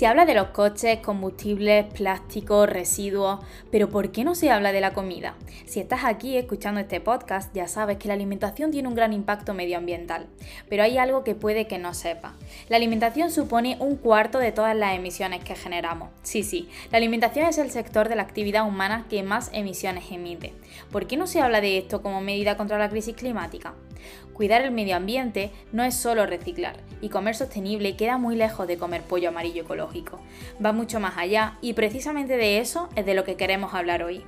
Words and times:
Se 0.00 0.06
habla 0.06 0.24
de 0.24 0.32
los 0.32 0.46
coches, 0.46 1.00
combustibles, 1.00 1.84
plásticos, 1.84 2.66
residuos, 2.66 3.40
pero 3.70 3.90
¿por 3.90 4.12
qué 4.12 4.24
no 4.24 4.34
se 4.34 4.50
habla 4.50 4.72
de 4.72 4.80
la 4.80 4.94
comida? 4.94 5.34
Si 5.66 5.78
estás 5.78 6.04
aquí 6.04 6.38
escuchando 6.38 6.80
este 6.80 7.02
podcast, 7.02 7.54
ya 7.54 7.68
sabes 7.68 7.98
que 7.98 8.08
la 8.08 8.14
alimentación 8.14 8.70
tiene 8.70 8.88
un 8.88 8.94
gran 8.94 9.12
impacto 9.12 9.52
medioambiental, 9.52 10.26
pero 10.70 10.84
hay 10.84 10.96
algo 10.96 11.22
que 11.22 11.34
puede 11.34 11.66
que 11.66 11.76
no 11.76 11.92
sepa. 11.92 12.32
La 12.70 12.78
alimentación 12.78 13.30
supone 13.30 13.76
un 13.78 13.96
cuarto 13.96 14.38
de 14.38 14.52
todas 14.52 14.74
las 14.74 14.96
emisiones 14.96 15.44
que 15.44 15.54
generamos. 15.54 16.08
Sí, 16.22 16.44
sí, 16.44 16.70
la 16.90 16.96
alimentación 16.96 17.44
es 17.44 17.58
el 17.58 17.70
sector 17.70 18.08
de 18.08 18.16
la 18.16 18.22
actividad 18.22 18.66
humana 18.66 19.04
que 19.10 19.22
más 19.22 19.50
emisiones 19.52 20.10
emite. 20.10 20.54
¿Por 20.90 21.08
qué 21.08 21.18
no 21.18 21.26
se 21.26 21.42
habla 21.42 21.60
de 21.60 21.76
esto 21.76 22.00
como 22.00 22.22
medida 22.22 22.56
contra 22.56 22.78
la 22.78 22.88
crisis 22.88 23.16
climática? 23.16 23.74
Cuidar 24.32 24.62
el 24.62 24.70
medio 24.70 24.96
ambiente 24.96 25.50
no 25.72 25.84
es 25.84 25.94
solo 25.94 26.26
reciclar, 26.26 26.76
y 27.00 27.08
comer 27.08 27.34
sostenible 27.34 27.96
queda 27.96 28.18
muy 28.18 28.36
lejos 28.36 28.66
de 28.66 28.78
comer 28.78 29.02
pollo 29.02 29.28
amarillo 29.28 29.62
ecológico. 29.62 30.18
Va 30.64 30.72
mucho 30.72 31.00
más 31.00 31.16
allá 31.18 31.58
y 31.60 31.74
precisamente 31.74 32.36
de 32.36 32.58
eso 32.58 32.88
es 32.96 33.06
de 33.06 33.14
lo 33.14 33.24
que 33.24 33.36
queremos 33.36 33.74
hablar 33.74 34.02
hoy. 34.02 34.24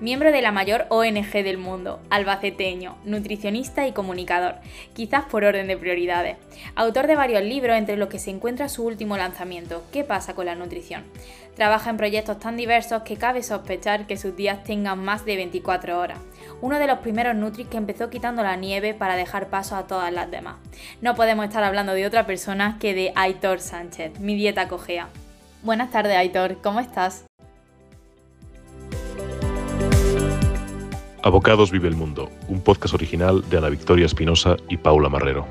Miembro 0.00 0.32
de 0.32 0.42
la 0.42 0.50
mayor 0.50 0.86
ONG 0.88 1.30
del 1.44 1.56
mundo, 1.56 2.00
albaceteño, 2.10 2.96
nutricionista 3.04 3.86
y 3.86 3.92
comunicador, 3.92 4.56
quizás 4.92 5.24
por 5.24 5.44
orden 5.44 5.68
de 5.68 5.76
prioridades. 5.76 6.36
Autor 6.74 7.06
de 7.06 7.14
varios 7.14 7.44
libros 7.44 7.76
entre 7.76 7.96
los 7.96 8.08
que 8.08 8.18
se 8.18 8.30
encuentra 8.30 8.68
su 8.68 8.84
último 8.84 9.16
lanzamiento, 9.16 9.84
¿Qué 9.92 10.02
pasa 10.02 10.34
con 10.34 10.46
la 10.46 10.56
nutrición? 10.56 11.04
Trabaja 11.54 11.90
en 11.90 11.96
proyectos 11.96 12.40
tan 12.40 12.56
diversos 12.56 13.04
que 13.04 13.16
cabe 13.16 13.44
sospechar 13.44 14.08
que 14.08 14.16
sus 14.16 14.34
días 14.34 14.64
tengan 14.64 14.98
más 14.98 15.24
de 15.24 15.36
24 15.36 15.98
horas 16.00 16.18
uno 16.64 16.78
de 16.78 16.86
los 16.86 17.00
primeros 17.00 17.36
Nutris 17.36 17.68
que 17.68 17.76
empezó 17.76 18.08
quitando 18.08 18.42
la 18.42 18.56
nieve 18.56 18.94
para 18.94 19.16
dejar 19.16 19.50
paso 19.50 19.76
a 19.76 19.86
todas 19.86 20.10
las 20.10 20.30
demás. 20.30 20.56
No 21.02 21.14
podemos 21.14 21.44
estar 21.44 21.62
hablando 21.62 21.92
de 21.92 22.06
otra 22.06 22.24
persona 22.24 22.78
que 22.80 22.94
de 22.94 23.12
Aitor 23.16 23.60
Sánchez, 23.60 24.18
mi 24.18 24.34
dieta 24.34 24.66
cogea. 24.66 25.10
Buenas 25.62 25.90
tardes 25.90 26.16
Aitor, 26.16 26.62
¿cómo 26.62 26.80
estás? 26.80 27.26
Abocados 31.22 31.70
Vive 31.70 31.88
el 31.88 31.96
Mundo, 31.96 32.30
un 32.48 32.62
podcast 32.62 32.94
original 32.94 33.46
de 33.50 33.58
Ana 33.58 33.68
Victoria 33.68 34.06
Espinosa 34.06 34.56
y 34.70 34.78
Paula 34.78 35.10
Marrero. 35.10 35.46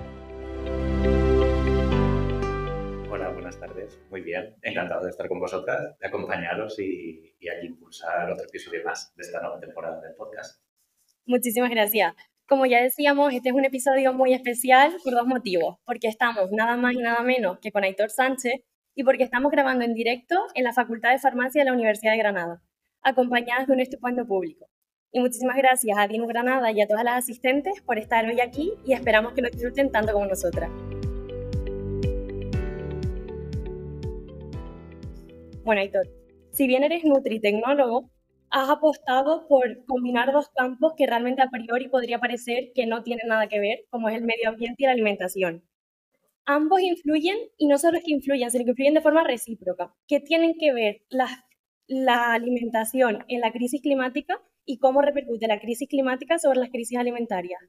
Hola, 3.12 3.30
buenas 3.30 3.60
tardes. 3.60 4.00
Muy 4.10 4.22
bien, 4.22 4.56
encantado 4.64 5.04
de 5.04 5.12
estar 5.12 5.28
con 5.28 5.40
vosotras, 5.40 5.96
de 6.00 6.08
acompañaros 6.08 6.80
y, 6.80 7.36
y 7.40 7.50
aquí 7.50 7.68
impulsar 7.68 8.32
otro 8.32 8.48
episodio 8.48 8.84
más 8.84 9.14
de 9.16 9.22
esta 9.22 9.40
nueva 9.42 9.60
temporada 9.60 10.02
del 10.02 10.16
podcast. 10.16 10.63
Muchísimas 11.26 11.70
gracias. 11.70 12.14
Como 12.48 12.66
ya 12.66 12.82
decíamos, 12.82 13.34
este 13.34 13.50
es 13.50 13.56
un 13.56 13.64
episodio 13.64 14.14
muy 14.14 14.34
especial 14.34 14.94
por 15.06 15.14
dos 15.14 15.26
motivos. 15.26 15.78
Porque 15.86 16.10
estamos 16.10 16.52
nada 16.52 16.76
más 16.76 16.94
y 16.96 16.98
nada 16.98 17.22
menos 17.22 17.60
que 17.60 17.72
con 17.72 17.86
Aitor 17.86 18.10
Sánchez 18.10 18.56
y 18.94 19.04
porque 19.06 19.24
estamos 19.24 19.50
grabando 19.50 19.86
en 19.86 19.94
directo 19.94 20.36
en 20.54 20.66
la 20.66 20.74
Facultad 20.74 21.12
de 21.12 21.20
Farmacia 21.20 21.62
de 21.62 21.66
la 21.66 21.74
Universidad 21.74 22.12
de 22.12 22.18
Granada, 22.18 22.62
acompañadas 23.02 23.68
de 23.68 23.74
un 23.74 23.80
estupendo 23.80 24.28
público. 24.28 24.68
Y 25.14 25.22
muchísimas 25.22 25.56
gracias 25.56 25.98
a 25.98 26.08
Dino 26.08 26.28
Granada 26.28 26.72
y 26.72 26.82
a 26.82 26.88
todas 26.88 27.06
las 27.06 27.20
asistentes 27.20 27.82
por 27.82 27.98
estar 27.98 28.26
hoy 28.26 28.42
aquí 28.42 28.74
y 28.86 28.94
esperamos 28.94 29.34
que 29.34 29.42
lo 29.42 29.50
disfruten 29.50 29.92
tanto 29.92 30.12
como 30.12 30.26
nosotras. 30.26 30.70
Bueno, 35.64 35.80
Aitor, 35.80 36.08
si 36.52 36.68
bien 36.68 36.84
eres 36.84 37.06
nutritecnólogo, 37.06 38.10
has 38.54 38.70
apostado 38.70 39.48
por 39.48 39.84
combinar 39.86 40.32
dos 40.32 40.50
campos 40.56 40.94
que 40.96 41.08
realmente 41.08 41.42
a 41.42 41.50
priori 41.50 41.90
podría 41.90 42.20
parecer 42.20 42.72
que 42.76 42.86
no 42.86 43.02
tienen 43.02 43.28
nada 43.28 43.48
que 43.48 43.60
ver, 43.60 43.80
como 43.90 44.10
es 44.10 44.16
el 44.16 44.24
medio 44.24 44.50
ambiente 44.50 44.84
y 44.84 44.86
la 44.86 44.92
alimentación. 44.92 45.64
Ambos 46.46 46.82
influyen, 46.82 47.38
y 47.58 47.68
no 47.68 47.80
solo 47.80 47.98
es 47.98 48.04
que 48.04 48.12
influyen, 48.12 48.52
sino 48.52 48.64
que 48.64 48.72
influyen 48.72 48.94
de 48.94 49.02
forma 49.02 49.24
recíproca. 49.24 49.96
¿Qué 50.08 50.20
tienen 50.20 50.54
que 50.60 50.72
ver 50.72 51.02
la, 51.10 51.28
la 51.88 52.34
alimentación 52.34 53.26
en 53.28 53.42
la 53.42 53.52
crisis 53.52 53.82
climática 53.82 54.40
y 54.66 54.78
cómo 54.78 55.02
repercute 55.02 55.48
la 55.48 55.60
crisis 55.60 55.90
climática 55.90 56.38
sobre 56.38 56.60
las 56.60 56.70
crisis 56.70 57.00
alimentarias? 57.00 57.60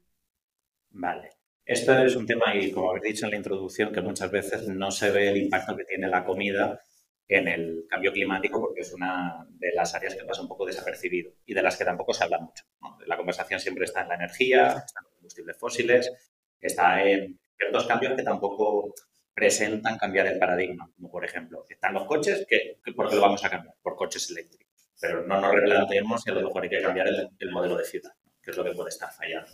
Vale. 0.91 1.31
Esto 1.65 1.97
es 1.97 2.15
un 2.15 2.27
tema, 2.27 2.55
y 2.55 2.71
como 2.71 2.91
habéis 2.91 3.15
dicho 3.15 3.25
en 3.25 3.31
la 3.31 3.37
introducción, 3.37 3.91
que 3.91 4.01
muchas 4.01 4.29
veces 4.29 4.67
no 4.67 4.91
se 4.91 5.09
ve 5.09 5.29
el 5.29 5.37
impacto 5.37 5.75
que 5.75 5.85
tiene 5.85 6.07
la 6.09 6.23
comida 6.23 6.79
en 7.27 7.47
el 7.47 7.85
cambio 7.89 8.11
climático 8.11 8.61
porque 8.61 8.81
es 8.81 8.93
una 8.93 9.45
de 9.49 9.73
las 9.73 9.95
áreas 9.95 10.15
que 10.15 10.25
pasa 10.25 10.41
un 10.41 10.47
poco 10.47 10.65
desapercibido 10.65 11.31
y 11.45 11.53
de 11.53 11.61
las 11.61 11.77
que 11.77 11.85
tampoco 11.85 12.13
se 12.13 12.23
habla 12.23 12.39
mucho. 12.39 12.63
La 13.07 13.17
conversación 13.17 13.59
siempre 13.59 13.85
está 13.85 14.01
en 14.01 14.09
la 14.09 14.15
energía, 14.15 14.67
está 14.85 14.99
en 14.99 15.05
los 15.05 15.13
combustibles 15.13 15.57
fósiles, 15.57 16.11
está 16.59 17.03
en 17.03 17.39
ciertos 17.57 17.85
cambios 17.87 18.13
que 18.15 18.23
tampoco 18.23 18.93
presentan 19.33 19.97
cambiar 19.97 20.27
el 20.27 20.39
paradigma, 20.39 20.89
como 20.95 21.11
por 21.11 21.25
ejemplo, 21.25 21.65
están 21.67 21.93
los 21.93 22.05
coches, 22.05 22.45
que, 22.47 22.77
¿por 22.93 23.09
qué 23.09 23.15
lo 23.15 23.21
vamos 23.21 23.43
a 23.43 23.49
cambiar? 23.49 23.75
Por 23.81 23.95
coches 23.95 24.29
eléctricos. 24.29 24.65
Pero 24.99 25.25
no 25.27 25.41
nos 25.41 25.53
replanteemos 25.53 26.21
si 26.21 26.31
a 26.31 26.33
lo 26.33 26.41
mejor 26.41 26.63
hay 26.63 26.69
que 26.69 26.81
cambiar 26.81 27.07
el, 27.07 27.29
el 27.37 27.51
modelo 27.51 27.77
de 27.77 27.83
ciudad, 27.83 28.13
que 28.41 28.51
es 28.51 28.57
lo 28.57 28.63
que 28.63 28.71
puede 28.71 28.89
estar 28.89 29.11
fallando. 29.11 29.51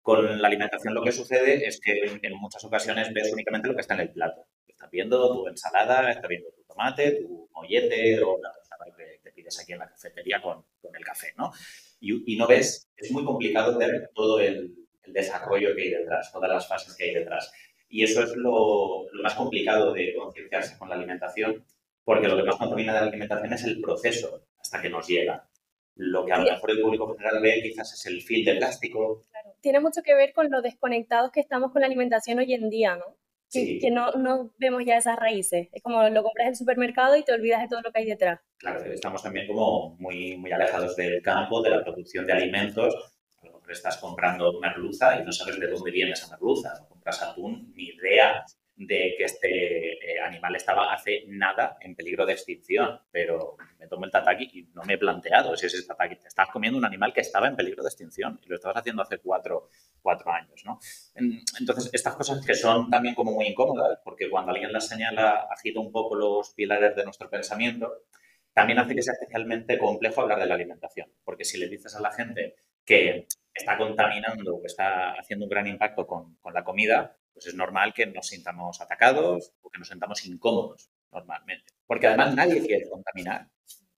Con 0.00 0.42
la 0.42 0.48
alimentación 0.48 0.94
lo 0.94 1.04
que 1.04 1.12
sucede 1.12 1.64
es 1.66 1.80
que 1.80 2.18
en 2.20 2.34
muchas 2.36 2.64
ocasiones 2.64 3.12
ves 3.14 3.32
únicamente 3.32 3.68
lo 3.68 3.74
que 3.74 3.82
está 3.82 3.94
en 3.94 4.00
el 4.00 4.10
plato. 4.10 4.48
Estás 4.66 4.90
viendo 4.90 5.32
tu 5.32 5.46
ensalada, 5.46 6.10
estás 6.10 6.28
viendo 6.28 6.50
tu 6.50 6.61
tomate, 6.72 7.22
tu 7.22 7.48
mollete 7.52 8.22
o 8.22 8.38
la 8.40 8.52
tostada 8.52 8.86
que 8.96 9.20
te 9.22 9.32
pides 9.32 9.60
aquí 9.60 9.72
en 9.72 9.78
la 9.78 9.88
cafetería 9.88 10.40
con, 10.40 10.64
con 10.80 10.94
el 10.96 11.04
café, 11.04 11.32
¿no? 11.36 11.52
Y, 12.00 12.34
y, 12.34 12.36
no 12.36 12.46
ves, 12.46 12.88
es 12.96 13.10
muy 13.12 13.24
complicado 13.24 13.78
ver 13.78 14.10
todo 14.14 14.40
el, 14.40 14.74
el, 15.04 15.12
desarrollo 15.12 15.74
que 15.74 15.82
hay 15.82 15.90
detrás, 15.90 16.32
todas 16.32 16.50
las 16.50 16.66
fases 16.66 16.94
que 16.96 17.04
hay 17.04 17.14
detrás. 17.14 17.52
Y 17.88 18.02
eso 18.02 18.22
es 18.22 18.34
lo, 18.34 19.10
lo 19.12 19.22
más 19.22 19.34
complicado 19.34 19.92
de 19.92 20.14
concienciarse 20.14 20.78
con 20.78 20.88
la 20.88 20.96
alimentación, 20.96 21.64
porque 22.04 22.26
lo 22.26 22.36
que 22.36 22.42
más 22.42 22.56
contamina 22.56 22.94
de 22.94 23.00
la 23.00 23.06
alimentación 23.06 23.52
es 23.52 23.64
el 23.64 23.80
proceso 23.80 24.46
hasta 24.58 24.80
que 24.80 24.90
nos 24.90 25.06
llega. 25.06 25.48
Lo 25.94 26.24
que 26.24 26.32
a 26.32 26.38
lo 26.38 26.50
mejor 26.50 26.70
el 26.70 26.80
público 26.80 27.14
general 27.14 27.42
ve 27.42 27.60
quizás 27.62 27.92
es 27.92 28.06
el 28.06 28.22
fil 28.22 28.44
de 28.44 28.56
plástico, 28.56 29.22
tiene 29.62 29.80
mucho 29.80 30.02
que 30.02 30.14
ver 30.14 30.34
con 30.34 30.50
lo 30.50 30.60
desconectados 30.60 31.30
que 31.30 31.40
estamos 31.40 31.72
con 31.72 31.80
la 31.80 31.86
alimentación 31.86 32.38
hoy 32.40 32.52
en 32.52 32.68
día, 32.68 32.96
¿no? 32.96 33.16
Que, 33.52 33.66
sí. 33.66 33.78
que 33.78 33.90
no, 33.90 34.12
no, 34.12 34.54
vemos 34.58 34.82
ya 34.84 34.96
esas 34.96 35.18
raíces. 35.18 35.68
Es 35.72 35.82
como 35.82 36.02
lo 36.08 36.22
compras 36.22 36.46
en 36.46 36.50
el 36.50 36.56
supermercado 36.56 37.16
y 37.16 37.22
te 37.22 37.32
olvidas 37.32 37.60
de 37.60 37.68
todo 37.68 37.82
lo 37.82 37.92
que 37.92 38.00
hay 38.00 38.06
detrás. 38.06 38.40
Claro, 38.56 38.82
estamos 38.84 39.22
también 39.22 39.46
como 39.46 39.94
muy, 39.98 40.36
muy 40.38 40.50
alejados 40.52 40.96
del 40.96 41.20
campo, 41.20 41.60
de 41.62 41.70
la 41.70 41.84
producción 41.84 42.26
de 42.26 42.32
alimentos. 42.32 42.94
A 43.42 43.46
lo 43.46 43.52
mejor 43.52 43.72
estás 43.72 43.98
comprando 43.98 44.58
merluza 44.58 45.20
y 45.20 45.24
no 45.24 45.32
sabes 45.32 45.60
de 45.60 45.66
dónde 45.66 45.90
viene 45.90 46.12
esa 46.12 46.30
merluza. 46.30 46.72
O 46.82 46.88
compras 46.88 47.22
atún, 47.22 47.72
ni 47.76 47.88
idea 47.88 48.42
de 48.86 49.14
que 49.16 49.24
este 49.24 50.14
eh, 50.14 50.20
animal 50.20 50.56
estaba 50.56 50.92
hace 50.92 51.24
nada 51.28 51.76
en 51.80 51.94
peligro 51.94 52.26
de 52.26 52.32
extinción, 52.32 53.00
pero 53.10 53.56
me 53.78 53.86
tomo 53.86 54.04
el 54.04 54.10
tataki 54.10 54.50
y 54.52 54.62
no 54.74 54.82
me 54.84 54.94
he 54.94 54.98
planteado 54.98 55.56
si 55.56 55.66
es 55.66 55.74
ese 55.74 55.86
tataki. 55.86 56.16
Te 56.16 56.28
estás 56.28 56.48
comiendo 56.50 56.78
un 56.78 56.84
animal 56.84 57.12
que 57.12 57.20
estaba 57.20 57.48
en 57.48 57.56
peligro 57.56 57.82
de 57.82 57.88
extinción 57.88 58.40
y 58.42 58.48
lo 58.48 58.56
estabas 58.56 58.78
haciendo 58.78 59.02
hace 59.02 59.18
cuatro, 59.18 59.68
cuatro 60.00 60.32
años, 60.32 60.62
¿no? 60.64 60.78
Entonces, 61.14 61.90
estas 61.92 62.16
cosas 62.16 62.44
que 62.44 62.54
son 62.54 62.90
también 62.90 63.14
como 63.14 63.32
muy 63.32 63.46
incómodas, 63.46 63.98
porque 64.04 64.28
cuando 64.30 64.52
alguien 64.52 64.72
las 64.72 64.88
señala, 64.88 65.46
agita 65.50 65.80
un 65.80 65.92
poco 65.92 66.14
los 66.14 66.50
pilares 66.54 66.96
de 66.96 67.04
nuestro 67.04 67.28
pensamiento, 67.28 68.04
también 68.52 68.78
hace 68.78 68.94
que 68.94 69.02
sea 69.02 69.14
especialmente 69.14 69.78
complejo 69.78 70.22
hablar 70.22 70.38
de 70.38 70.46
la 70.46 70.54
alimentación, 70.54 71.08
porque 71.24 71.44
si 71.44 71.58
le 71.58 71.68
dices 71.68 71.94
a 71.94 72.00
la 72.00 72.12
gente 72.12 72.56
que 72.84 73.26
está 73.54 73.78
contaminando, 73.78 74.60
que 74.60 74.66
está 74.66 75.12
haciendo 75.12 75.46
un 75.46 75.50
gran 75.50 75.66
impacto 75.66 76.06
con, 76.06 76.36
con 76.36 76.52
la 76.52 76.64
comida, 76.64 77.16
pues 77.32 77.46
es 77.46 77.54
normal 77.54 77.92
que 77.94 78.06
nos 78.06 78.26
sintamos 78.26 78.80
atacados 78.80 79.52
o 79.62 79.70
que 79.70 79.78
nos 79.78 79.88
sintamos 79.88 80.24
incómodos 80.26 80.90
normalmente. 81.10 81.72
Porque 81.86 82.06
además 82.06 82.34
nadie 82.34 82.64
quiere 82.66 82.88
contaminar 82.88 83.48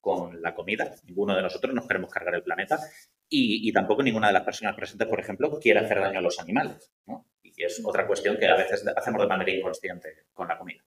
con 0.01 0.41
la 0.43 0.55
comida. 0.55 0.95
Ninguno 1.05 1.35
de 1.35 1.43
nosotros 1.43 1.75
nos 1.75 1.87
queremos 1.87 2.11
cargar 2.11 2.35
el 2.35 2.43
planeta 2.43 2.79
y, 3.29 3.69
y, 3.69 3.73
tampoco 3.73 4.03
ninguna 4.03 4.27
de 4.27 4.35
las 4.35 4.43
personas 4.43 4.77
presentes, 4.77 5.09
por 5.09 5.19
ejemplo, 5.19 5.59
quiere 5.59 5.81
hacer 5.81 5.99
daño 5.99 6.19
a 6.19 6.23
los 6.23 6.39
animales. 6.39 6.93
¿no? 7.07 7.27
Y 7.43 7.63
es 7.63 7.81
otra 7.85 8.07
cuestión 8.07 8.37
que 8.37 8.47
a 8.47 8.57
veces 8.57 8.85
hacemos 8.95 9.23
de 9.23 9.29
manera 9.29 9.51
inconsciente 9.51 10.27
con 10.35 10.47
la 10.47 10.59
comida. 10.59 10.85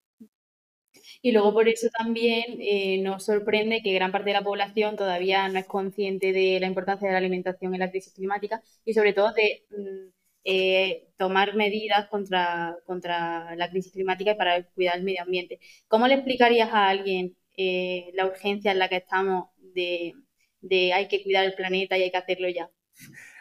Y 1.22 1.32
luego 1.32 1.54
por 1.54 1.68
eso 1.68 1.88
también 1.98 2.58
eh, 2.60 3.02
nos 3.02 3.26
sorprende 3.26 3.82
que 3.82 3.94
gran 3.94 4.12
parte 4.12 4.30
de 4.30 4.34
la 4.34 4.44
población 4.44 4.96
todavía 4.96 5.48
no 5.50 5.60
es 5.60 5.66
consciente 5.66 6.32
de 6.32 6.60
la 6.60 6.68
importancia 6.68 7.08
de 7.08 7.14
la 7.14 7.18
alimentación 7.18 7.74
en 7.74 7.80
la 7.80 7.90
crisis 7.90 8.14
climática 8.14 8.62
y 8.86 8.94
sobre 8.94 9.14
todo 9.14 9.34
de 9.34 9.66
mm, 9.72 10.17
eh, 10.50 11.10
tomar 11.18 11.56
medidas 11.56 12.08
contra, 12.08 12.78
contra 12.86 13.54
la 13.58 13.70
crisis 13.70 13.92
climática 13.92 14.32
y 14.32 14.36
para 14.36 14.64
cuidar 14.64 14.96
el 14.96 15.04
medio 15.04 15.22
ambiente. 15.24 15.60
¿Cómo 15.90 16.08
le 16.08 16.14
explicarías 16.14 16.70
a 16.72 16.88
alguien 16.88 17.36
eh, 17.58 18.12
la 18.14 18.26
urgencia 18.26 18.72
en 18.72 18.80
la 18.80 18.88
que 18.88 18.96
estamos 18.96 19.50
de, 19.60 20.14
de 20.62 20.94
hay 20.94 21.10
que 21.10 21.22
cuidar 21.22 21.44
el 21.44 21.54
planeta 21.54 21.98
y 21.98 22.04
hay 22.04 22.12
que 22.12 22.18
hacerlo 22.18 22.48
ya? 22.48 22.70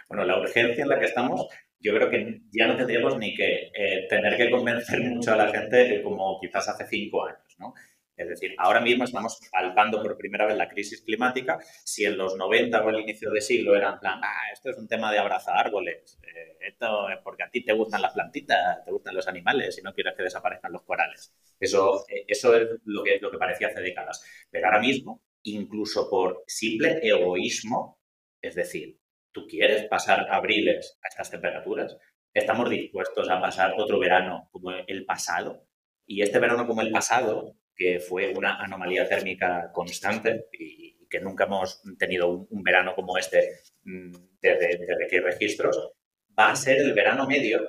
Bueno, 0.08 0.24
la 0.24 0.40
urgencia 0.40 0.82
en 0.82 0.88
la 0.88 0.98
que 0.98 1.04
estamos 1.04 1.46
yo 1.78 1.94
creo 1.94 2.10
que 2.10 2.40
ya 2.52 2.66
no 2.66 2.76
tendríamos 2.76 3.16
ni 3.18 3.34
que 3.36 3.70
eh, 3.72 4.06
tener 4.08 4.36
que 4.36 4.50
convencer 4.50 5.00
mucho 5.02 5.32
a 5.32 5.36
la 5.36 5.48
gente 5.48 6.02
como 6.02 6.40
quizás 6.40 6.68
hace 6.68 6.86
cinco 6.86 7.24
años, 7.24 7.56
¿no? 7.58 7.72
Es 8.16 8.28
decir, 8.28 8.54
ahora 8.58 8.80
mismo 8.80 9.04
estamos 9.04 9.38
palpando 9.52 10.02
por 10.02 10.16
primera 10.16 10.46
vez 10.46 10.56
la 10.56 10.68
crisis 10.68 11.02
climática. 11.02 11.58
Si 11.84 12.04
en 12.04 12.16
los 12.16 12.34
90 12.36 12.82
o 12.82 12.90
el 12.90 13.00
inicio 13.00 13.30
de 13.30 13.40
siglo 13.42 13.76
eran 13.76 14.00
plan, 14.00 14.20
ah, 14.22 14.50
esto 14.52 14.70
es 14.70 14.78
un 14.78 14.88
tema 14.88 15.12
de 15.12 15.18
abrazar 15.18 15.58
árboles, 15.58 16.18
eh, 16.22 16.56
esto 16.60 17.10
es 17.10 17.18
porque 17.22 17.42
a 17.42 17.50
ti 17.50 17.62
te 17.62 17.74
gustan 17.74 18.00
las 18.00 18.14
plantitas, 18.14 18.84
te 18.84 18.90
gustan 18.90 19.14
los 19.14 19.28
animales 19.28 19.78
y 19.78 19.82
no 19.82 19.92
quieres 19.92 20.14
que 20.16 20.22
desaparezcan 20.22 20.72
los 20.72 20.82
corales. 20.82 21.34
Eso, 21.60 22.06
eso 22.08 22.56
es 22.56 22.68
lo 22.84 23.02
que, 23.02 23.18
lo 23.20 23.30
que 23.30 23.38
parecía 23.38 23.68
hace 23.68 23.80
décadas. 23.80 24.24
Pero 24.50 24.66
ahora 24.66 24.80
mismo, 24.80 25.22
incluso 25.42 26.08
por 26.08 26.42
simple 26.46 26.98
egoísmo, 27.02 28.00
es 28.40 28.54
decir, 28.54 28.98
tú 29.30 29.46
quieres 29.46 29.84
pasar 29.84 30.26
abriles 30.30 30.98
a 31.02 31.08
estas 31.08 31.30
temperaturas, 31.30 31.98
estamos 32.32 32.70
dispuestos 32.70 33.28
a 33.28 33.40
pasar 33.40 33.74
otro 33.76 33.98
verano 33.98 34.48
como 34.50 34.70
el 34.70 35.04
pasado. 35.04 35.66
Y 36.06 36.22
este 36.22 36.38
verano 36.38 36.66
como 36.66 36.80
el 36.82 36.90
pasado, 36.90 37.56
que 37.76 38.00
fue 38.00 38.32
una 38.34 38.56
anomalía 38.56 39.08
térmica 39.08 39.70
constante 39.72 40.46
y, 40.52 40.96
que 41.08 41.20
nunca 41.20 41.44
hemos 41.44 41.82
tenido 41.98 42.46
un, 42.50 42.62
verano 42.64 42.94
como 42.94 43.16
este 43.16 43.60
mm, 43.84 44.12
desde, 44.40 45.06
que 45.08 45.16
hay 45.16 45.22
registros, 45.22 45.92
va 46.36 46.50
a 46.50 46.56
ser 46.56 46.78
el 46.78 46.92
verano 46.94 47.26
medio 47.26 47.60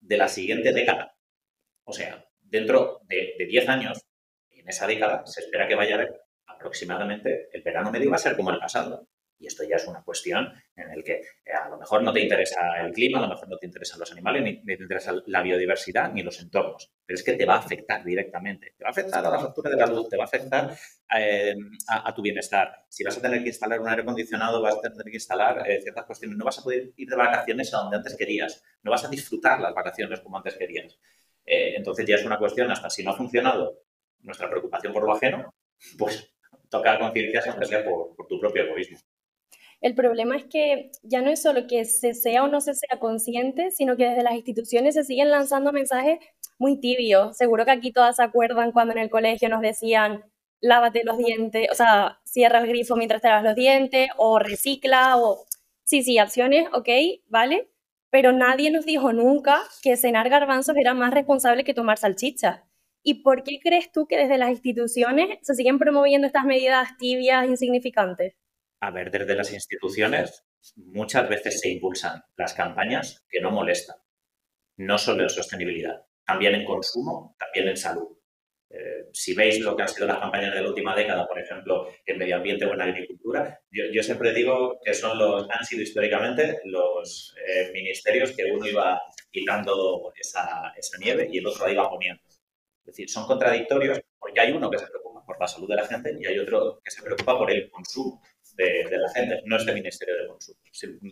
de 0.00 0.16
la 0.16 0.28
siguiente 0.28 0.72
década. 0.72 1.16
O 1.84 1.92
sea, 1.92 2.24
dentro 2.40 3.00
de, 3.04 3.34
10 3.38 3.68
años, 3.68 4.04
en 4.50 4.68
esa 4.68 4.86
década, 4.86 5.24
se 5.26 5.40
espera 5.40 5.68
que 5.68 5.74
vaya 5.74 6.04
aproximadamente, 6.46 7.48
el 7.52 7.62
verano 7.62 7.90
medio 7.90 8.10
va 8.10 8.16
a 8.16 8.20
ser 8.20 8.36
como 8.36 8.50
el 8.50 8.58
pasado. 8.58 9.08
Y 9.40 9.46
esto 9.46 9.64
ya 9.64 9.76
es 9.76 9.86
una 9.88 10.02
cuestión 10.02 10.52
en 10.76 10.90
el 10.90 11.02
que 11.02 11.14
eh, 11.14 11.52
a 11.52 11.70
lo 11.70 11.78
mejor 11.78 12.02
no 12.02 12.12
te 12.12 12.20
interesa 12.20 12.78
el 12.84 12.92
clima, 12.92 13.18
a 13.18 13.22
lo 13.22 13.28
mejor 13.28 13.48
no 13.48 13.56
te 13.56 13.64
interesan 13.64 13.98
los 13.98 14.12
animales, 14.12 14.42
ni, 14.42 14.76
te 14.76 14.82
interesa 14.82 15.14
la 15.26 15.40
biodiversidad, 15.40 16.12
ni 16.12 16.22
los 16.22 16.38
entornos. 16.40 16.92
Pero 17.06 17.18
es 17.18 17.24
que 17.24 17.32
te 17.32 17.46
va 17.46 17.54
a 17.54 17.58
afectar 17.60 18.04
directamente. 18.04 18.74
Te 18.76 18.84
va 18.84 18.88
a 18.88 18.92
afectar 18.92 19.24
a 19.24 19.30
la 19.30 19.38
factura 19.38 19.70
de 19.70 19.76
la 19.76 19.86
luz, 19.86 20.10
te 20.10 20.18
va 20.18 20.24
a 20.24 20.26
afectar 20.26 20.76
eh, 21.16 21.54
a, 21.88 22.14
tu 22.14 22.20
bienestar. 22.20 22.84
Si 22.90 23.02
vas 23.02 23.16
a 23.16 23.22
tener 23.22 23.42
que 23.42 23.48
instalar 23.48 23.80
un 23.80 23.88
aire 23.88 24.02
acondicionado, 24.02 24.60
vas 24.60 24.76
a 24.76 24.82
tener 24.82 25.06
que 25.06 25.16
instalar 25.16 25.68
eh, 25.68 25.80
ciertas 25.80 26.04
cuestiones. 26.04 26.36
No 26.36 26.44
vas 26.44 26.58
a 26.58 26.62
poder 26.62 26.92
ir 26.96 27.08
de 27.08 27.16
vacaciones 27.16 27.72
a 27.72 27.78
donde 27.78 27.96
antes 27.96 28.16
querías. 28.16 28.62
No 28.82 28.90
vas 28.90 29.04
a 29.06 29.08
disfrutar 29.08 29.58
las 29.58 29.74
vacaciones 29.74 30.20
como 30.20 30.36
antes 30.36 30.54
querías. 30.56 30.98
entonces 31.46 32.06
ya 32.06 32.16
es 32.16 32.24
una 32.24 32.38
cuestión, 32.38 32.70
hasta 32.70 32.90
si 32.90 33.02
no 33.02 33.10
ha 33.10 33.16
funcionado 33.16 33.84
nuestra 34.20 34.50
preocupación 34.50 34.92
por 34.92 35.04
lo 35.04 35.14
ajeno, 35.14 35.54
pues 35.96 36.30
toca 36.68 36.98
concienciarse 36.98 37.50
aunque 37.50 37.66
sea 37.66 37.82
por 37.84 38.26
tu 38.28 38.38
propio 38.38 38.64
egoísmo. 38.64 38.98
El 39.80 39.94
problema 39.94 40.36
es 40.36 40.44
que 40.44 40.90
ya 41.02 41.22
no 41.22 41.30
es 41.30 41.40
solo 41.42 41.66
que 41.66 41.84
se 41.86 42.12
sea 42.14 42.44
o 42.44 42.48
no 42.48 42.60
se 42.60 42.74
sea 42.74 42.98
consciente, 43.00 43.70
sino 43.70 43.96
que 43.96 44.08
desde 44.08 44.22
las 44.22 44.34
instituciones 44.34 44.94
se 44.94 45.04
siguen 45.04 45.30
lanzando 45.30 45.72
mensajes 45.72 46.18
muy 46.58 46.78
tibios. 46.80 47.36
Seguro 47.36 47.64
que 47.64 47.70
aquí 47.72 47.92
todas 47.92 48.16
se 48.16 48.22
acuerdan 48.22 48.72
cuando 48.72 48.92
en 48.92 48.98
el 48.98 49.10
colegio 49.10 49.48
nos 49.48 49.62
decían 49.62 50.24
lávate 50.60 51.02
los 51.04 51.16
dientes, 51.18 51.68
o 51.72 51.74
sea, 51.74 52.20
cierra 52.24 52.60
el 52.60 52.66
grifo 52.68 52.96
mientras 52.96 53.22
te 53.22 53.28
lavas 53.28 53.44
los 53.44 53.54
dientes, 53.54 54.10
o 54.18 54.38
recicla, 54.38 55.16
o... 55.16 55.46
Sí, 55.84 56.02
sí, 56.02 56.18
acciones, 56.18 56.68
ok, 56.72 56.88
vale, 57.28 57.70
pero 58.10 58.32
nadie 58.32 58.70
nos 58.70 58.84
dijo 58.84 59.12
nunca 59.12 59.60
que 59.82 59.96
cenar 59.96 60.28
garbanzos 60.28 60.76
era 60.76 60.94
más 60.94 61.12
responsable 61.14 61.64
que 61.64 61.74
tomar 61.74 61.98
salchicha. 61.98 62.64
¿Y 63.02 63.22
por 63.22 63.42
qué 63.44 63.58
crees 63.62 63.90
tú 63.92 64.06
que 64.06 64.18
desde 64.18 64.38
las 64.38 64.50
instituciones 64.50 65.38
se 65.42 65.54
siguen 65.54 65.78
promoviendo 65.78 66.26
estas 66.26 66.44
medidas 66.44 66.96
tibias, 66.98 67.46
insignificantes? 67.48 68.34
A 68.82 68.90
ver, 68.90 69.10
desde 69.10 69.34
las 69.34 69.52
instituciones 69.52 70.44
muchas 70.76 71.28
veces 71.28 71.60
se 71.60 71.68
impulsan 71.68 72.22
las 72.36 72.54
campañas 72.54 73.22
que 73.28 73.40
no 73.40 73.50
molestan, 73.50 73.96
no 74.78 74.96
solo 74.96 75.22
en 75.22 75.28
sostenibilidad, 75.28 76.06
también 76.24 76.54
en 76.54 76.64
consumo, 76.64 77.36
también 77.38 77.68
en 77.68 77.76
salud. 77.76 78.16
Eh, 78.70 79.08
si 79.12 79.34
veis 79.34 79.60
lo 79.60 79.76
que 79.76 79.82
han 79.82 79.88
sido 79.88 80.06
las 80.06 80.18
campañas 80.18 80.54
de 80.54 80.62
la 80.62 80.68
última 80.68 80.96
década, 80.96 81.26
por 81.26 81.38
ejemplo, 81.38 81.88
en 82.06 82.18
medio 82.18 82.36
ambiente 82.36 82.64
o 82.64 82.72
en 82.72 82.80
agricultura, 82.80 83.60
yo, 83.70 84.02
siempre 84.02 84.32
digo 84.32 84.80
que 84.82 84.94
son 84.94 85.18
los, 85.18 85.46
han 85.50 85.64
sido 85.64 85.82
históricamente 85.82 86.60
los 86.64 87.34
eh, 87.46 87.70
ministerios 87.74 88.32
que 88.32 88.44
uno 88.44 88.66
iba 88.66 89.02
quitando 89.30 90.10
esa, 90.16 90.72
esa 90.74 90.98
nieve 90.98 91.28
y 91.30 91.38
el 91.38 91.46
otro 91.46 91.66
la 91.66 91.72
iba 91.72 91.90
poniendo. 91.90 92.22
Es 92.28 92.86
decir, 92.86 93.10
son 93.10 93.26
contradictorios 93.26 94.00
porque 94.18 94.40
hay 94.40 94.52
uno 94.52 94.70
que 94.70 94.78
se 94.78 94.86
preocupa 94.86 95.22
por 95.26 95.38
la 95.38 95.48
salud 95.48 95.68
de 95.68 95.76
la 95.76 95.86
gente 95.86 96.16
y 96.18 96.26
hay 96.26 96.38
otro 96.38 96.80
que 96.82 96.90
se 96.90 97.02
preocupa 97.02 97.36
por 97.36 97.50
el 97.50 97.68
consumo 97.70 98.22
de, 98.60 98.98
la 98.98 99.10
gente, 99.10 99.42
no 99.44 99.56
es 99.56 99.66
el 99.66 99.74
Ministerio 99.74 100.16
de 100.16 100.26
Consumo. 100.28 100.58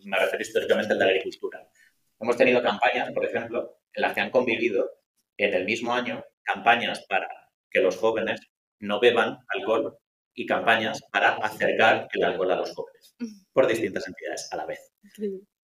Me 0.05 0.19
refiero 0.19 0.43
históricamente 0.43 0.93
al 0.93 0.99
de 0.99 1.05
Agricultura. 1.05 1.69
Hemos 2.21 2.37
tenido 2.37 2.63
campañas, 2.63 3.13
por 3.13 3.25
ejemplo, 3.25 3.79
en 3.93 4.03
las 4.03 4.13
que 4.13 4.21
han 4.21 4.31
convivido 4.31 4.91
en 5.37 5.55
el 5.55 5.65
mismo 5.65 5.93
año 5.93 6.25
campañas 6.43 7.05
para 7.09 7.29
que 7.71 7.81
los 7.81 7.97
jóvenes 7.97 8.41
no 8.81 9.01
beban 9.01 9.39
alcohol 9.49 9.99
y 10.35 10.47
campañas 10.47 11.01
para 11.13 11.37
acercar 11.37 12.09
el 12.13 12.25
alcohol 12.25 12.51
a 12.53 12.57
los 12.57 12.75
jóvenes 12.75 13.17
por 13.53 13.67
distintas 13.67 14.07
entidades 14.07 14.49
a 14.53 14.57
la 14.57 14.67
vez. 14.67 14.93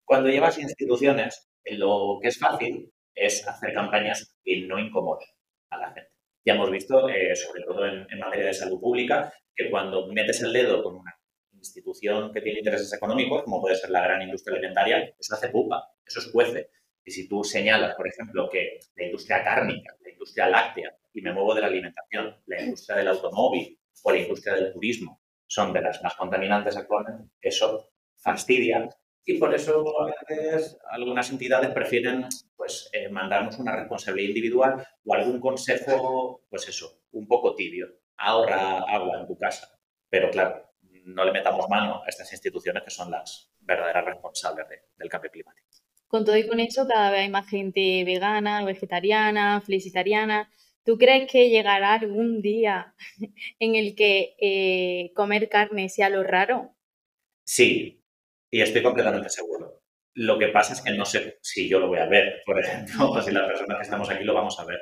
Cuando 0.05 0.29
llevas 0.29 0.59
instituciones, 0.59 1.49
lo 1.65 2.19
que 2.21 2.29
es 2.29 2.39
fácil 2.39 2.93
es 3.15 3.47
hacer 3.47 3.73
campañas 3.73 4.37
que 4.45 4.63
no 4.67 4.79
incomoden 4.79 5.29
a 5.71 5.79
la 5.79 5.93
gente. 5.93 6.11
Ya 6.45 6.55
hemos 6.55 6.71
visto, 6.71 7.09
eh, 7.09 7.35
sobre 7.35 7.63
todo 7.63 7.87
en, 7.87 8.07
en, 8.11 8.19
materia 8.19 8.47
de 8.47 8.53
salud 8.53 8.79
pública, 8.79 9.33
que 9.57 9.71
cuando 9.71 10.07
metes 10.09 10.43
el 10.43 10.53
dedo 10.53 10.83
con 10.83 10.97
una 10.97 11.17
institución 11.65 12.33
que 12.33 12.41
tiene 12.41 12.59
intereses 12.61 12.93
económicos, 12.93 13.43
como 13.43 13.61
puede 13.61 13.77
ser 13.77 13.91
la 13.91 14.03
gran 14.03 14.23
industria 14.23 14.57
alimentaria, 14.57 15.15
eso 15.19 15.35
hace 15.35 15.49
pupa, 15.49 15.83
eso 16.07 16.21
es 16.21 16.31
juece. 16.31 16.71
Y 17.05 17.11
si 17.11 17.29
tú 17.29 17.43
señalas, 17.45 17.95
por 17.97 18.07
ejemplo, 18.09 18.49
que 18.51 18.79
la 18.97 19.05
industria 19.05 19.43
cárnica, 19.43 19.95
la 20.01 20.11
industria 20.11 20.49
láctea, 20.49 20.97
y 21.13 21.23
me 21.23 21.33
muevo 21.33 21.55
de 21.55 21.61
la 21.61 21.69
alimentación, 21.69 22.37
la 22.47 22.63
industria 22.63 22.99
del 22.99 23.09
automóvil 23.09 23.79
o 24.03 24.11
la 24.11 24.19
industria 24.19 24.55
del 24.55 24.73
turismo 24.73 25.21
son 25.47 25.73
de 25.73 25.81
las 25.81 26.03
más 26.03 26.15
contaminantes 26.15 26.77
actualmente, 26.77 27.31
eso 27.41 27.91
fastidia. 28.17 28.89
Y 29.27 29.39
por 29.39 29.55
eso 29.55 29.85
a 30.03 30.13
veces 30.29 30.77
algunas 30.91 31.31
entidades 31.31 31.71
prefieren 31.71 32.27
pues, 32.57 32.91
eh, 32.93 33.09
mandarnos 33.09 33.59
una 33.59 33.77
responsabilidad 33.77 34.29
individual 34.29 34.87
o 35.05 35.15
algún 35.15 35.41
consejo, 35.41 36.43
pues 36.51 36.69
eso, 36.69 37.01
un 37.13 37.27
poco 37.27 37.55
tibio. 37.55 37.89
Ahorra 38.17 38.79
agua 38.81 39.21
en 39.21 39.27
tu 39.27 39.39
casa. 39.39 39.69
Pero 40.11 40.31
claro, 40.31 40.74
no 41.05 41.25
le 41.25 41.33
metamos 41.33 41.69
mano 41.69 42.03
a 42.05 42.09
estas 42.09 42.33
instituciones 42.33 42.83
que 42.83 42.91
son 42.91 43.11
las 43.11 43.51
verdaderas 43.61 44.05
responsables 44.05 44.67
del 44.97 45.09
cambio 45.09 45.31
climático. 45.31 45.69
Con 46.07 46.25
todo 46.25 46.37
y 46.37 46.47
con 46.47 46.61
eso, 46.61 46.87
cada 46.87 47.11
vez 47.11 47.21
hay 47.21 47.31
más 47.31 47.49
gente 47.49 48.05
vegana, 48.05 48.65
vegetariana, 48.65 49.61
flexitariana. 49.61 50.51
¿Tú 50.85 50.97
crees 50.97 51.31
que 51.31 51.51
llegará 51.51 51.95
algún 51.95 52.41
día 52.41 52.95
en 53.59 53.75
el 53.75 53.95
que 53.95 54.37
eh, 54.41 55.13
comer 55.15 55.49
carne 55.49 55.89
sea 55.89 56.11
lo 56.11 56.23
raro? 56.23 56.77
Sí, 57.45 58.03
y 58.51 58.61
estoy 58.61 58.83
completamente 58.83 59.29
seguro. 59.29 59.83
Lo 60.15 60.39
que 60.39 60.49
pasa 60.49 60.75
es 60.75 60.83
que 60.83 60.93
no 60.93 61.05
sé 61.05 61.39
si 61.43 61.69
yo 61.69 61.81
lo 61.81 61.89
voy 61.89 61.99
a 61.99 62.07
ver, 62.07 62.43
por 62.47 62.61
ejemplo, 62.65 63.11
o 63.11 63.21
si 63.21 63.33
las 63.33 63.47
personas 63.47 63.79
que 63.79 63.83
estamos 63.83 64.09
aquí 64.11 64.25
lo 64.25 64.35
vamos 64.35 64.59
a 64.61 64.65
ver. 64.65 64.81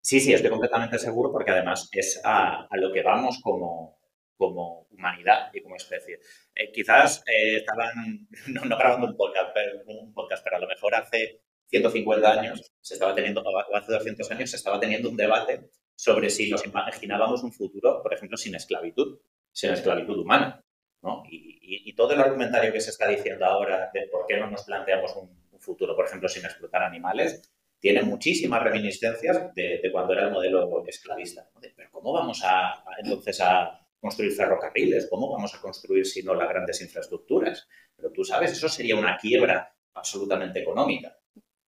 Sí, 0.00 0.18
sí, 0.18 0.32
estoy 0.32 0.50
completamente 0.50 0.98
seguro 0.98 1.30
porque 1.30 1.52
además 1.52 1.88
es 1.92 2.20
a 2.24 2.66
lo 2.72 2.92
que 2.92 3.02
vamos 3.02 3.40
como, 3.40 4.01
como 4.42 4.88
humanidad 4.90 5.50
y 5.52 5.62
como 5.62 5.76
especie. 5.76 6.18
Eh, 6.52 6.72
quizás 6.72 7.22
eh, 7.26 7.58
estaban, 7.58 8.26
no, 8.48 8.76
grabando 8.76 9.06
un 9.06 9.16
podcast, 9.16 9.50
pero, 9.54 9.82
un 9.86 10.12
podcast, 10.12 10.44
a 10.48 10.58
lo 10.58 10.66
mejor 10.66 10.96
hace 10.96 11.42
150 11.68 12.40
años 12.40 12.72
se 12.80 12.94
estaba 12.94 13.14
teniendo, 13.14 13.40
o 13.40 13.76
hace 13.76 13.92
200 13.92 14.30
años 14.32 14.50
se 14.50 14.56
estaba 14.56 14.80
teniendo 14.80 15.08
un 15.08 15.16
debate 15.16 15.70
sobre 15.94 16.28
si 16.28 16.50
nos 16.50 16.66
imaginábamos 16.66 17.44
un 17.44 17.52
futuro, 17.52 18.02
por 18.02 18.12
ejemplo, 18.12 18.36
sin 18.36 18.56
esclavitud, 18.56 19.20
sin 19.52 19.70
esclavitud 19.70 20.18
humana. 20.18 20.60
¿no? 21.02 21.22
Y, 21.30 21.94
todo 21.94 22.14
el 22.14 22.20
argumentario 22.20 22.72
que 22.72 22.80
se 22.80 22.90
está 22.90 23.06
diciendo 23.06 23.44
ahora 23.44 23.90
de 23.92 24.08
por 24.10 24.26
qué 24.26 24.36
no 24.38 24.50
nos 24.50 24.64
planteamos 24.64 25.14
un, 25.16 25.42
futuro, 25.60 25.94
por 25.94 26.06
ejemplo, 26.06 26.28
sin 26.28 26.44
explotar 26.44 26.82
animales, 26.82 27.54
tiene 27.78 28.02
muchísimas 28.02 28.60
reminiscencias 28.64 29.54
de, 29.54 29.88
cuando 29.92 30.12
era 30.12 30.24
el 30.24 30.32
modelo 30.32 30.84
esclavista. 30.88 31.48
Pero 31.60 31.88
¿cómo 31.92 32.12
vamos 32.12 32.42
a 32.44 32.82
entonces 32.98 33.40
a, 33.40 33.81
construir 34.02 34.32
ferrocarriles, 34.32 35.06
¿cómo 35.08 35.30
vamos 35.30 35.54
a 35.54 35.60
construir 35.60 36.04
si 36.04 36.24
no 36.24 36.34
las 36.34 36.48
grandes 36.48 36.82
infraestructuras? 36.82 37.68
Pero 37.96 38.10
tú 38.10 38.24
sabes, 38.24 38.50
eso 38.50 38.68
sería 38.68 38.96
una 38.96 39.16
quiebra 39.16 39.72
absolutamente 39.94 40.60
económica. 40.60 41.16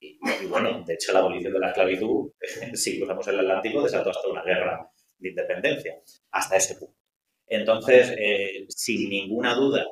Y, 0.00 0.18
bueno, 0.48 0.82
de 0.84 0.94
hecho 0.94 1.12
la 1.12 1.20
abolición 1.20 1.52
de 1.52 1.60
la 1.60 1.68
esclavitud, 1.68 2.32
si 2.74 2.98
cruzamos 2.98 3.28
el 3.28 3.38
Atlántico, 3.38 3.84
desató 3.84 4.10
hasta 4.10 4.28
una 4.28 4.42
guerra 4.42 4.90
de 5.16 5.28
independencia, 5.28 5.94
hasta 6.32 6.56
ese 6.56 6.74
punto. 6.74 6.98
Entonces, 7.46 8.12
eh, 8.18 8.66
sin 8.68 9.08
ninguna 9.08 9.54
duda, 9.54 9.86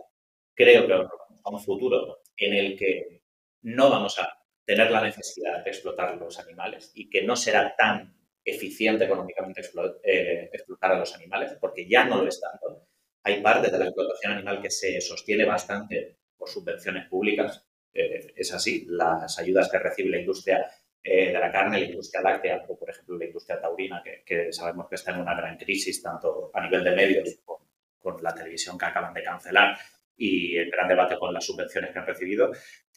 creo 0.53 0.89
que 0.89 0.95
a 0.95 1.49
un 1.49 1.61
futuro 1.61 2.23
en 2.37 2.55
el 2.55 2.77
que 2.77 3.23
no 3.63 3.89
vamos 3.89 4.19
a 4.19 4.37
tener 4.65 4.91
la 4.91 5.01
necesidad 5.01 5.63
de 5.63 5.71
explotar 5.71 6.17
los 6.17 6.41
animales 6.41 6.91
y 6.97 7.09
que 7.09 7.23
no 7.23 7.37
será 7.37 7.77
tan 7.77 8.17
eficiente 8.45 9.05
económicamente 9.05 9.63
eh, 10.03 10.51
explotar 10.53 10.93
a 10.93 10.99
los 10.99 11.15
animales, 11.15 11.57
porque 11.61 11.89
ya 11.89 12.05
no 12.05 12.23
lo 12.23 12.29
es 12.29 12.41
tanto. 12.41 12.87
Hay 13.25 13.41
parte 13.41 13.71
de 13.71 13.79
la 13.79 13.85
explotación 13.85 14.33
animal 14.33 14.61
que 14.61 14.71
se 14.71 15.01
sostiene 15.01 15.45
bastante 15.45 16.19
por 16.37 16.49
subvenciones 16.49 17.09
públicas. 17.09 17.65
Eh, 17.93 18.33
es 18.37 18.53
así, 18.53 18.85
las 18.89 19.39
ayudas 19.39 19.71
que 19.71 19.79
recibe 19.79 20.11
la 20.11 20.19
industria 20.19 20.67
eh, 21.03 21.33
de 21.33 21.39
la 21.39 21.53
carne, 21.53 21.81
la 21.81 21.87
industria 21.87 22.23
láctea 22.23 22.65
o, 22.69 22.79
por 22.79 22.91
ejemplo, 22.91 23.17
la 23.17 23.27
industria 23.27 23.61
taurina, 23.61 24.03
que, 24.03 24.53
sabemos 24.53 24.89
que 24.89 24.97
está 24.97 25.13
en 25.13 25.21
una 25.21 25.37
gran 25.37 25.57
crisis, 25.57 26.03
tanto 26.03 26.51
a 26.53 26.63
nivel 26.63 26.83
de 26.83 26.91
medios, 26.93 27.39
con, 27.45 27.59
con 27.99 28.23
la 28.23 28.35
televisión 28.35 28.77
que 28.77 28.87
acaban 28.87 29.15
de 29.15 29.23
cancelar 29.23 29.77
y 30.17 30.57
el 30.57 30.71
gran 30.71 30.89
debate 30.89 31.17
con 31.19 31.33
las 31.33 31.45
subvenciones 31.45 31.93
que 31.93 31.99
han 31.99 32.07
recibido. 32.07 32.53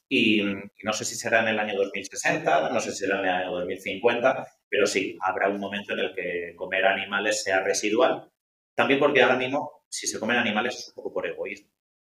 Y, 0.07 0.43
no 0.83 0.93
sé 0.93 1.05
si 1.05 1.15
será 1.15 1.41
en 1.41 1.49
el 1.49 1.59
año 1.59 1.75
2060, 1.77 2.69
no 2.69 2.79
sé 2.79 2.91
si 2.91 3.05
será 3.05 3.19
en 3.19 3.25
el 3.25 3.31
año 3.31 3.51
2050, 3.51 4.47
pero 4.69 4.85
sí, 4.87 5.17
habrá 5.21 5.49
un 5.49 5.59
momento 5.59 5.93
en 5.93 5.99
el 5.99 6.15
que 6.15 6.53
comer 6.55 6.85
animales 6.85 7.43
sea 7.43 7.61
residual. 7.61 8.29
También 8.73 8.99
porque 8.99 9.21
ahora 9.21 9.37
mismo, 9.37 9.83
si 9.87 10.07
se 10.07 10.19
comen 10.19 10.37
animales 10.37 10.75
es 10.75 10.87
un 10.89 10.95
poco 10.95 11.13
por 11.13 11.27
egoísmo. 11.27 11.69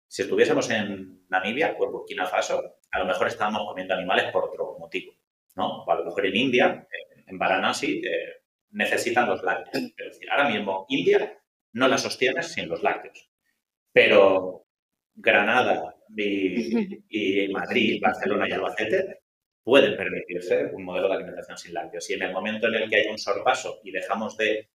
Si 0.07 0.23
estuviésemos 0.23 0.69
en 0.71 1.25
Namibia 1.29 1.75
o 1.77 1.85
en 1.85 1.91
Burkina 1.91 2.25
Faso, 2.25 2.77
a 2.91 2.99
lo 2.99 3.05
mejor 3.05 3.27
estábamos 3.27 3.67
comiendo 3.67 3.93
animales 3.93 4.31
por 4.31 4.45
otro 4.45 4.75
motivo, 4.79 5.13
¿no? 5.55 5.83
O 5.83 5.91
a 5.91 5.95
lo 5.95 6.05
mejor 6.05 6.25
en 6.25 6.35
India, 6.35 6.87
en 7.27 7.37
Varanasi, 7.37 8.01
eh, 8.03 8.41
necesitan 8.71 9.27
los 9.27 9.43
lácteos. 9.43 9.83
Es 9.97 10.13
decir, 10.13 10.29
ahora 10.31 10.49
mismo 10.49 10.85
India 10.89 11.39
no 11.73 11.87
la 11.87 11.97
sostiene 11.97 12.41
sin 12.43 12.67
los 12.67 12.81
lácteos. 12.81 13.29
Pero 13.91 14.65
Granada 15.13 15.95
y, 16.17 17.47
Madrid, 17.49 17.99
Barcelona 18.01 18.47
y 18.49 18.51
Albacete 18.51 19.18
pueden 19.69 19.95
permitirse 19.95 20.65
un 20.73 20.83
modelo 20.83 21.07
de 21.07 21.13
alimentación 21.13 21.55
sin 21.55 21.75
lácteos. 21.75 22.09
Y 22.09 22.13
en 22.13 22.23
el 22.23 22.33
momento 22.33 22.67
en 22.67 22.73
el 22.73 22.89
que 22.89 22.95
hay 22.95 23.07
un 23.07 23.19
sorpaso 23.19 23.79
y 23.83 23.91
dejamos 23.91 24.35
de 24.35 24.67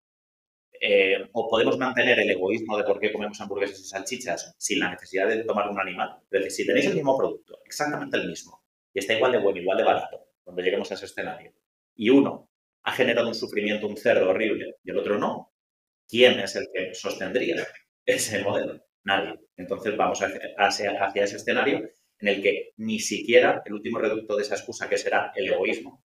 eh, 0.80 1.28
o 1.32 1.48
podemos 1.48 1.76
mantener 1.78 2.20
el 2.20 2.30
egoísmo 2.30 2.76
de 2.76 2.84
por 2.84 3.00
qué 3.00 3.12
comemos 3.12 3.40
hamburguesas 3.40 3.80
y 3.80 3.84
salchichas 3.84 4.54
sin 4.56 4.78
la 4.78 4.92
necesidad 4.92 5.26
de 5.26 5.42
tomar 5.42 5.68
un 5.68 5.80
animal. 5.80 6.20
Es 6.30 6.44
decir, 6.44 6.52
si 6.52 6.66
tenéis 6.66 6.86
el 6.86 6.94
mismo 6.94 7.18
producto, 7.18 7.58
exactamente 7.64 8.18
el 8.18 8.28
mismo, 8.28 8.62
y 8.92 9.00
está 9.00 9.14
igual 9.14 9.32
de 9.32 9.38
bueno, 9.38 9.60
igual 9.60 9.78
de 9.78 9.84
barato, 9.84 10.28
cuando 10.44 10.62
lleguemos 10.62 10.88
a 10.90 10.94
ese 10.94 11.06
escenario, 11.06 11.52
y 11.96 12.10
uno 12.10 12.48
ha 12.84 12.92
generado 12.92 13.26
un 13.26 13.34
sufrimiento, 13.34 13.88
un 13.88 13.96
cerdo 13.96 14.30
horrible, 14.30 14.76
y 14.84 14.90
el 14.90 14.98
otro 14.98 15.18
no, 15.18 15.52
¿quién 16.08 16.38
es 16.38 16.54
el 16.54 16.68
que 16.72 16.94
sostendría 16.94 17.66
ese 18.06 18.42
modelo? 18.42 18.80
Nadie. 19.04 19.40
Entonces 19.56 19.96
vamos 19.96 20.20
hacia, 20.22 20.40
hacia 20.58 21.24
ese 21.24 21.36
escenario 21.36 21.88
en 22.21 22.28
el 22.28 22.42
que 22.42 22.73
ni 22.76 22.99
siquiera 22.99 23.62
el 23.64 23.75
último 23.75 23.99
reducto 23.99 24.37
de 24.37 24.42
esa 24.42 24.54
excusa, 24.54 24.88
que 24.88 24.99
será 24.99 25.33
el 25.35 25.52
egoísmo, 25.52 26.02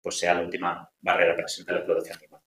pues 0.00 0.18
sea 0.18 0.34
la 0.34 0.42
última 0.42 0.90
barrera 1.00 1.36
presente 1.36 1.72
la 1.72 1.84
producción 1.84 2.18
animal. 2.18 2.40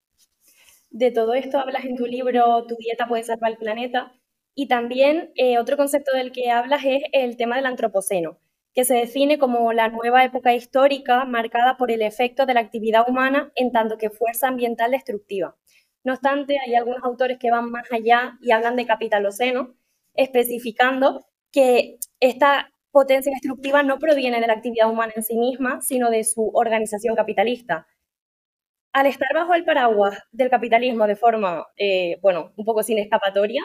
De 0.90 1.12
todo 1.12 1.34
esto 1.34 1.58
hablas 1.58 1.86
en 1.86 1.96
tu 1.96 2.06
libro 2.06 2.66
Tu 2.68 2.76
dieta 2.76 3.08
puede 3.08 3.24
salvar 3.24 3.52
el 3.52 3.58
planeta. 3.58 4.12
Y 4.54 4.68
también 4.68 5.32
eh, 5.36 5.58
otro 5.58 5.78
concepto 5.78 6.16
del 6.16 6.34
que 6.34 6.52
hablas 6.52 6.84
es 6.86 7.04
el 7.14 7.38
tema 7.38 7.56
del 7.56 7.66
antropoceno, 7.66 8.40
que 8.74 8.84
se 8.84 8.96
define 8.96 9.40
como 9.40 9.72
la 9.72 9.88
nueva 9.88 10.26
época 10.26 10.54
histórica 10.54 11.24
marcada 11.24 11.78
por 11.78 11.92
el 11.92 12.02
efecto 12.02 12.46
de 12.46 12.54
la 12.54 12.60
actividad 12.60 13.06
humana 13.08 13.54
en 13.56 13.72
tanto 13.72 13.98
que 13.98 14.10
fuerza 14.10 14.50
ambiental 14.50 14.92
destructiva. 14.92 15.56
No 16.04 16.14
obstante, 16.14 16.58
hay 16.60 16.76
algunos 16.76 17.04
autores 17.04 17.38
que 17.40 17.52
van 17.52 17.72
más 17.72 17.90
allá 17.92 18.38
y 18.42 18.52
hablan 18.52 18.76
de 18.76 18.86
capitaloceno, 18.86 19.76
especificando 20.16 21.26
que 21.52 21.98
esta 22.20 22.71
potencia 22.92 23.32
destructiva 23.32 23.84
no 23.84 24.00
proviene 24.00 24.40
de 24.40 24.48
la 24.48 24.54
actividad 24.54 24.90
humana 24.90 25.14
en 25.16 25.24
sí 25.24 25.38
misma, 25.38 25.82
sino 25.82 26.10
de 26.10 26.24
su 26.24 26.52
organización 26.54 27.16
capitalista. 27.16 27.88
Al 28.94 29.06
estar 29.06 29.30
bajo 29.34 29.54
el 29.54 29.64
paraguas 29.64 30.20
del 30.32 30.50
capitalismo 30.50 31.08
de 31.08 31.16
forma, 31.16 31.66
eh, 31.78 32.20
bueno, 32.22 32.52
un 32.58 32.66
poco 32.66 32.84
sin 32.84 33.00
escapatoria, 33.00 33.64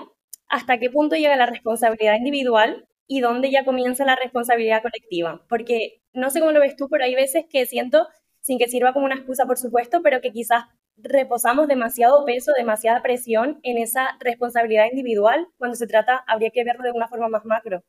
¿hasta 0.49 0.79
qué 0.79 0.89
punto 0.91 1.17
llega 1.17 1.37
la 1.37 1.47
responsabilidad 1.47 2.17
individual 2.17 2.87
y 3.09 3.21
dónde 3.21 3.51
ya 3.51 3.65
comienza 3.65 4.05
la 4.05 4.17
responsabilidad 4.17 4.83
colectiva? 4.83 5.45
Porque 5.49 6.03
no 6.13 6.31
sé 6.31 6.41
cómo 6.41 6.53
lo 6.53 6.61
ves 6.61 6.77
tú, 6.77 6.89
pero 6.89 7.05
hay 7.05 7.15
veces 7.17 7.45
que 7.51 7.67
siento, 7.67 8.07
sin 8.41 8.59
que 8.59 8.69
sirva 8.69 8.93
como 8.93 9.07
una 9.07 9.17
excusa, 9.17 9.47
por 9.47 9.59
supuesto, 9.59 10.01
pero 10.03 10.21
que 10.21 10.31
quizás 10.31 10.65
reposamos 10.97 11.69
demasiado 11.69 12.25
peso, 12.25 12.53
demasiada 12.57 13.03
presión 13.03 13.59
en 13.65 13.79
esa 13.79 14.17
responsabilidad 14.21 14.87
individual. 14.91 15.49
Cuando 15.59 15.77
se 15.77 15.87
trata, 15.89 16.25
habría 16.27 16.51
que 16.51 16.65
verlo 16.65 16.85
de 16.85 16.93
una 16.93 17.09
forma 17.09 17.29
más 17.29 17.45
macro. 17.45 17.83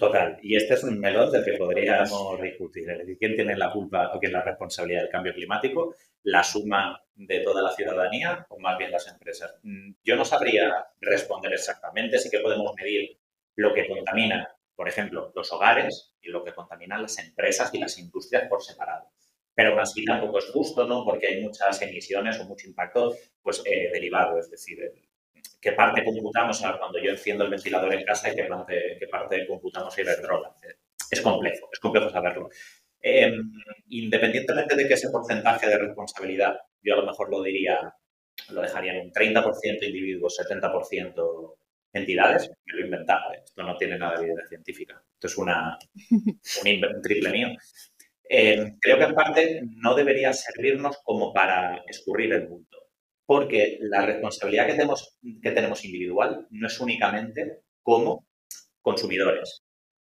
Total. 0.00 0.38
Y 0.42 0.56
este 0.56 0.74
es 0.74 0.82
un 0.82 0.98
melón 0.98 1.30
del 1.30 1.44
que 1.44 1.58
podríamos 1.58 2.40
discutir. 2.40 2.88
Es 2.88 2.98
decir, 3.00 3.18
¿quién 3.18 3.34
tiene 3.34 3.54
la 3.54 3.70
culpa 3.70 4.10
o 4.14 4.18
quién 4.18 4.32
la 4.32 4.42
responsabilidad 4.42 5.02
del 5.02 5.10
cambio 5.10 5.34
climático? 5.34 5.94
¿La 6.22 6.42
suma 6.42 7.04
de 7.14 7.40
toda 7.40 7.60
la 7.60 7.70
ciudadanía 7.70 8.46
o 8.48 8.58
más 8.58 8.78
bien 8.78 8.90
las 8.90 9.06
empresas? 9.08 9.54
Mm, 9.62 9.92
yo 10.02 10.16
no 10.16 10.24
sabría 10.24 10.86
responder 11.02 11.52
exactamente. 11.52 12.18
Sí 12.18 12.30
que 12.30 12.40
podemos 12.40 12.72
medir 12.80 13.18
lo 13.56 13.74
que 13.74 13.86
contamina, 13.86 14.48
por 14.74 14.88
ejemplo, 14.88 15.32
los 15.34 15.52
hogares 15.52 16.14
y 16.22 16.30
lo 16.30 16.42
que 16.42 16.54
contaminan 16.54 17.02
las 17.02 17.18
empresas 17.18 17.72
y 17.74 17.78
las 17.78 17.98
industrias 17.98 18.48
por 18.48 18.62
separado 18.62 19.10
pero 19.52 19.72
aún 19.72 19.80
así 19.80 20.04
tampoco 20.06 20.38
es 20.38 20.46
justo, 20.46 20.86
¿no? 20.86 21.04
Porque 21.04 21.26
hay 21.26 21.42
muchas 21.42 21.82
emisiones 21.82 22.40
o 22.40 22.44
mucho 22.44 22.66
impacto 22.66 23.14
pues, 23.42 23.60
eh, 23.66 23.90
derivado, 23.92 24.38
es 24.38 24.48
decir, 24.48 24.78
qué 25.60 25.72
parte 25.72 26.04
computamos 26.04 26.62
cuando 26.78 26.98
yo 26.98 27.10
enciendo 27.10 27.44
el 27.44 27.50
ventilador 27.50 27.92
en 27.94 28.04
casa 28.04 28.34
qué 28.34 28.44
parte, 28.44 28.96
qué 28.98 29.06
parte 29.06 29.46
computamos 29.46 29.96
Iberdrola. 29.98 30.54
Es 31.10 31.20
complejo, 31.20 31.68
es 31.72 31.78
complejo 31.78 32.08
saberlo. 32.10 32.48
Em, 33.02 33.52
independientemente 33.88 34.76
de 34.76 34.86
que 34.86 34.94
ese 34.94 35.10
porcentaje 35.10 35.66
de 35.66 35.78
responsabilidad, 35.78 36.58
yo 36.82 36.94
a 36.94 36.98
lo 36.98 37.06
mejor 37.06 37.30
lo 37.30 37.42
diría, 37.42 37.94
lo 38.50 38.62
dejaría 38.62 38.92
en 38.92 39.06
un 39.06 39.12
30% 39.12 39.82
individuos, 39.82 40.38
70% 40.38 41.56
entidades, 41.92 42.50
me 42.66 42.74
lo 42.74 42.80
he 42.80 42.84
inventado, 42.84 43.32
¿eh? 43.32 43.40
esto 43.44 43.62
no 43.62 43.76
tiene 43.76 43.98
nada 43.98 44.12
de 44.12 44.26
evidencia 44.26 44.48
científica, 44.48 45.02
esto 45.14 45.26
es 45.26 45.38
una, 45.38 45.78
un 46.12 47.02
triple 47.02 47.30
mío. 47.30 47.48
Eh, 48.28 48.76
creo 48.80 48.98
que 48.98 49.04
en 49.04 49.14
parte 49.14 49.62
no 49.76 49.94
debería 49.94 50.32
servirnos 50.32 50.98
como 51.02 51.32
para 51.32 51.82
escurrir 51.88 52.32
el 52.32 52.46
punto, 52.46 52.78
porque 53.30 53.78
la 53.82 54.04
responsabilidad 54.04 54.66
que 54.66 54.72
tenemos, 54.72 55.16
que 55.40 55.52
tenemos 55.52 55.84
individual 55.84 56.48
no 56.50 56.66
es 56.66 56.80
únicamente 56.80 57.60
como 57.80 58.26
consumidores. 58.80 59.62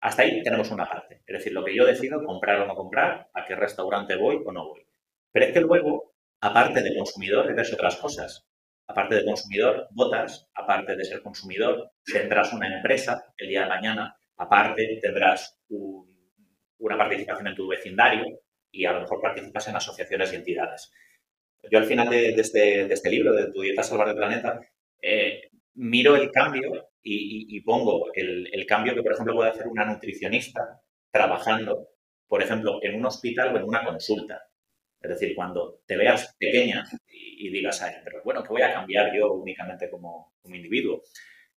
Hasta 0.01 0.23
ahí 0.23 0.41
tenemos 0.45 0.71
una 0.71 0.89
parte, 0.89 1.25
es 1.27 1.39
decir, 1.39 1.53
lo 1.53 1.65
que 1.65 1.75
yo 1.75 1.85
decido 1.85 2.23
comprar 2.23 2.61
o 2.61 2.67
no 2.69 2.77
comprar, 2.77 3.29
a 3.35 3.45
qué 3.45 3.57
restaurante 3.57 4.15
voy 4.15 4.41
o 4.47 4.53
no 4.53 4.69
voy. 4.69 4.87
Pero 5.33 5.47
es 5.47 5.53
que 5.53 5.61
luego, 5.61 6.15
aparte 6.41 6.81
de 6.81 6.97
consumidor, 6.97 7.51
eres 7.51 7.73
otras 7.73 7.97
cosas. 7.97 8.47
Aparte 8.87 9.17
de 9.17 9.25
consumidor, 9.25 9.89
votas, 9.91 10.49
aparte 10.55 10.95
de 10.95 11.05
ser 11.05 11.21
consumidor, 11.21 11.91
tendrás 12.05 12.53
una 12.53 12.73
empresa 12.73 13.35
el 13.37 13.49
día 13.49 13.63
de 13.63 13.69
mañana, 13.69 14.17
aparte 14.37 15.01
tendrás 15.03 15.59
un 15.71 16.07
una 16.79 16.97
participación 16.97 17.49
en 17.49 17.57
tu 17.57 17.67
vecindario 17.67 18.25
y 18.71 18.85
a 18.85 18.93
lo 18.93 19.01
mejor 19.01 19.21
participas 19.21 19.67
en 19.67 19.75
asociaciones 19.75 20.33
y 20.33 20.37
entidades. 20.37 20.93
Yo 21.71 21.79
al 21.79 21.85
final 21.85 22.09
de, 22.11 22.31
este, 22.31 22.93
este, 22.93 23.11
libro, 23.11 23.35
de 23.35 23.53
Tu 23.53 23.63
dieta 23.63 23.83
salvar 23.83 24.09
el 24.09 24.17
planeta, 24.17 24.61
eh, 25.03 25.49
miro 25.75 26.17
el 26.17 26.31
cambio 26.31 26.91
y, 27.03 27.61
pongo 27.63 28.13
el, 28.15 28.67
cambio 28.67 28.95
que, 28.95 29.03
por 29.03 29.13
ejemplo, 29.13 29.35
puede 29.35 29.51
hacer 29.51 29.67
una 29.67 29.87
nutricionista 29.87 30.81
trabajando, 31.11 31.89
por 32.27 32.43
ejemplo, 32.43 32.79
en 32.83 32.97
un 32.97 33.07
hospital 33.07 33.55
o 33.55 33.59
en 33.59 33.65
una 33.65 33.85
consulta. 33.85 34.43
Es 35.01 35.11
decir, 35.11 35.35
cuando 35.35 35.81
te 35.87 35.97
veas 35.97 36.35
pequeña 36.39 36.85
y, 37.09 37.51
digas, 37.51 37.83
pero 38.05 38.23
bueno, 38.25 38.43
¿qué 38.43 38.49
voy 38.49 38.63
a 38.63 38.73
cambiar 38.73 39.15
yo 39.15 39.33
únicamente 39.33 39.89
como, 39.89 40.35
individuo? 40.45 41.03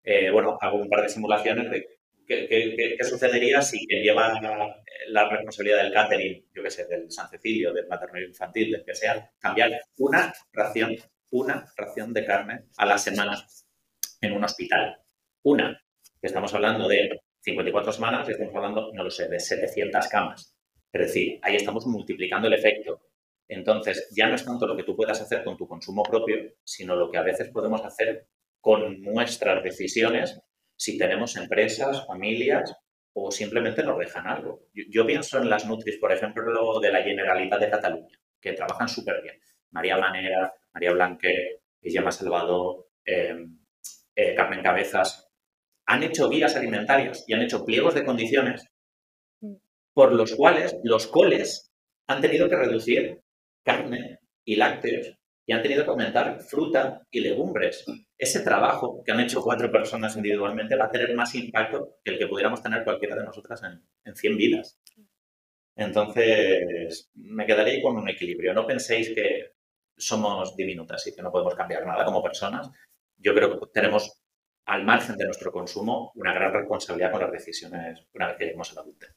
Eh, 0.03 0.29
bueno, 0.29 0.57
hago 0.61 0.77
un 0.77 0.89
par 0.89 1.01
de 1.01 1.09
simulaciones 1.09 1.69
de 1.71 1.98
¿Qué, 2.29 2.95
sucedería 3.01 3.59
si 3.59 3.87
quien 3.87 4.03
lleva 4.03 4.39
la 5.07 5.29
responsabilidad 5.29 5.81
del 5.81 5.91
catering, 5.91 6.45
yo 6.53 6.61
qué 6.61 6.69
sé, 6.69 6.85
del 6.85 7.09
San 7.09 7.27
Cecilio, 7.27 7.73
del 7.73 7.87
materno 7.87 8.21
infantil, 8.21 8.71
del 8.71 8.85
que 8.85 8.93
sea, 8.93 9.31
cambiar 9.39 9.81
una 9.97 10.31
ración, 10.53 10.95
una 11.31 11.65
ración 11.75 12.13
de 12.13 12.25
carne 12.25 12.65
a 12.77 12.85
la 12.85 12.99
semana 12.99 13.43
en 14.21 14.33
un 14.33 14.43
hospital? 14.43 14.99
Una, 15.41 15.81
que 16.21 16.27
estamos 16.27 16.53
hablando 16.53 16.87
de 16.87 17.19
54 17.41 17.93
semanas 17.93 18.29
estamos 18.29 18.53
hablando, 18.53 18.91
no 18.93 19.03
lo 19.03 19.09
sé, 19.09 19.27
de 19.27 19.39
700 19.39 20.07
camas. 20.07 20.55
Es 20.93 21.01
decir, 21.01 21.39
ahí 21.41 21.55
estamos 21.55 21.87
multiplicando 21.87 22.47
el 22.47 22.53
efecto. 22.53 23.01
Entonces, 23.47 24.07
ya 24.15 24.27
no 24.27 24.35
es 24.35 24.45
tanto 24.45 24.67
lo 24.67 24.77
que 24.77 24.83
tú 24.83 24.95
puedas 24.95 25.19
hacer 25.19 25.43
con 25.43 25.57
tu 25.57 25.67
consumo 25.67 26.03
propio, 26.03 26.37
sino 26.63 26.95
lo 26.95 27.09
que 27.09 27.17
a 27.17 27.23
veces 27.23 27.49
podemos 27.49 27.83
hacer 27.83 28.27
con 28.61 29.01
nuestras 29.01 29.63
decisiones 29.63 30.39
si 30.79 30.97
tenemos 30.97 31.35
empresas, 31.35 32.05
familias 32.07 32.73
o 33.13 33.29
simplemente 33.31 33.83
nos 33.83 33.99
dejan 33.99 34.27
algo. 34.27 34.67
Yo, 34.73 35.05
pienso 35.05 35.37
en 35.37 35.49
las 35.49 35.65
Nutris, 35.65 35.97
por 35.97 36.13
ejemplo, 36.13 36.79
de 36.79 36.91
la 36.91 37.03
Generalitat 37.03 37.59
de 37.59 37.69
Cataluña, 37.69 38.17
que 38.39 38.53
trabajan 38.53 38.87
súper 38.87 39.21
bien. 39.21 39.35
María 39.71 39.97
Manera, 39.97 40.53
María 40.73 40.93
Blanque, 40.93 41.59
Guillermo 41.81 42.11
Salvador, 42.11 42.87
eh, 43.05 43.45
eh, 44.15 44.35
Carmen 44.35 44.63
Cabezas, 44.63 45.29
han 45.85 46.03
hecho 46.03 46.29
guías 46.29 46.55
alimentarias 46.55 47.25
y 47.27 47.33
han 47.33 47.41
hecho 47.41 47.65
pliegos 47.65 47.95
de 47.95 48.05
condiciones 48.05 48.65
mm. 49.41 49.55
por 49.93 50.13
los 50.13 50.33
cuales 50.33 50.77
los 50.83 51.07
coles 51.07 51.73
han 52.07 52.21
tenido 52.21 52.47
que 52.47 52.55
reducir 52.55 53.21
carne 53.63 54.19
y 54.45 54.55
lácteos 54.55 55.18
y 55.49 55.51
han 55.51 55.63
tenido 55.63 55.83
que 55.83 55.89
aumentar 55.89 56.39
fruta 56.41 57.01
y 57.09 57.21
legumbres. 57.21 57.83
Ese 58.15 58.41
trabajo 58.41 59.01
que 59.03 59.11
han 59.11 59.19
hecho 59.19 59.41
cuatro 59.41 59.71
personas 59.71 60.15
individualmente 60.15 60.75
va 60.75 60.85
a 60.85 60.91
tener 60.91 61.15
más 61.15 61.33
impacto 61.33 61.95
que 62.03 62.11
el 62.11 62.19
que 62.19 62.27
pudiéramos 62.27 62.61
tener 62.61 62.83
cualquiera 62.83 63.15
de 63.15 63.23
nosotras 63.23 63.63
en, 63.63 63.83
en 64.05 64.15
100 64.15 64.37
vidas. 64.37 64.79
Entonces, 65.75 67.09
me 67.15 67.47
quedaría 67.47 67.73
ahí 67.73 67.81
con 67.81 67.97
un 67.97 68.07
equilibrio. 68.07 68.53
No 68.53 68.67
penséis 68.67 69.09
que 69.15 69.53
somos 69.97 70.55
diminutas 70.55 71.07
y 71.07 71.15
que 71.15 71.23
no 71.23 71.31
podemos 71.31 71.55
cambiar 71.55 71.83
nada 71.83 72.05
como 72.05 72.21
personas. 72.21 72.69
Yo 73.17 73.33
creo 73.33 73.59
que 73.59 73.65
tenemos, 73.73 74.21
al 74.65 74.83
margen 74.85 75.17
de 75.17 75.25
nuestro 75.25 75.51
consumo, 75.51 76.11
una 76.13 76.31
gran 76.31 76.53
responsabilidad 76.53 77.11
con 77.11 77.21
las 77.21 77.31
decisiones 77.31 78.05
una 78.13 78.27
vez 78.27 78.37
que 78.37 78.45
lleguemos 78.45 78.71
a 78.71 78.75
la 78.75 78.81
adultez. 78.81 79.15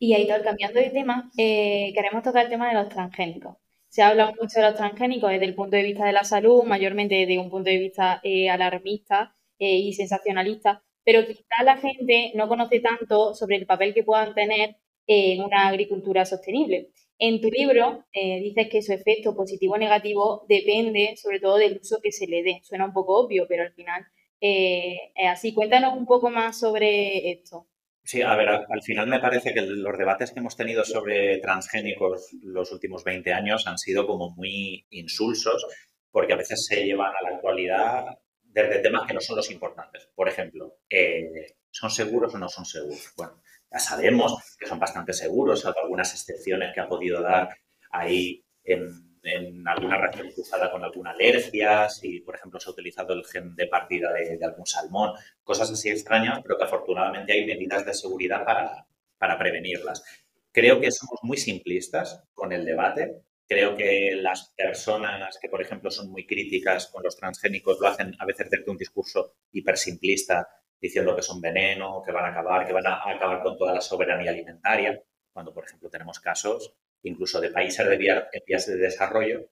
Y 0.00 0.14
Aitor, 0.14 0.42
cambiando 0.42 0.80
de 0.80 0.90
tema, 0.90 1.30
eh, 1.38 1.92
queremos 1.94 2.24
tocar 2.24 2.46
el 2.46 2.50
tema 2.50 2.70
de 2.70 2.74
los 2.74 2.88
transgénicos 2.88 3.56
se 3.96 4.02
habla 4.02 4.26
mucho 4.38 4.60
de 4.60 4.66
los 4.66 4.74
transgénicos 4.74 5.30
desde 5.30 5.46
el 5.46 5.54
punto 5.54 5.74
de 5.74 5.82
vista 5.82 6.04
de 6.04 6.12
la 6.12 6.22
salud, 6.22 6.64
mayormente 6.64 7.14
desde 7.14 7.38
un 7.38 7.48
punto 7.48 7.70
de 7.70 7.78
vista 7.78 8.20
eh, 8.22 8.50
alarmista 8.50 9.34
eh, 9.58 9.78
y 9.78 9.94
sensacionalista, 9.94 10.84
pero 11.02 11.26
quizá 11.26 11.62
la 11.64 11.78
gente 11.78 12.30
no 12.34 12.46
conoce 12.46 12.80
tanto 12.80 13.32
sobre 13.32 13.56
el 13.56 13.64
papel 13.64 13.94
que 13.94 14.04
puedan 14.04 14.34
tener 14.34 14.76
en 15.06 15.42
una 15.42 15.68
agricultura 15.68 16.26
sostenible. 16.26 16.90
En 17.18 17.40
tu 17.40 17.48
libro 17.50 18.04
eh, 18.12 18.40
dices 18.40 18.68
que 18.68 18.82
su 18.82 18.92
efecto 18.92 19.34
positivo 19.34 19.76
o 19.76 19.78
negativo 19.78 20.44
depende 20.46 21.16
sobre 21.16 21.40
todo 21.40 21.56
del 21.56 21.78
uso 21.80 21.98
que 22.02 22.12
se 22.12 22.26
le 22.26 22.42
dé. 22.42 22.60
Suena 22.64 22.84
un 22.84 22.92
poco 22.92 23.16
obvio, 23.18 23.46
pero 23.48 23.62
al 23.62 23.72
final 23.72 24.04
es 24.40 25.00
así. 25.26 25.54
Cuéntanos 25.54 25.96
un 25.96 26.04
poco 26.04 26.28
más 26.28 26.60
sobre 26.60 27.30
esto. 27.30 27.66
Sí, 28.06 28.22
a 28.22 28.36
ver, 28.36 28.48
al, 28.48 28.82
final 28.84 29.08
me 29.08 29.18
parece 29.18 29.52
que 29.52 29.62
los 29.62 29.98
debates 29.98 30.30
que 30.30 30.38
hemos 30.38 30.56
tenido 30.56 30.84
sobre 30.84 31.38
transgénicos 31.38 32.28
los 32.40 32.70
últimos 32.70 33.02
20 33.02 33.32
años 33.32 33.66
han 33.66 33.78
sido 33.78 34.06
como 34.06 34.30
muy 34.30 34.86
insulsos, 34.90 35.66
porque 36.12 36.32
a 36.32 36.36
veces 36.36 36.66
se 36.66 36.84
llevan 36.84 37.12
a 37.16 37.28
la 37.28 37.34
actualidad 37.34 38.04
desde 38.44 38.78
temas 38.78 39.08
que 39.08 39.14
no 39.14 39.20
son 39.20 39.34
los 39.34 39.50
importantes. 39.50 40.08
Por 40.14 40.28
ejemplo, 40.28 40.78
eh, 40.88 41.56
¿son 41.68 41.90
seguros 41.90 42.32
o 42.32 42.38
no 42.38 42.48
son 42.48 42.64
seguros? 42.64 43.12
Bueno, 43.16 43.42
ya 43.72 43.80
sabemos 43.80 44.56
que 44.56 44.68
son 44.68 44.78
bastante 44.78 45.12
seguros, 45.12 45.62
salvo 45.62 45.80
algunas 45.82 46.12
excepciones 46.12 46.72
que 46.72 46.80
ha 46.80 46.88
podido 46.88 47.20
dar 47.20 47.56
ahí 47.90 48.44
en 48.62 49.15
en 49.26 49.66
alguna 49.66 49.98
reacción 49.98 50.30
cruzada 50.30 50.70
con 50.70 50.84
alguna 50.84 51.10
alergia, 51.10 51.88
si 51.88 52.20
por 52.20 52.36
ejemplo 52.36 52.60
se 52.60 52.68
ha 52.68 52.72
utilizado 52.72 53.12
el 53.12 53.24
gen 53.24 53.54
de 53.54 53.66
partida 53.66 54.12
de, 54.12 54.38
algún 54.44 54.66
salmón, 54.66 55.12
cosas 55.42 55.70
así 55.70 55.90
extrañas, 55.90 56.40
pero 56.42 56.56
que 56.56 56.64
afortunadamente 56.64 57.32
hay 57.32 57.44
medidas 57.46 57.84
de 57.84 57.94
seguridad 57.94 58.44
para, 58.44 58.86
para 59.18 59.38
prevenirlas. 59.38 60.04
Creo 60.52 60.80
que 60.80 60.90
somos 60.90 61.20
muy 61.22 61.36
simplistas 61.36 62.24
con 62.32 62.52
el 62.52 62.64
debate. 62.64 63.22
Creo 63.46 63.76
que 63.76 64.16
las 64.16 64.52
personas 64.56 65.38
que, 65.40 65.48
por 65.48 65.60
ejemplo, 65.60 65.90
son 65.90 66.10
muy 66.10 66.26
críticas 66.26 66.88
con 66.88 67.02
los 67.02 67.16
transgénicos 67.16 67.78
lo 67.80 67.88
hacen 67.88 68.14
a 68.18 68.24
veces 68.24 68.50
desde 68.50 68.70
un 68.70 68.76
discurso 68.76 69.34
hipersimplista, 69.52 70.48
diciendo 70.80 71.14
que 71.14 71.22
son 71.22 71.40
veneno, 71.40 72.02
que 72.04 72.12
van 72.12 72.24
a 72.24 72.28
acabar, 72.28 72.66
que 72.66 72.72
van 72.72 72.86
a 72.86 73.02
acabar 73.08 73.42
con 73.42 73.56
toda 73.56 73.74
la 73.74 73.80
soberanía 73.80 74.30
alimentaria, 74.30 75.00
cuando, 75.32 75.52
por 75.52 75.64
ejemplo, 75.64 75.90
tenemos 75.90 76.18
casos 76.18 76.74
incluso 77.06 77.40
de 77.40 77.50
países 77.50 77.88
de 77.88 77.96
vías 77.96 78.66
de 78.66 78.76
desarrollo, 78.76 79.48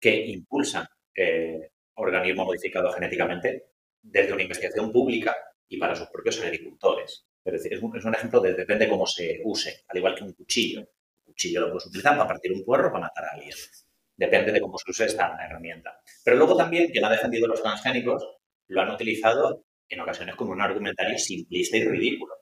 que 0.00 0.14
impulsan 0.26 0.86
eh, 1.14 1.70
organismos 1.94 2.46
modificados 2.46 2.94
genéticamente 2.94 3.66
desde 4.02 4.32
una 4.32 4.42
investigación 4.42 4.90
pública 4.90 5.36
y 5.68 5.78
para 5.78 5.94
sus 5.94 6.08
propios 6.08 6.40
agricultores. 6.40 7.26
Es 7.44 7.82
un, 7.82 8.14
ejemplo 8.14 8.40
de 8.40 8.54
depende 8.54 8.88
cómo 8.88 9.06
se 9.06 9.40
use, 9.44 9.84
al 9.88 9.98
igual 9.98 10.14
que 10.14 10.24
un 10.24 10.32
cuchillo. 10.32 10.80
Un 10.80 11.32
cuchillo 11.32 11.60
lo 11.60 11.68
puedes 11.70 11.86
utilizar 11.86 12.16
para 12.16 12.28
partir 12.28 12.52
un 12.52 12.64
puerro 12.64 12.88
o 12.88 12.92
para 12.92 13.06
matar 13.06 13.24
a 13.24 13.34
alguien. 13.34 13.54
Depende 14.16 14.52
de 14.52 14.60
cómo 14.60 14.76
se 14.78 14.90
use 14.90 15.04
esta 15.06 15.36
herramienta. 15.42 16.00
Pero 16.24 16.36
luego 16.36 16.56
también 16.56 16.90
quien 16.90 17.04
ha 17.04 17.10
defendido 17.10 17.46
los 17.46 17.62
transgénicos 17.62 18.22
lo 18.68 18.80
han 18.80 18.90
utilizado 18.90 19.64
en 19.88 20.00
ocasiones 20.00 20.36
como 20.36 20.52
un 20.52 20.60
argumentario 20.60 21.18
simplista 21.18 21.76
y 21.76 21.84
ridículo. 21.84 22.34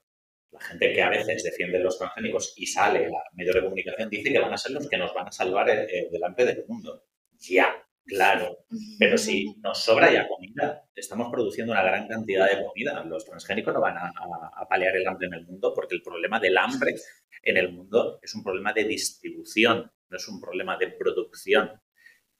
La 0.50 0.60
gente 0.60 0.92
que 0.92 1.02
a 1.02 1.10
veces 1.10 1.42
defiende 1.44 1.78
los 1.78 1.98
transgénicos 1.98 2.54
y 2.56 2.66
sale 2.66 3.06
a 3.06 3.34
medios 3.34 3.54
de 3.54 3.62
comunicación 3.62 4.08
dice 4.08 4.32
que 4.32 4.38
van 4.38 4.52
a 4.52 4.56
ser 4.56 4.72
los 4.72 4.88
que 4.88 4.96
nos 4.96 5.12
van 5.14 5.28
a 5.28 5.32
salvar 5.32 5.68
eh, 5.68 5.86
eh, 5.90 6.08
delante 6.10 6.44
del 6.44 6.64
mundo. 6.66 7.04
Ya, 7.38 7.76
claro. 8.04 8.64
Pero 8.98 9.18
si 9.18 9.54
nos 9.62 9.84
sobra 9.84 10.10
ya 10.10 10.26
comida, 10.26 10.88
estamos 10.94 11.30
produciendo 11.30 11.72
una 11.72 11.82
gran 11.82 12.08
cantidad 12.08 12.48
de 12.48 12.64
comida. 12.64 13.04
Los 13.04 13.24
transgénicos 13.24 13.74
no 13.74 13.80
van 13.80 13.98
a, 13.98 14.12
a, 14.56 14.66
paliar 14.68 14.96
el 14.96 15.06
hambre 15.06 15.26
en 15.28 15.34
el 15.34 15.46
mundo 15.46 15.72
porque 15.74 15.94
el 15.94 16.02
problema 16.02 16.40
del 16.40 16.56
hambre 16.56 16.94
en 17.42 17.56
el 17.56 17.72
mundo 17.72 18.18
es 18.22 18.34
un 18.34 18.42
problema 18.42 18.72
de 18.72 18.84
distribución, 18.84 19.90
no 20.08 20.16
es 20.16 20.28
un 20.28 20.40
problema 20.40 20.76
de 20.78 20.88
producción. 20.88 21.80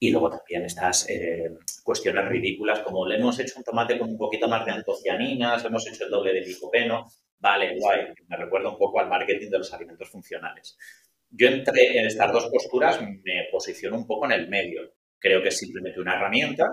Y 0.00 0.12
luego 0.12 0.30
también 0.30 0.64
estas 0.64 1.08
eh, 1.10 1.50
cuestiones 1.82 2.24
ridículas 2.28 2.80
como 2.80 3.06
le 3.06 3.16
hemos 3.16 3.38
hecho 3.40 3.54
un 3.58 3.64
tomate 3.64 3.98
con 3.98 4.08
un 4.08 4.18
poquito 4.18 4.48
más 4.48 4.64
de 4.64 4.72
antocianinas, 4.72 5.64
hemos 5.64 5.86
hecho 5.88 6.04
el 6.04 6.10
doble 6.10 6.32
de 6.32 6.42
licopeno. 6.42 7.06
Vale, 7.40 7.76
guay. 7.78 8.14
Me 8.26 8.36
recuerda 8.36 8.70
un 8.70 8.78
poco 8.78 9.00
al 9.00 9.08
marketing 9.08 9.50
de 9.50 9.58
los 9.58 9.72
alimentos 9.72 10.10
funcionales. 10.10 10.76
Yo 11.30 11.48
entre 11.48 11.98
en 11.98 12.06
estas 12.06 12.32
dos 12.32 12.46
posturas 12.46 13.00
me 13.00 13.48
posiciono 13.52 13.96
un 13.96 14.06
poco 14.06 14.26
en 14.26 14.32
el 14.32 14.48
medio. 14.48 14.94
Creo 15.18 15.42
que 15.42 15.48
es 15.48 15.58
simplemente 15.58 16.00
una 16.00 16.16
herramienta 16.16 16.64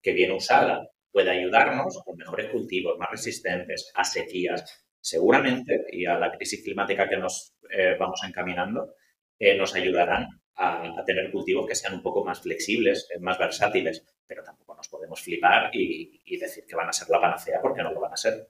que 0.00 0.12
bien 0.12 0.32
usada 0.32 0.88
puede 1.10 1.30
ayudarnos 1.30 2.02
con 2.04 2.16
mejores 2.16 2.50
cultivos, 2.50 2.98
más 2.98 3.10
resistentes 3.10 3.90
a 3.94 4.04
sequías, 4.04 4.86
seguramente, 5.00 5.84
y 5.90 6.06
a 6.06 6.18
la 6.18 6.32
crisis 6.32 6.62
climática 6.62 7.08
que 7.08 7.16
nos 7.16 7.54
eh, 7.70 7.96
vamos 7.98 8.20
encaminando, 8.26 8.94
eh, 9.38 9.56
nos 9.56 9.74
ayudarán 9.74 10.26
a, 10.56 11.04
tener 11.04 11.30
cultivos 11.30 11.66
que 11.66 11.74
sean 11.74 11.94
un 11.94 12.02
poco 12.02 12.24
más 12.24 12.40
flexibles, 12.40 13.08
eh, 13.10 13.18
más 13.18 13.38
versátiles, 13.38 14.04
pero 14.26 14.42
tampoco 14.42 14.74
nos 14.74 14.88
podemos 14.88 15.20
flipar 15.20 15.70
y, 15.74 16.20
y 16.24 16.36
decir 16.38 16.64
que 16.66 16.76
van 16.76 16.88
a 16.88 16.92
ser 16.92 17.08
la 17.08 17.20
panacea 17.20 17.60
porque 17.60 17.82
no 17.82 17.92
lo 17.92 18.00
van 18.00 18.12
a 18.12 18.16
ser 18.16 18.48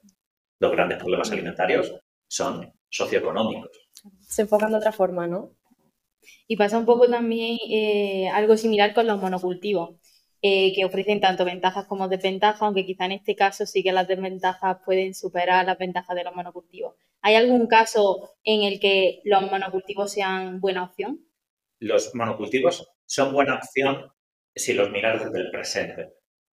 los 0.63 0.71
grandes 0.71 0.97
problemas 0.97 1.29
alimentarios 1.29 1.93
son 2.27 2.73
socioeconómicos. 2.89 3.69
Se 4.21 4.43
enfocan 4.43 4.71
de 4.71 4.77
otra 4.77 4.93
forma, 4.93 5.27
¿no? 5.27 5.51
Y 6.47 6.55
pasa 6.55 6.77
un 6.77 6.85
poco 6.85 7.09
también 7.09 7.57
eh, 7.69 8.29
algo 8.29 8.55
similar 8.55 8.93
con 8.93 9.05
los 9.05 9.19
monocultivos, 9.19 9.99
eh, 10.41 10.71
que 10.73 10.85
ofrecen 10.85 11.19
tanto 11.19 11.43
ventajas 11.43 11.85
como 11.85 12.07
desventajas, 12.07 12.61
aunque 12.61 12.85
quizá 12.85 13.05
en 13.05 13.11
este 13.13 13.35
caso 13.35 13.65
sí 13.65 13.83
que 13.83 13.91
las 13.91 14.07
desventajas 14.07 14.77
pueden 14.85 15.13
superar 15.13 15.65
las 15.65 15.77
ventajas 15.77 16.15
de 16.15 16.23
los 16.23 16.33
monocultivos. 16.33 16.95
¿Hay 17.21 17.35
algún 17.35 17.67
caso 17.67 18.35
en 18.43 18.63
el 18.63 18.79
que 18.79 19.19
los 19.25 19.41
monocultivos 19.51 20.13
sean 20.13 20.61
buena 20.61 20.83
opción? 20.83 21.27
Los 21.79 22.15
monocultivos 22.15 22.87
son 23.05 23.33
buena 23.33 23.55
opción 23.55 24.11
si 24.55 24.73
los 24.73 24.89
miras 24.91 25.25
desde 25.25 25.39
el 25.39 25.51
presente. 25.51 26.13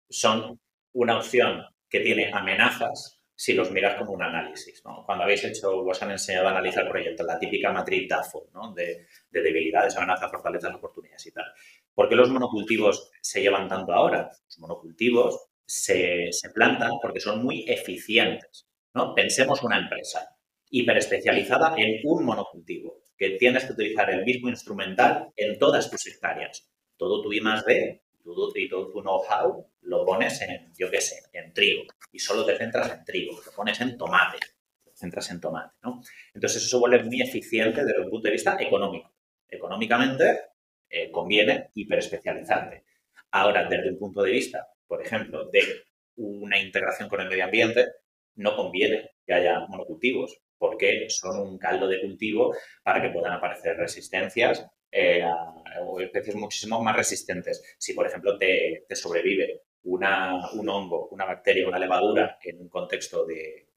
Son 0.09 0.59
una 0.93 1.17
opción 1.17 1.61
que 1.89 1.99
tiene 1.99 2.31
amenazas 2.33 3.18
si 3.39 3.53
los 3.53 3.71
miras 3.71 3.95
como 3.95 4.11
un 4.11 4.21
análisis. 4.21 4.81
Cuando 4.81 5.23
habéis 5.23 5.45
hecho, 5.45 5.77
os 5.77 6.03
han 6.03 6.11
enseñado 6.11 6.49
a 6.49 6.51
analizar 6.51 6.89
proyectos, 6.89 7.25
la 7.25 7.39
típica 7.39 7.71
matriz 7.71 8.05
DAFO, 8.09 8.49
¿no? 8.53 8.73
de, 8.73 9.07
debilidades, 9.31 9.95
amenazas, 9.95 10.29
fortalezas, 10.29 10.75
oportunidades 10.75 11.25
y 11.25 11.31
tal. 11.31 11.45
¿Por 11.93 12.09
qué 12.09 12.17
los 12.17 12.29
monocultivos 12.29 13.09
se 13.21 13.41
llevan 13.41 13.69
tanto 13.69 13.93
ahora? 13.93 14.29
Los 14.43 14.59
monocultivos 14.59 15.39
se, 15.65 16.29
plantan 16.53 16.91
porque 17.01 17.21
son 17.21 17.41
muy 17.41 17.63
eficientes. 17.65 18.67
¿no? 18.93 19.15
Pensemos 19.15 19.63
una 19.63 19.77
empresa 19.77 20.35
hiperespecializada 20.69 21.75
en 21.77 22.01
un 22.03 22.25
monocultivo, 22.25 23.03
que 23.17 23.37
tienes 23.37 23.63
que 23.63 23.71
utilizar 23.71 24.09
el 24.09 24.25
mismo 24.25 24.49
instrumental 24.49 25.29
en 25.37 25.57
todas 25.57 25.89
tus 25.89 26.05
hectáreas. 26.07 26.69
Todo 26.97 27.21
tu 27.21 27.31
I 27.31 27.39
más 27.39 27.63
D 27.63 28.03
y 28.55 28.69
todo 28.69 28.91
tu 28.91 29.01
know-how 29.01 29.65
lo 29.81 30.05
pones 30.05 30.41
en, 30.41 30.71
yo 30.77 30.89
qué 30.89 31.01
sé, 31.01 31.15
en 31.33 31.53
trigo 31.53 31.83
y 32.11 32.19
solo 32.19 32.45
te 32.45 32.57
centras 32.57 32.91
en 32.91 33.03
trigo, 33.03 33.39
lo 33.45 33.51
pones 33.51 33.79
en 33.81 33.97
tomate, 33.97 34.37
te 34.83 34.91
centras 34.95 35.29
en 35.31 35.39
tomate, 35.39 35.75
¿no? 35.83 36.01
Entonces 36.33 36.63
eso 36.63 36.79
vuelve 36.79 37.03
muy 37.03 37.21
eficiente 37.21 37.83
desde 37.83 38.01
un 38.01 38.09
punto 38.09 38.27
de 38.27 38.33
vista 38.33 38.57
económico. 38.59 39.13
Económicamente 39.47 40.41
eh, 40.89 41.11
conviene 41.11 41.69
hiperespecializarte. 41.73 42.83
Ahora, 43.31 43.67
desde 43.67 43.91
un 43.91 43.99
punto 43.99 44.21
de 44.23 44.31
vista, 44.31 44.67
por 44.87 45.01
ejemplo, 45.01 45.49
de 45.49 45.61
una 46.15 46.59
integración 46.59 47.09
con 47.09 47.21
el 47.21 47.29
medio 47.29 47.45
ambiente, 47.45 47.87
no 48.35 48.55
conviene 48.55 49.11
que 49.25 49.33
haya 49.33 49.59
monocultivos, 49.67 50.39
porque 50.57 51.05
son 51.09 51.39
un 51.39 51.57
caldo 51.57 51.87
de 51.87 52.01
cultivo 52.01 52.53
para 52.83 53.01
que 53.01 53.09
puedan 53.09 53.33
aparecer 53.33 53.77
resistencias 53.77 54.67
eh, 54.91 55.23
o 55.81 55.99
especies 55.99 56.35
muchísimo 56.35 56.81
más 56.81 56.95
resistentes. 56.95 57.75
Si, 57.77 57.93
por 57.93 58.07
ejemplo, 58.07 58.37
te, 58.37 58.85
sobrevive 58.91 59.63
una, 59.83 60.51
un 60.53 60.69
hongo, 60.69 61.07
una 61.09 61.25
bacteria, 61.25 61.67
una 61.67 61.79
levadura 61.79 62.37
en 62.43 62.59
un 62.59 62.69
contexto 62.69 63.25
de, 63.25 63.67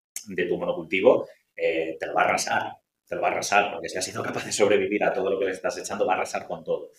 tu 0.49 0.57
monocultivo, 0.57 1.29
eh, 1.55 1.97
te 1.99 2.07
lo 2.07 2.15
va 2.15 2.23
a 2.23 2.25
arrasar. 2.27 2.73
Te 3.07 3.17
lo 3.17 3.23
va 3.23 3.29
a 3.29 3.33
arrasar, 3.33 3.73
porque 3.73 3.89
si 3.89 3.99
has 3.99 4.05
sido 4.05 4.23
capaz 4.23 4.47
de 4.47 4.53
sobrevivir 4.53 5.05
a 5.05 5.13
todo 5.13 5.31
lo 5.31 5.39
que 5.39 5.47
le 5.47 5.51
estás 5.51 5.77
echando, 5.79 6.07
va 6.07 6.15
a 6.15 6.17
arrasar 6.17 6.47
con 6.47 6.65
todo. 6.65 6.91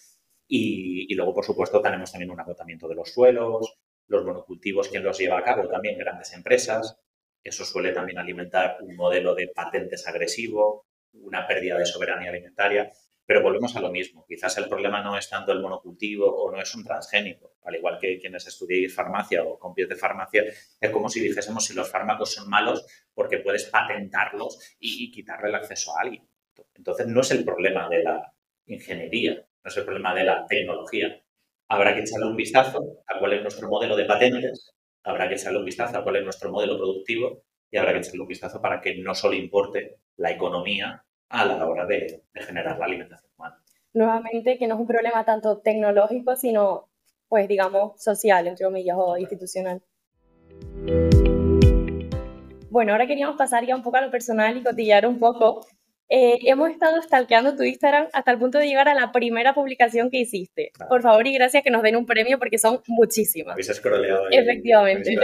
Y, 0.48 1.12
y 1.12 1.16
luego, 1.16 1.34
por 1.34 1.46
supuesto, 1.46 1.82
tenemos 1.82 2.12
también 2.12 2.30
un 2.30 2.40
agotamiento 2.40 2.88
de 2.88 2.96
los 2.96 3.12
suelos, 3.12 3.78
los 4.08 4.26
monocultivos, 4.26 4.90
quien 4.90 5.04
los 5.04 5.18
lleva 5.18 5.40
a 5.40 5.44
cabo, 5.44 5.68
también 5.68 5.98
grandes 5.98 6.34
empresas. 6.34 6.98
Eso 7.44 7.66
suele 7.66 7.92
también 7.92 8.20
alimentar 8.20 8.78
un 8.82 8.96
modelo 8.96 9.36
de 9.36 9.50
patentes 9.50 10.08
agresivo, 10.08 10.86
una 11.14 11.46
pérdida 11.48 11.78
de 11.78 11.86
soberanía 11.86 12.30
alimentaria. 12.30 12.92
Pero 13.26 13.42
volvemos 13.42 13.76
a 13.76 13.82
lo 13.82 13.90
mismo. 13.90 14.26
Quizás 14.28 14.58
el 14.58 14.68
problema 14.68 15.02
no 15.02 15.18
es 15.18 15.30
tanto 15.30 15.54
el 15.54 15.62
monocultivo 15.62 16.28
o 16.28 16.52
no 16.52 16.62
es 16.62 16.76
un 16.76 16.84
transgénico. 16.84 17.56
Al 17.64 17.76
igual 17.76 17.98
que 18.00 18.20
quienes 18.20 18.46
estudiáis 18.48 18.94
farmacia 18.94 19.44
o 19.44 19.58
compies 19.58 19.88
de 19.88 19.96
farmacia, 19.96 20.44
es 20.80 20.90
como 20.90 21.08
si 21.08 21.22
dijésemos 21.22 21.66
si 21.66 21.74
los 21.74 21.90
fármacos 21.90 22.34
son 22.34 22.50
malos 22.50 22.86
porque 23.14 23.38
puedes 23.40 23.66
patentarlos 23.66 24.76
y, 24.80 25.12
quitarle 25.12 25.50
el 25.50 25.56
acceso 25.56 25.96
a 25.96 26.02
alguien. 26.02 26.28
Entonces, 26.76 27.08
no 27.08 27.22
es 27.22 27.32
el 27.32 27.46
problema 27.46 27.88
de 27.88 28.04
la 28.04 28.34
ingeniería, 28.66 29.36
no 29.36 29.70
es 29.70 29.78
el 29.78 29.86
problema 29.86 30.14
de 30.14 30.24
la 30.26 30.46
tecnología. 30.46 31.24
Habrá 31.70 31.96
que 31.96 32.02
echarle 32.02 32.28
un 32.28 32.36
vistazo 32.36 33.04
a 33.08 33.20
cuál 33.20 33.34
es 33.34 33.42
nuestro 33.42 33.70
modelo 33.70 33.96
de 33.96 34.06
patentes, 34.06 34.74
habrá 35.04 35.30
que 35.30 35.36
echarle 35.36 35.60
un 35.60 35.66
vistazo 35.66 35.98
a 35.98 36.04
cuál 36.04 36.18
es 36.18 36.24
nuestro 36.24 36.52
modelo 36.52 36.78
productivo 36.78 37.44
y 37.72 37.78
habrá 37.78 37.94
que 37.94 38.00
echarle 38.00 38.22
un 38.22 38.28
vistazo 38.28 38.62
para 38.62 38.82
que 38.82 38.96
no 38.98 39.16
solo 39.16 39.34
importe 39.34 39.98
la 40.18 40.32
economía 40.32 41.04
a 41.34 41.46
la 41.46 41.66
hora 41.66 41.86
de, 41.88 42.24
generar 42.36 42.78
la 42.78 42.86
alimentación 42.86 43.32
humana. 43.36 43.60
nuevamente 43.94 44.58
que 44.58 44.68
no 44.68 44.76
es 44.76 44.80
un 44.80 44.88
problema 44.88 45.26
tanto 45.26 45.60
tecnológico, 45.60 46.36
sino, 46.36 46.90
pues, 47.28 47.48
digamos, 47.48 48.02
social, 48.02 48.48
entre 48.48 48.66
comillas, 48.66 48.96
o 49.00 49.18
institucional. 49.18 49.82
Bueno, 52.70 52.92
ahora 52.92 53.08
queríamos 53.08 53.36
pasar 53.36 53.66
ya 53.66 53.76
un 53.76 53.82
poco 53.82 53.98
a 53.98 54.02
lo 54.02 54.12
personal 54.12 54.56
y 54.58 54.64
cotillar 54.64 55.08
un 55.08 55.20
poco. 55.20 55.66
Eh, 56.08 56.38
hemos 56.44 56.70
estado 56.70 57.02
stalkeando 57.02 57.56
tu 57.56 57.64
Instagram 57.64 58.08
hasta 58.14 58.32
el 58.32 58.38
punto 58.38 58.60
de 58.60 58.68
llegar 58.68 58.88
a 58.88 58.94
la 58.94 59.12
primera 59.12 59.56
publicación 59.56 60.12
que 60.12 60.20
hiciste. 60.20 60.72
Por 60.88 61.02
favor 61.02 61.26
y 61.26 61.34
gracias 61.34 61.64
que 61.64 61.72
nos 61.72 61.82
den 61.82 61.96
un 61.96 62.06
premio 62.06 62.38
porque 62.38 62.60
son 62.60 62.82
muchísimas. 62.88 63.54
Habéis 63.54 63.74
scrolleado. 63.74 64.28
Efectivamente. 64.30 65.16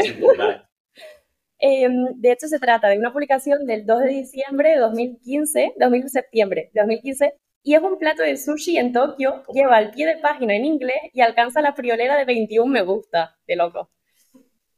Em, 1.60 2.06
de 2.16 2.32
hecho, 2.32 2.48
se 2.48 2.58
trata 2.58 2.88
de 2.88 2.98
una 2.98 3.12
publicación 3.12 3.66
del 3.66 3.86
2 3.86 4.00
de 4.04 4.10
diciembre 4.10 4.70
de 4.70 4.78
2015, 4.78 5.74
2000 5.78 6.10
septiembre 6.10 6.72
de 6.74 6.82
2015, 6.82 7.34
y 7.64 7.76
es 7.76 7.82
un 7.82 7.98
plato 7.98 8.24
de 8.24 8.38
sushi 8.38 8.78
en 8.78 8.94
Tokio, 8.94 9.44
lleva 9.54 9.76
al 9.76 9.92
pie 9.92 10.08
de 10.08 10.18
página 10.18 10.56
en 10.56 10.64
inglés 10.64 10.98
y 11.14 11.22
alcanza 11.22 11.62
la 11.62 11.74
friolera 11.74 12.18
de 12.18 12.24
21 12.24 12.72
me 12.72 12.82
gusta, 12.82 13.36
de 13.46 13.58
loco. 13.58 13.90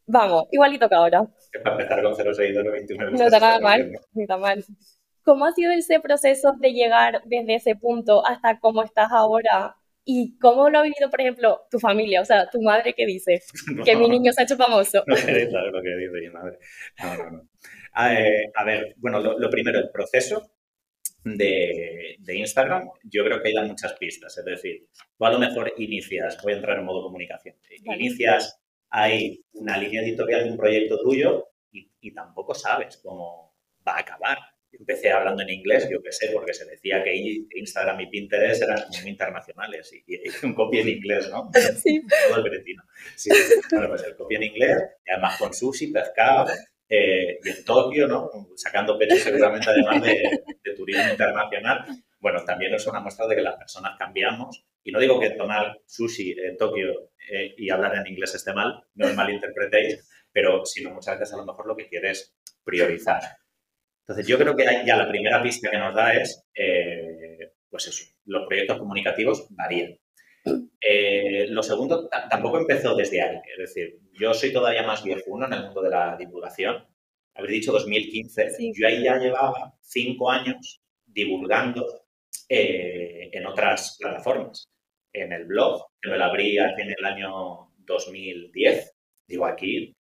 Vamos, 0.08 0.46
igualito 0.52 0.90
que 0.90 0.96
ahora. 0.96 1.24
Para 1.64 1.76
empezar 1.76 2.02
con 2.02 2.16
0 2.16 2.34
seguidores, 2.34 2.72
21 2.72 3.06
me 3.06 3.12
gusta. 3.12 3.24
No 3.24 3.28
está 3.28 3.40
nada 3.40 3.60
mal, 3.60 3.92
ni 4.14 4.24
está 4.24 4.38
mal. 4.38 4.66
¿Cómo 5.24 5.46
ha 5.46 5.52
sido 5.52 5.72
ese 5.72 6.00
proceso 6.00 6.54
de 6.60 6.74
llegar 6.74 7.22
desde 7.26 7.56
ese 7.56 7.76
punto 7.76 8.26
hasta 8.26 8.60
cómo 8.60 8.82
estás 8.82 9.12
ahora? 9.12 9.78
¿Y 10.04 10.38
cómo 10.40 10.70
lo 10.70 10.80
ha 10.80 10.84
vivido, 10.84 11.10
por 11.10 11.22
ejemplo, 11.22 11.62
tu 11.70 11.80
familia? 11.80 12.22
O 12.22 12.26
sea, 12.26 12.50
tu 12.50 12.62
madre, 12.62 12.94
¿qué 12.96 13.06
dice? 13.06 13.42
que 13.86 13.96
mi 13.96 14.10
niño 14.10 14.32
se 14.34 14.42
ha 14.42 14.46
hecho 14.46 14.58
famoso. 14.58 15.04
No 15.08 15.72
lo 15.72 15.82
que 15.82 15.96
dice 15.96 16.22
mi 16.22 16.30
madre. 16.30 16.58
No, 17.02 17.18
no, 17.18 17.32
no. 17.32 17.50
A, 17.94 18.14
eh, 18.14 18.52
ver, 18.66 18.96
bueno, 18.98 19.20
lo, 19.20 19.50
primero, 19.50 19.80
el 19.80 19.92
proceso 19.92 20.52
de, 21.24 22.18
Instagram, 22.28 22.90
yo 23.04 23.24
creo 23.26 23.42
que 23.42 23.50
hay 23.50 23.68
muchas 23.68 23.94
pistas. 23.94 24.38
Es 24.38 24.46
decir, 24.46 24.88
tú 25.18 25.26
a 25.26 25.32
lo 25.32 25.40
mejor 25.40 25.74
inicias, 25.78 26.42
voy 26.42 26.54
a 26.54 26.56
entrar 26.56 26.80
en 26.80 26.86
modo 26.86 27.04
comunicación, 27.04 27.56
inicias 27.84 28.58
hay 28.90 29.42
una 29.54 29.78
línea 29.78 30.02
editorial 30.02 30.44
de 30.44 30.52
un 30.52 30.58
proyecto 30.58 31.00
tuyo 31.00 31.48
y, 31.72 31.90
y 32.02 32.14
tampoco 32.14 32.54
sabes 32.54 32.98
cómo 32.98 33.56
va 33.88 33.96
a 33.96 34.00
acabar 34.00 34.38
empecé 34.72 35.12
hablando 35.12 35.44
en 35.44 35.50
inglés, 35.50 35.88
yo 35.92 36.02
qué 36.02 36.12
sé, 36.12 36.30
porque 36.34 36.54
se 36.54 36.66
decía 36.66 37.04
que 37.04 37.14
Instagram 37.56 38.02
y 38.02 38.08
Pinterest 38.08 38.64
eran 38.64 38.84
muy 38.90 39.10
internacionales 39.10 39.92
y, 39.94 40.16
y 40.16 40.22
un 40.44 40.54
copia 40.54 40.82
en 40.82 40.90
inglés, 40.90 41.30
¿no? 41.30 41.50
Sí. 41.82 42.02
Todo 42.28 42.44
el 42.44 42.50
cretino. 42.50 42.84
Sí. 43.16 43.30
Bueno, 43.72 43.90
pues 43.90 44.04
el 44.04 44.16
copia 44.16 44.38
en 44.38 44.44
inglés, 44.44 44.78
y 45.06 45.12
además 45.12 45.38
con 45.38 45.54
sushi, 45.54 45.88
pescado, 45.88 46.48
eh, 46.94 47.40
y 47.42 47.50
en 47.50 47.64
Tokio, 47.64 48.06
¿no? 48.06 48.30
Sacando 48.58 48.98
pecho 48.98 49.16
seguramente 49.16 49.70
además 49.70 50.04
de, 50.04 50.74
turismo 50.76 51.10
internacional. 51.10 51.86
Bueno, 52.20 52.44
también 52.44 52.74
es 52.74 52.86
una 52.86 53.00
muestra 53.00 53.28
de 53.28 53.36
que 53.36 53.42
las 53.42 53.56
personas 53.56 53.98
cambiamos. 53.98 54.66
Y 54.84 54.92
no 54.92 55.00
digo 55.00 55.18
que 55.18 55.30
tomar 55.32 55.80
sushi 55.86 56.36
en 56.38 56.58
Tokio 56.58 57.12
eh, 57.32 57.54
y 57.58 57.70
hablar 57.70 57.96
en 57.96 58.08
inglés 58.08 58.36
esté 58.36 58.52
mal, 58.54 58.84
no 58.96 59.08
me 59.08 59.14
malinterpretéis, 59.14 60.06
pero 60.34 60.66
sino 60.66 60.92
muchas 60.92 61.18
veces 61.18 61.34
a 61.34 61.38
lo 61.38 61.46
mejor 61.46 61.66
lo 61.66 61.78
que 61.78 61.88
quieres 61.88 62.36
priorizar. 62.64 63.22
Entonces, 64.02 64.28
yo 64.28 64.38
creo 64.38 64.56
que 64.56 64.66
ya 64.86 64.98
la 64.98 65.10
primera 65.10 65.42
pista 65.42 65.70
que 65.70 65.78
nos 65.78 65.96
da 65.96 66.14
es, 66.14 66.44
eh, 66.54 67.54
pues 67.70 67.88
eso, 67.88 68.04
los 68.26 68.46
proyectos 68.48 68.78
comunicativos 68.80 69.48
varían. 69.52 69.98
Eh, 70.82 71.46
lo 71.50 71.62
segundo 71.62 72.10
tampoco 72.30 72.58
empezó 72.58 72.96
desde 72.96 73.22
ahí, 73.22 73.38
es 73.52 73.58
decir, 73.60 74.00
yo 74.20 74.34
soy 74.34 74.52
todavía 74.52 74.82
más 74.82 75.04
viejuno 75.04 75.46
en 75.46 75.54
el 75.54 75.66
mundo 75.66 75.82
de 75.84 75.92
la 75.92 76.18
divulgación. 76.18 76.84
Habría 77.36 77.54
dicho 77.60 77.72
2015, 77.72 78.74
yo 78.74 78.88
ahí 78.88 79.04
ya 79.04 79.18
llevaba 79.18 79.74
cinco 79.82 80.32
años 80.32 80.82
divulgando 81.06 81.86
eh, 82.50 83.30
en 83.32 83.46
otras 83.46 83.98
plataformas. 84.00 84.68
En 85.14 85.32
el 85.32 85.46
blog, 85.46 85.86
que 86.02 86.10
me 86.10 86.18
lo 86.18 86.26
abrí 86.26 86.58
en 86.58 86.90
el 86.98 87.06
año 87.06 87.72
2010, 87.86 88.94
digo 89.28 89.46
aquí, 89.46 89.94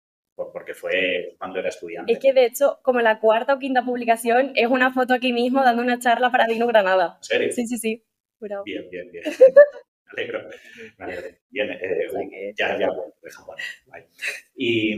porque 0.53 0.75
fue 0.75 1.35
cuando 1.39 1.59
era 1.59 1.69
estudiante. 1.69 2.13
Es 2.13 2.19
que 2.19 2.33
de 2.33 2.47
hecho, 2.47 2.79
como 2.83 3.01
la 3.01 3.21
cuarta 3.21 3.55
o 3.55 3.59
quinta 3.59 3.83
publicación, 3.83 4.53
es 4.55 4.69
una 4.69 4.93
foto 4.93 5.15
aquí 5.15 5.33
mismo 5.33 5.63
dando 5.63 5.83
una 5.83 5.99
charla 5.99 6.31
para 6.31 6.47
Dino 6.47 6.67
Granada. 6.67 7.17
¿En 7.19 7.25
serio? 7.25 7.53
Sí, 7.53 7.67
sí, 7.67 7.79
sí. 7.79 8.05
Bien, 8.65 8.89
bien, 8.91 9.11
bien. 9.11 9.25
Me 10.17 10.23
alegro. 10.23 10.49
Me 10.99 11.05
alegro. 11.05 11.29
Bien, 11.51 11.71
eh, 11.71 12.53
ya, 12.57 12.79
ya, 12.79 12.89
bueno, 12.89 13.15
de 13.23 13.31
Japón. 13.31 13.57
Y, 14.57 14.97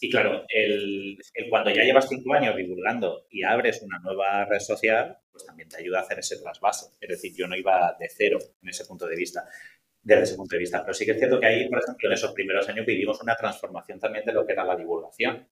y, 0.00 0.10
claro, 0.10 0.44
el, 0.48 1.18
cuando 1.50 1.70
ya 1.70 1.82
llevas 1.82 2.08
cinco 2.08 2.32
años 2.34 2.56
divulgando 2.56 3.26
y 3.30 3.42
abres 3.42 3.82
una 3.82 3.98
nueva 3.98 4.46
red 4.46 4.60
social, 4.60 5.18
pues 5.30 5.44
también 5.44 5.68
te 5.68 5.78
ayuda 5.78 5.98
a 5.98 6.02
hacer 6.02 6.18
ese 6.18 6.38
trasvase. 6.38 6.86
Es 7.00 7.08
decir, 7.08 7.34
yo 7.36 7.46
no 7.46 7.56
iba 7.56 7.94
de 7.98 8.08
cero 8.08 8.38
en 8.62 8.68
ese 8.68 8.86
punto 8.86 9.06
de 9.06 9.16
vista 9.16 9.44
desde 10.04 10.22
ese 10.22 10.36
punto 10.36 10.54
de 10.54 10.60
vista. 10.60 10.82
Pero 10.82 10.94
sí 10.94 11.04
que 11.04 11.12
es 11.12 11.18
cierto 11.18 11.40
que 11.40 11.46
ahí, 11.46 11.68
por 11.68 11.80
ejemplo, 11.82 12.08
en 12.08 12.14
esos 12.14 12.32
primeros 12.32 12.68
años 12.68 12.86
vivimos 12.86 13.20
una 13.22 13.34
transformación 13.34 13.98
también 13.98 14.24
de 14.24 14.32
lo 14.32 14.46
que 14.46 14.52
era 14.52 14.64
la 14.64 14.76
divulgación. 14.76 15.48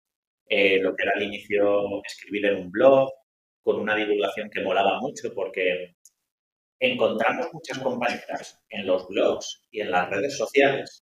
Eh, 0.48 0.80
lo 0.80 0.96
que 0.96 1.04
era 1.04 1.12
al 1.14 1.22
inicio 1.22 2.02
escribir 2.04 2.46
en 2.46 2.56
un 2.56 2.70
blog, 2.70 3.08
con 3.62 3.76
una 3.80 3.94
divulgación 3.94 4.50
que 4.50 4.62
molaba 4.62 4.98
mucho 5.00 5.32
porque 5.34 5.94
encontramos 6.80 7.48
muchas 7.52 7.78
compañeras 7.78 8.60
en 8.68 8.86
los 8.86 9.06
blogs 9.06 9.62
y 9.70 9.80
en 9.80 9.90
las 9.92 10.10
redes 10.10 10.36
sociales 10.36 11.04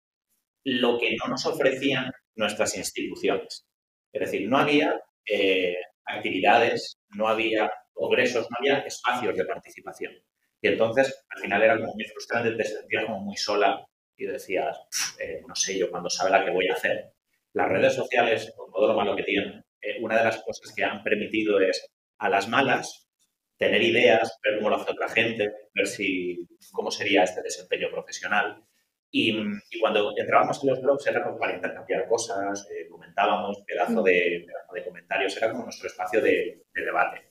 lo 0.64 0.98
que 0.98 1.16
no 1.16 1.28
nos 1.28 1.46
ofrecían 1.46 2.10
nuestras 2.34 2.76
instituciones. 2.76 3.66
Es 4.12 4.20
decir, 4.20 4.48
no 4.48 4.58
había 4.58 5.00
eh, 5.26 5.76
actividades, 6.04 6.98
no 7.10 7.28
había 7.28 7.70
congresos, 7.92 8.48
no 8.50 8.56
había 8.58 8.78
espacios 8.80 9.36
de 9.36 9.44
participación. 9.44 10.12
Y 10.60 10.68
entonces, 10.68 11.24
al 11.28 11.40
final 11.40 11.62
era 11.62 11.76
como 11.78 11.94
muy 11.94 12.04
frustrante, 12.04 12.52
te 12.52 12.64
sentías 12.64 13.04
como 13.04 13.20
muy 13.20 13.36
sola 13.36 13.84
y 14.16 14.26
decías, 14.26 14.76
eh, 15.20 15.42
no 15.46 15.54
sé 15.54 15.78
yo 15.78 15.90
cuando 15.90 16.10
sabe 16.10 16.30
la 16.30 16.44
que 16.44 16.50
voy 16.50 16.68
a 16.68 16.74
hacer. 16.74 17.12
Las 17.52 17.68
redes 17.68 17.94
sociales, 17.94 18.52
con 18.56 18.70
todo 18.72 18.88
lo 18.88 18.94
malo 18.94 19.16
que 19.16 19.22
tienen, 19.22 19.64
eh, 19.80 19.98
una 20.00 20.18
de 20.18 20.24
las 20.24 20.42
cosas 20.42 20.72
que 20.74 20.84
han 20.84 21.02
permitido 21.02 21.60
es 21.60 21.88
a 22.18 22.28
las 22.28 22.48
malas 22.48 23.08
tener 23.56 23.82
ideas, 23.82 24.38
ver 24.42 24.58
cómo 24.58 24.70
lo 24.70 24.76
hace 24.76 24.92
otra 24.92 25.08
gente, 25.08 25.52
ver 25.74 25.86
si, 25.86 26.46
cómo 26.72 26.90
sería 26.90 27.24
este 27.24 27.42
desempeño 27.42 27.90
profesional. 27.90 28.62
Y, 29.10 29.34
cuando 29.80 30.12
entrábamos 30.16 30.62
en 30.62 30.70
los 30.70 30.82
blogs 30.82 31.06
era 31.06 31.22
como 31.24 31.38
para 31.38 31.54
intercambiar 31.54 32.06
cosas, 32.08 32.68
eh, 32.70 32.88
comentábamos, 32.88 33.62
pedazo 33.66 34.02
de, 34.02 34.44
pedazo 34.46 34.72
de 34.74 34.84
comentarios, 34.84 35.36
era 35.36 35.50
como 35.50 35.64
nuestro 35.64 35.88
espacio 35.88 36.20
de, 36.20 36.62
de 36.74 36.84
debate. 36.84 37.22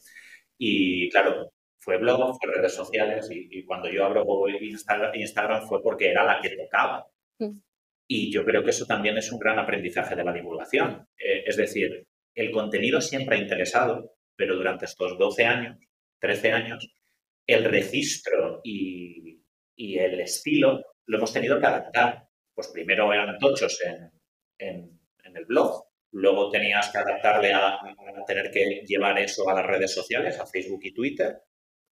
Y 0.58 1.10
claro, 1.12 1.52
fue 1.88 1.98
blog, 2.00 2.38
fue 2.38 2.54
redes 2.54 2.76
sociales 2.76 3.30
y, 3.32 3.64
cuando 3.64 3.90
yo 3.90 4.04
abro 4.04 4.26
Instagram, 4.60 5.16
Instagram 5.16 5.66
fue 5.70 5.82
porque 5.82 6.12
era 6.12 6.26
la 6.26 6.42
que 6.42 6.50
tocaba. 6.50 7.08
Mm. 7.40 7.60
Y 8.10 8.30
yo 8.30 8.44
creo 8.44 8.62
que 8.62 8.72
eso 8.72 8.86
también 8.86 9.18
es 9.18 9.32
un 9.32 9.40
gran 9.40 9.58
aprendizaje 9.58 10.14
de 10.14 10.26
la 10.26 10.34
divulgación. 10.34 11.08
Eh, 11.18 11.46
es 11.46 11.56
decir, 11.56 12.06
el 12.36 12.52
contenido 12.52 13.00
siempre 13.00 13.38
ha 13.38 13.40
interesado, 13.40 14.18
pero 14.36 14.58
durante 14.58 14.84
estos 14.84 15.18
12 15.18 15.46
años, 15.46 15.78
13 16.20 16.52
años, 16.52 16.94
el 17.48 17.64
registro 17.64 18.60
y, 18.66 19.42
el 19.78 20.20
estilo 20.20 20.84
lo 21.06 21.18
hemos 21.18 21.32
tenido 21.32 21.58
que 21.58 21.68
adaptar. 21.68 22.28
Pues 22.54 22.68
primero 22.68 23.14
eran 23.14 23.38
tochos 23.38 23.80
en, 23.82 24.12
en 24.58 25.38
el 25.38 25.46
blog, 25.46 25.86
luego 26.12 26.50
tenías 26.50 26.90
que 26.90 26.98
adaptarle 26.98 27.54
a, 27.54 27.76
a, 27.76 28.26
tener 28.28 28.52
que 28.52 28.84
llevar 28.86 29.18
eso 29.20 29.50
a 29.50 29.54
las 29.54 29.66
redes 29.66 29.94
sociales, 29.94 30.38
a 30.38 30.46
Facebook 30.46 30.82
y 30.84 30.94
Twitter, 30.94 31.44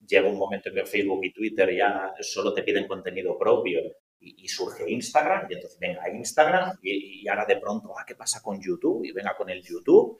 llega 0.07 0.29
un 0.29 0.37
momento 0.37 0.69
en 0.69 0.75
que 0.75 0.85
Facebook 0.85 1.23
y 1.23 1.33
Twitter 1.33 1.75
ya 1.75 2.13
solo 2.21 2.53
te 2.53 2.63
piden 2.63 2.87
contenido 2.87 3.37
propio 3.37 3.79
y, 4.19 4.47
surge 4.47 4.89
Instagram 4.89 5.47
y 5.49 5.53
entonces 5.53 5.77
venga 5.79 6.09
Instagram 6.09 6.77
y, 6.81 7.27
ahora 7.27 7.45
de 7.45 7.57
pronto, 7.57 7.93
ah, 7.97 8.03
¿qué 8.07 8.15
pasa 8.15 8.41
con 8.41 8.59
YouTube? 8.61 9.05
Y 9.05 9.11
venga 9.11 9.35
con 9.35 9.49
el 9.49 9.61
YouTube, 9.61 10.17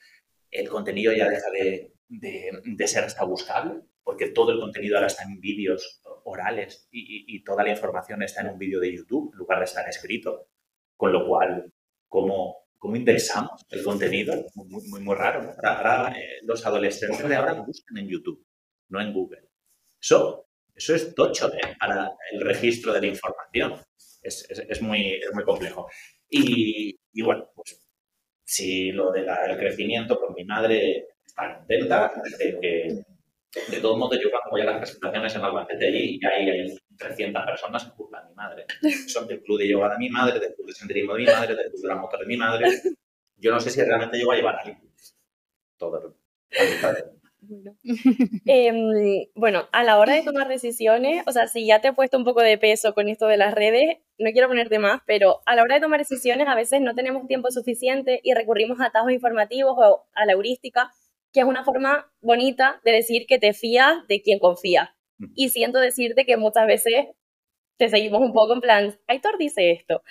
el 0.51 0.69
contenido 0.69 1.13
ya 1.13 1.29
deja 1.29 1.49
de, 1.51 1.93
de, 2.07 2.87
ser 2.87 3.03
hasta 3.03 3.23
buscable 3.23 3.81
porque 4.03 4.29
todo 4.29 4.51
el 4.51 4.59
contenido 4.59 4.95
ahora 4.95 5.07
está 5.07 5.23
en 5.23 5.39
vídeos 5.39 6.01
orales 6.25 6.87
y, 6.91 7.43
toda 7.43 7.63
la 7.63 7.71
información 7.71 8.21
está 8.21 8.41
en 8.41 8.49
un 8.49 8.59
vídeo 8.59 8.79
de 8.79 8.95
YouTube 8.95 9.31
en 9.33 9.39
lugar 9.39 9.59
de 9.59 9.65
estar 9.65 9.87
escrito. 9.87 10.47
Con 10.95 11.11
lo 11.11 11.27
cual, 11.27 11.73
¿cómo, 12.07 12.67
cómo 12.77 12.95
indexamos 12.95 13.65
el 13.69 13.83
contenido? 13.83 14.45
Muy, 14.55 14.87
muy, 14.87 15.01
muy 15.01 15.15
raro. 15.15 15.53
Ahora, 15.61 16.15
eh, 16.17 16.39
los 16.43 16.65
adolescentes 16.65 17.27
de 17.27 17.35
ahora 17.35 17.53
buscan 17.61 17.97
en 17.97 18.07
YouTube, 18.07 18.45
no 18.89 19.01
en 19.01 19.11
Google. 19.11 19.49
Eso, 20.05 20.45
eso 20.75 20.93
es 20.93 21.15
tocho 21.15 21.51
para 21.79 22.11
el 22.31 22.41
registro 22.41 22.93
de 22.93 23.01
la 23.01 23.07
información. 23.07 23.73
Es, 24.21 24.79
muy, 24.79 25.19
muy 25.33 25.43
complejo. 25.43 25.89
Y, 26.29 26.95
bueno, 27.23 27.49
pues 27.55 27.83
si 28.43 28.91
lo 28.91 29.11
del 29.11 29.25
crecimiento, 29.57 30.19
pues 30.19 30.31
mi 30.35 30.45
madre 30.45 31.07
está 31.25 31.57
contenta 31.57 32.13
de 32.37 32.59
que, 32.59 33.03
de 33.71 33.81
todos 33.81 33.97
modos, 33.97 34.19
yo 34.21 34.29
cuando 34.29 34.51
voy 34.51 34.61
a 34.61 34.65
las 34.65 34.77
presentaciones 34.77 35.35
en 35.35 35.41
Albacete 35.41 35.87
allí 35.87 36.19
y 36.21 36.25
hay, 36.25 36.49
hay 36.51 36.77
300 36.99 37.43
personas 37.43 37.91
juzgan 37.97 38.25
a 38.25 38.29
mi 38.29 38.35
madre. 38.35 38.65
Son 39.07 39.25
del 39.25 39.41
club 39.41 39.57
de 39.57 39.69
yoga 39.69 39.89
de 39.89 39.97
mi 39.97 40.09
madre, 40.09 40.39
del 40.39 40.53
club 40.53 40.67
de 40.67 40.73
senderismo 40.73 41.13
de 41.13 41.19
mi 41.21 41.25
madre, 41.25 41.55
del 41.55 41.71
club 41.71 41.81
de 41.81 41.87
la 41.87 41.95
moto 41.95 42.17
de 42.17 42.25
mi 42.27 42.37
madre. 42.37 42.67
Yo 43.37 43.51
no 43.51 43.59
sé 43.59 43.71
si 43.71 43.81
realmente 43.81 44.19
yo 44.19 44.27
voy 44.27 44.35
a 44.35 44.37
llevar 44.37 44.55
a 44.55 44.59
alguien. 44.59 44.93
Todo. 45.77 46.15
Em, 46.51 47.14
bueno. 49.35 49.67
a 49.71 49.83
la 49.83 49.97
hora 49.97 50.13
de 50.13 50.23
tomar 50.23 50.47
decisiones, 50.47 51.23
o 51.27 51.31
sea, 51.31 51.47
si 51.47 51.65
ya 51.65 51.81
te 51.81 51.89
he 51.89 51.93
puesto 51.93 52.17
un 52.17 52.23
poco 52.23 52.41
de 52.41 52.57
peso 52.57 52.93
con 52.93 53.09
esto 53.09 53.27
de 53.27 53.37
las 53.37 53.53
redes, 53.53 53.97
no 54.17 54.31
quiero 54.31 54.47
ponerte 54.47 54.79
más, 54.79 55.01
pero 55.05 55.41
a 55.45 55.55
la 55.55 55.63
hora 55.63 55.75
de 55.75 55.81
tomar 55.81 55.99
decisiones 55.99 56.47
a 56.47 56.55
veces 56.55 56.81
no 56.81 56.95
tenemos 56.95 57.27
tiempo 57.27 57.51
suficiente 57.51 58.19
y 58.23 58.33
recurrimos 58.33 58.79
a 58.79 58.85
atajos 58.85 59.11
informativos 59.11 59.75
o 59.77 60.05
a 60.13 60.25
la 60.25 60.33
heurística, 60.33 60.91
que 61.33 61.41
es 61.41 61.45
una 61.45 61.63
forma 61.63 62.11
bonita 62.21 62.81
de 62.83 62.91
decir 62.91 63.25
que 63.27 63.39
te 63.39 63.53
fías 63.53 64.07
de 64.07 64.21
quien 64.21 64.39
confía. 64.39 64.95
Mm. 65.17 65.25
Y 65.35 65.49
siento 65.49 65.79
decirte 65.79 66.25
que 66.25 66.37
muchas 66.37 66.67
veces 66.67 67.07
te 67.77 67.89
seguimos 67.89 68.21
un 68.21 68.33
poco 68.33 68.53
en 68.53 68.61
plan, 68.61 68.99
Aitor 69.07 69.37
dice 69.37 69.71
esto. 69.71 70.01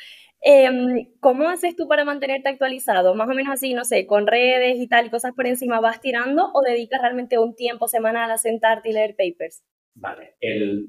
Em, 0.46 1.06
¿Cómo 1.20 1.48
haces 1.48 1.74
tú 1.74 1.88
para 1.88 2.04
mantenerte 2.04 2.50
actualizado? 2.50 3.14
Más 3.14 3.26
o 3.30 3.32
menos 3.32 3.50
así, 3.50 3.72
no 3.72 3.86
sé, 3.86 4.06
con 4.06 4.26
redes 4.26 4.76
y 4.78 4.86
tal, 4.86 5.10
cosas 5.10 5.32
por 5.34 5.46
encima, 5.46 5.80
¿vas 5.80 6.02
tirando 6.02 6.50
o 6.52 6.60
dedicas 6.60 7.00
realmente 7.00 7.38
un 7.38 7.56
tiempo 7.56 7.88
semanal 7.88 8.30
a 8.30 8.36
sentarte 8.36 8.90
y 8.90 8.92
leer 8.92 9.16
papers? 9.16 9.62
Vale, 9.94 10.36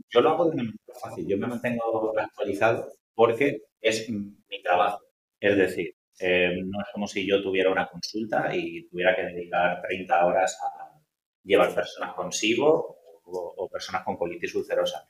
yo 0.09 0.19
lo 0.19 0.29
hago 0.31 0.45
de 0.45 0.55
una 0.55 0.63
manera 0.63 0.99
fácil, 1.01 1.25
yo 1.25 1.37
me 1.37 1.47
mantengo 1.47 2.13
actualizado 2.19 2.91
porque 3.13 3.61
es 3.79 4.09
mi 4.09 4.61
trabajo. 4.61 4.99
Es 5.39 5.55
decir, 5.55 5.95
em, 6.19 6.69
no 6.69 6.81
es 6.81 6.87
como 6.91 7.07
si 7.07 7.25
yo 7.25 7.41
tuviera 7.41 7.71
una 7.71 7.87
consulta 7.87 8.53
y 8.53 8.85
tuviera 8.89 9.15
que 9.15 9.23
dedicar 9.23 9.81
30 9.83 10.25
horas 10.25 10.59
a 10.61 10.99
llevar 11.45 11.73
personas 11.73 12.13
consigo 12.13 12.97
o, 13.23 13.53
o 13.55 13.69
personas 13.69 14.03
con 14.03 14.17
colitis 14.17 14.53
ulcerosa. 14.53 15.05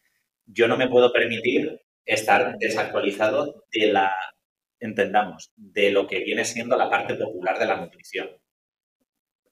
Yo 0.45 0.67
no 0.67 0.77
me 0.77 0.87
puedo 0.87 1.11
permitir 1.11 1.81
estar 2.05 2.55
desactualizado 2.59 3.63
de 3.71 3.87
la 3.87 4.13
entendamos, 4.79 5.51
de 5.55 5.91
lo 5.91 6.07
que 6.07 6.19
viene 6.19 6.45
siendo 6.45 6.77
la 6.77 6.89
parte 6.89 7.15
popular 7.15 7.57
de 7.59 7.65
la 7.65 7.77
nutrición. 7.77 8.29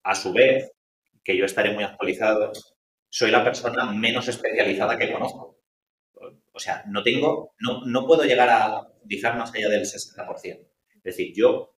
A 0.04 0.16
su 0.16 0.34
vez, 0.34 0.72
que 1.24 1.38
yo 1.38 1.46
estaré 1.46 1.74
muy 1.74 1.84
actualizado, 1.84 2.52
soy 3.10 3.32
la 3.32 3.44
persona 3.44 3.86
menos 3.92 4.28
especializada 4.28 4.98
que 4.98 5.12
conozco. 5.12 5.60
O 6.52 6.60
sea, 6.60 6.84
no 6.88 7.04
tengo, 7.04 7.54
no, 7.60 7.86
no 7.86 8.06
puedo 8.06 8.24
llegar 8.24 8.50
a 8.50 8.88
profundizar 9.04 9.38
más 9.38 9.54
allá 9.54 9.70
del 9.70 9.84
60%. 9.84 10.68
Es 10.96 11.04
decir, 11.04 11.34
yo 11.36 11.76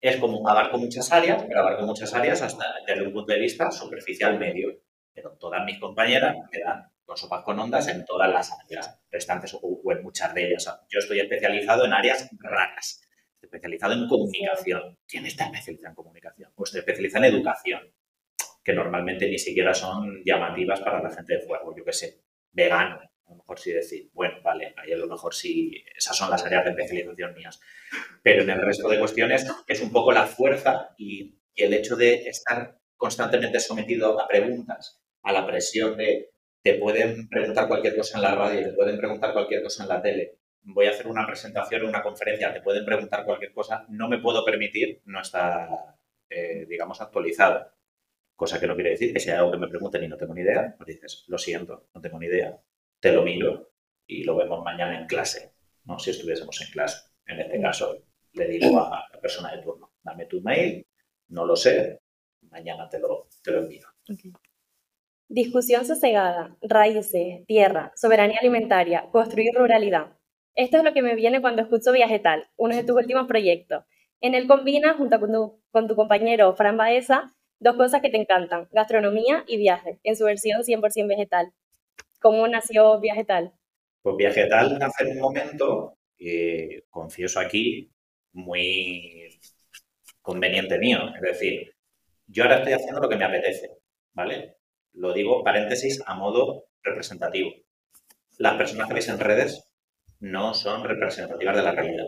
es 0.00 0.16
como 0.16 0.46
abarco 0.48 0.78
muchas 0.78 1.12
áreas, 1.12 1.44
pero 1.46 1.60
abarco 1.60 1.84
muchas 1.84 2.12
áreas 2.14 2.40
hasta 2.42 2.64
desde 2.86 3.06
un 3.06 3.12
punto 3.12 3.32
de 3.32 3.40
vista 3.40 3.70
superficial 3.70 4.38
medio. 4.38 4.80
Pero 5.12 5.36
todas 5.38 5.64
mis 5.64 5.78
compañeras 5.78 6.36
me 6.52 6.60
dan 6.60 6.90
con 7.10 7.16
sopas 7.16 7.42
con 7.42 7.58
ondas 7.58 7.88
en 7.88 8.04
todas 8.04 8.30
las 8.30 8.52
áreas 8.52 9.00
restantes 9.10 9.58
o, 9.60 9.82
en 9.90 10.00
muchas 10.00 10.32
de 10.32 10.46
ellas. 10.46 10.64
Yo 10.88 11.00
estoy 11.00 11.18
especializado 11.18 11.84
en 11.84 11.92
áreas 11.92 12.30
raras. 12.38 13.02
Estoy 13.34 13.48
especializado 13.48 13.94
en 13.94 14.06
comunicación. 14.06 14.96
¿Quién 15.08 15.26
está 15.26 15.46
especializado 15.46 15.88
en 15.88 15.94
comunicación? 15.96 16.52
Pues 16.54 16.68
estoy 16.68 16.78
especializado 16.78 17.24
en 17.24 17.34
educación, 17.34 17.80
que 18.62 18.72
normalmente 18.72 19.28
ni 19.28 19.40
siquiera 19.40 19.74
son 19.74 20.22
llamativas 20.24 20.80
para 20.82 21.02
la 21.02 21.10
gente 21.10 21.34
de 21.34 21.40
fuera. 21.40 21.64
Yo 21.76 21.84
qué 21.84 21.92
sé, 21.92 22.22
vegano, 22.52 23.00
a 23.00 23.30
lo 23.30 23.38
mejor 23.38 23.58
sí 23.58 23.72
decir, 23.72 24.08
bueno, 24.12 24.36
vale, 24.44 24.72
ahí 24.76 24.92
a 24.92 24.96
lo 24.96 25.08
mejor 25.08 25.34
sí, 25.34 25.82
esas 25.96 26.16
son 26.16 26.30
las 26.30 26.44
áreas 26.44 26.64
de 26.64 26.70
especialización 26.70 27.34
mías. 27.34 27.58
Pero 28.22 28.44
en 28.44 28.50
el 28.50 28.62
resto 28.62 28.88
de 28.88 29.00
cuestiones 29.00 29.50
es 29.66 29.80
un 29.82 29.90
poco 29.90 30.12
la 30.12 30.26
fuerza 30.26 30.94
y 30.96 31.40
el 31.56 31.74
hecho 31.74 31.96
de 31.96 32.28
estar 32.28 32.78
constantemente 32.96 33.58
sometido 33.58 34.20
a 34.20 34.28
preguntas, 34.28 35.02
a 35.24 35.32
la 35.32 35.44
presión 35.44 35.96
de 35.96 36.29
te 36.62 36.74
pueden 36.74 37.28
preguntar 37.28 37.68
cualquier 37.68 37.96
cosa 37.96 38.18
en 38.18 38.22
la 38.22 38.34
radio, 38.34 38.66
te 38.66 38.72
pueden 38.72 38.98
preguntar 38.98 39.32
cualquier 39.32 39.62
cosa 39.62 39.82
en 39.84 39.88
la 39.88 40.02
tele, 40.02 40.38
voy 40.62 40.86
a 40.86 40.90
hacer 40.90 41.06
una 41.06 41.26
presentación, 41.26 41.84
una 41.84 42.02
conferencia, 42.02 42.52
te 42.52 42.60
pueden 42.60 42.84
preguntar 42.84 43.24
cualquier 43.24 43.52
cosa, 43.52 43.86
no 43.88 44.08
me 44.08 44.18
puedo 44.18 44.44
permitir 44.44 45.00
no 45.06 45.20
estar, 45.20 45.68
eh, 46.28 46.66
digamos, 46.68 47.00
actualizado. 47.00 47.72
Cosa 48.34 48.58
que 48.58 48.66
no 48.66 48.74
quiere 48.74 48.90
decir 48.90 49.12
que 49.12 49.20
si 49.20 49.30
hay 49.30 49.36
algo 49.36 49.52
que 49.52 49.58
me 49.58 49.68
pregunten 49.68 50.02
y 50.04 50.08
no 50.08 50.16
tengo 50.16 50.34
ni 50.34 50.42
idea, 50.42 50.74
pues 50.76 50.86
dices, 50.86 51.24
lo 51.28 51.38
siento, 51.38 51.88
no 51.94 52.00
tengo 52.00 52.18
ni 52.18 52.26
idea, 52.26 52.58
te 52.98 53.12
lo 53.12 53.22
miro 53.22 53.72
y 54.06 54.24
lo 54.24 54.36
vemos 54.36 54.62
mañana 54.64 54.98
en 54.98 55.06
clase, 55.06 55.54
¿no? 55.84 55.98
Si 55.98 56.10
estuviésemos 56.10 56.58
en 56.62 56.70
clase. 56.70 57.10
En 57.26 57.40
este 57.40 57.60
caso, 57.60 58.02
le 58.32 58.46
digo 58.46 58.80
a 58.80 59.08
la 59.12 59.20
persona 59.20 59.54
de 59.54 59.62
turno, 59.62 59.92
dame 60.02 60.26
tu 60.26 60.40
mail, 60.40 60.86
no 61.28 61.44
lo 61.44 61.54
sé, 61.54 62.00
mañana 62.50 62.88
te 62.88 62.98
lo, 62.98 63.28
te 63.42 63.52
lo 63.52 63.60
envío. 63.60 63.86
Discusión 65.32 65.84
sosegada, 65.84 66.56
raíces, 66.60 67.46
tierra, 67.46 67.92
soberanía 67.94 68.38
alimentaria, 68.40 69.06
construir 69.12 69.54
ruralidad. 69.54 70.16
Esto 70.56 70.78
es 70.78 70.82
lo 70.82 70.92
que 70.92 71.02
me 71.02 71.14
viene 71.14 71.40
cuando 71.40 71.62
escucho 71.62 71.92
Viajetal, 71.92 72.48
uno 72.56 72.74
de 72.74 72.82
tus 72.82 72.96
últimos 72.96 73.28
proyectos. 73.28 73.84
En 74.20 74.34
él 74.34 74.48
combinas, 74.48 74.96
junto 74.96 75.20
con 75.20 75.86
tu, 75.86 75.94
compañero 75.94 76.52
Fran 76.56 76.76
Baeza, 76.76 77.32
dos 77.60 77.76
cosas 77.76 78.02
que 78.02 78.10
te 78.10 78.16
encantan, 78.16 78.66
gastronomía 78.72 79.44
y 79.46 79.56
viajes, 79.56 80.00
en 80.02 80.16
su 80.16 80.24
versión 80.24 80.64
100% 80.64 81.06
vegetal. 81.06 81.52
¿Cómo 82.20 82.48
nació 82.48 82.98
Viajetal? 82.98 83.52
Pues 84.02 84.16
Viajetal 84.16 84.80
nace 84.80 85.04
en 85.04 85.12
un 85.12 85.20
momento, 85.20 85.96
eh, 86.18 86.82
confieso 86.90 87.38
aquí, 87.38 87.88
muy 88.32 89.38
conveniente 90.22 90.76
mío. 90.76 90.98
Es 91.14 91.22
decir, 91.22 91.72
yo 92.26 92.42
ahora 92.42 92.56
estoy 92.56 92.72
haciendo 92.72 93.00
lo 93.00 93.08
que 93.08 93.16
me 93.16 93.26
apetece, 93.26 93.70
¿vale? 94.12 94.56
Lo 94.92 95.12
digo, 95.12 95.44
paréntesis, 95.44 96.02
a 96.06 96.14
modo 96.14 96.64
representativo. 96.82 97.50
Las 98.38 98.54
personas 98.54 98.88
que 98.88 98.94
veis 98.94 99.08
en 99.08 99.18
redes 99.18 99.70
no 100.20 100.54
son 100.54 100.84
representativas 100.84 101.56
de 101.56 101.62
la 101.62 101.72
realidad. 101.72 102.06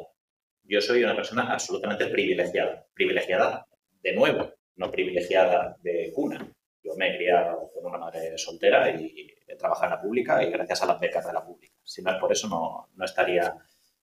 Yo 0.64 0.80
soy 0.80 1.04
una 1.04 1.16
persona 1.16 1.52
absolutamente 1.52 2.06
privilegiada. 2.06 2.86
Privilegiada 2.94 3.66
de 4.02 4.12
nuevo, 4.14 4.52
no 4.76 4.90
privilegiada 4.90 5.76
de 5.82 6.10
cuna. 6.14 6.50
Yo 6.82 6.92
me 6.96 7.10
he 7.10 7.16
criado 7.16 7.70
con 7.72 7.86
una 7.86 7.98
madre 7.98 8.36
soltera 8.38 8.90
y 8.90 9.28
he 9.46 9.56
trabajado 9.56 9.86
en 9.86 9.90
la 9.90 10.00
pública 10.00 10.42
y 10.42 10.50
gracias 10.50 10.82
a 10.82 10.86
las 10.86 10.98
becas 10.98 11.26
de 11.26 11.32
la 11.32 11.44
pública. 11.44 11.74
Si 11.84 12.02
no 12.02 12.10
es 12.10 12.16
por 12.18 12.32
eso, 12.32 12.48
no, 12.48 12.88
no 12.94 13.04
estaría 13.04 13.54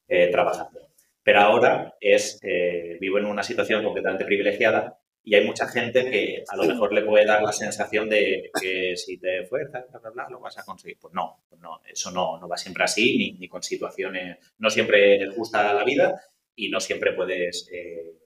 eh, 0.08 0.30
trabajando. 0.32 0.90
Pero 1.24 1.40
ahora 1.42 1.96
es, 2.00 2.40
eh, 2.42 2.98
vivo 3.00 3.18
en 3.18 3.26
una 3.26 3.44
situación 3.44 3.84
completamente 3.84 4.26
privilegiada 4.26 4.99
y 5.24 5.36
hay 5.36 5.46
mucha 5.46 5.68
gente 5.68 6.10
que 6.10 6.44
a 6.48 6.56
lo 6.56 6.64
mejor 6.64 6.94
le 6.94 7.04
puede 7.04 7.26
dar 7.26 7.42
la 7.42 7.52
sensación 7.52 8.10
de 8.10 8.50
que 8.60 8.96
si 8.96 9.18
te 9.18 9.42
esfuerzas, 9.44 9.86
lo 10.30 10.40
vas 10.40 10.58
a 10.58 10.64
conseguir. 10.64 10.98
Pues 11.00 11.14
no, 11.14 11.44
pues 11.50 11.62
no 11.62 11.82
eso 11.86 12.12
no, 12.12 12.40
no, 12.40 12.48
va 12.48 12.58
siempre 12.58 12.84
así, 12.84 13.18
ni, 13.18 13.32
ni, 13.34 13.48
con 13.48 13.62
situaciones, 13.62 14.38
no 14.58 14.70
siempre 14.70 15.22
es 15.22 15.36
justa 15.36 15.74
la 15.74 15.84
vida 15.84 16.20
y 16.56 16.70
no 16.70 16.80
siempre 16.80 17.14
puedes 17.14 17.70
eh, 17.72 18.18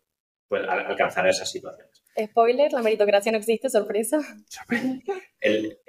pues, 0.48 0.64
alcanzar 0.68 1.28
esas 1.28 1.50
situaciones. 1.50 2.04
Spoiler, 2.30 2.72
la 2.72 2.82
meritocracia 2.82 3.32
no 3.32 3.40
existe, 3.40 3.70
sorpresa. 3.70 4.20
El, 5.40 5.80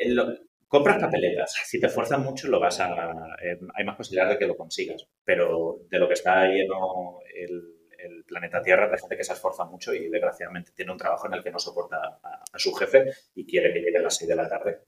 compras 0.66 1.00
papeletas. 1.00 1.54
Si 1.64 1.78
te 1.78 1.86
esfuerzas 1.86 2.18
mucho, 2.18 2.48
lo 2.48 2.58
vas 2.58 2.80
a, 2.80 3.36
eh, 3.42 3.58
hay 3.74 3.84
más 3.84 3.96
posibilidades 3.96 4.34
de 4.34 4.38
que 4.38 4.46
lo 4.46 4.56
consigas. 4.56 5.06
Pero 5.22 5.80
de 5.88 5.98
lo 5.98 6.08
que 6.08 6.14
está 6.14 6.46
lleno 6.48 7.18
el 7.34 7.73
el 8.04 8.24
planeta 8.24 8.62
Tierra 8.62 8.88
de 8.88 8.98
gente 8.98 9.16
que 9.16 9.24
se 9.24 9.32
esfuerza 9.32 9.64
mucho 9.64 9.94
y 9.94 10.08
desgraciadamente 10.08 10.72
tiene 10.72 10.92
un 10.92 10.98
trabajo 10.98 11.26
en 11.26 11.34
el 11.34 11.42
que 11.42 11.50
no 11.50 11.58
soporta 11.58 12.20
a, 12.22 12.58
su 12.58 12.72
jefe 12.74 13.12
y 13.34 13.46
quiere 13.46 13.72
que 13.72 13.80
llegue 13.80 13.98
a 13.98 14.02
las 14.02 14.16
6 14.16 14.28
de 14.28 14.36
la 14.36 14.48
tarde 14.48 14.80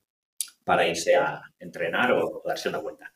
para 0.64 0.86
irse 0.86 1.14
a 1.14 1.42
entrenar 1.58 2.12
o, 2.12 2.42
darse 2.44 2.68
una 2.68 2.78
vuelta. 2.78 3.12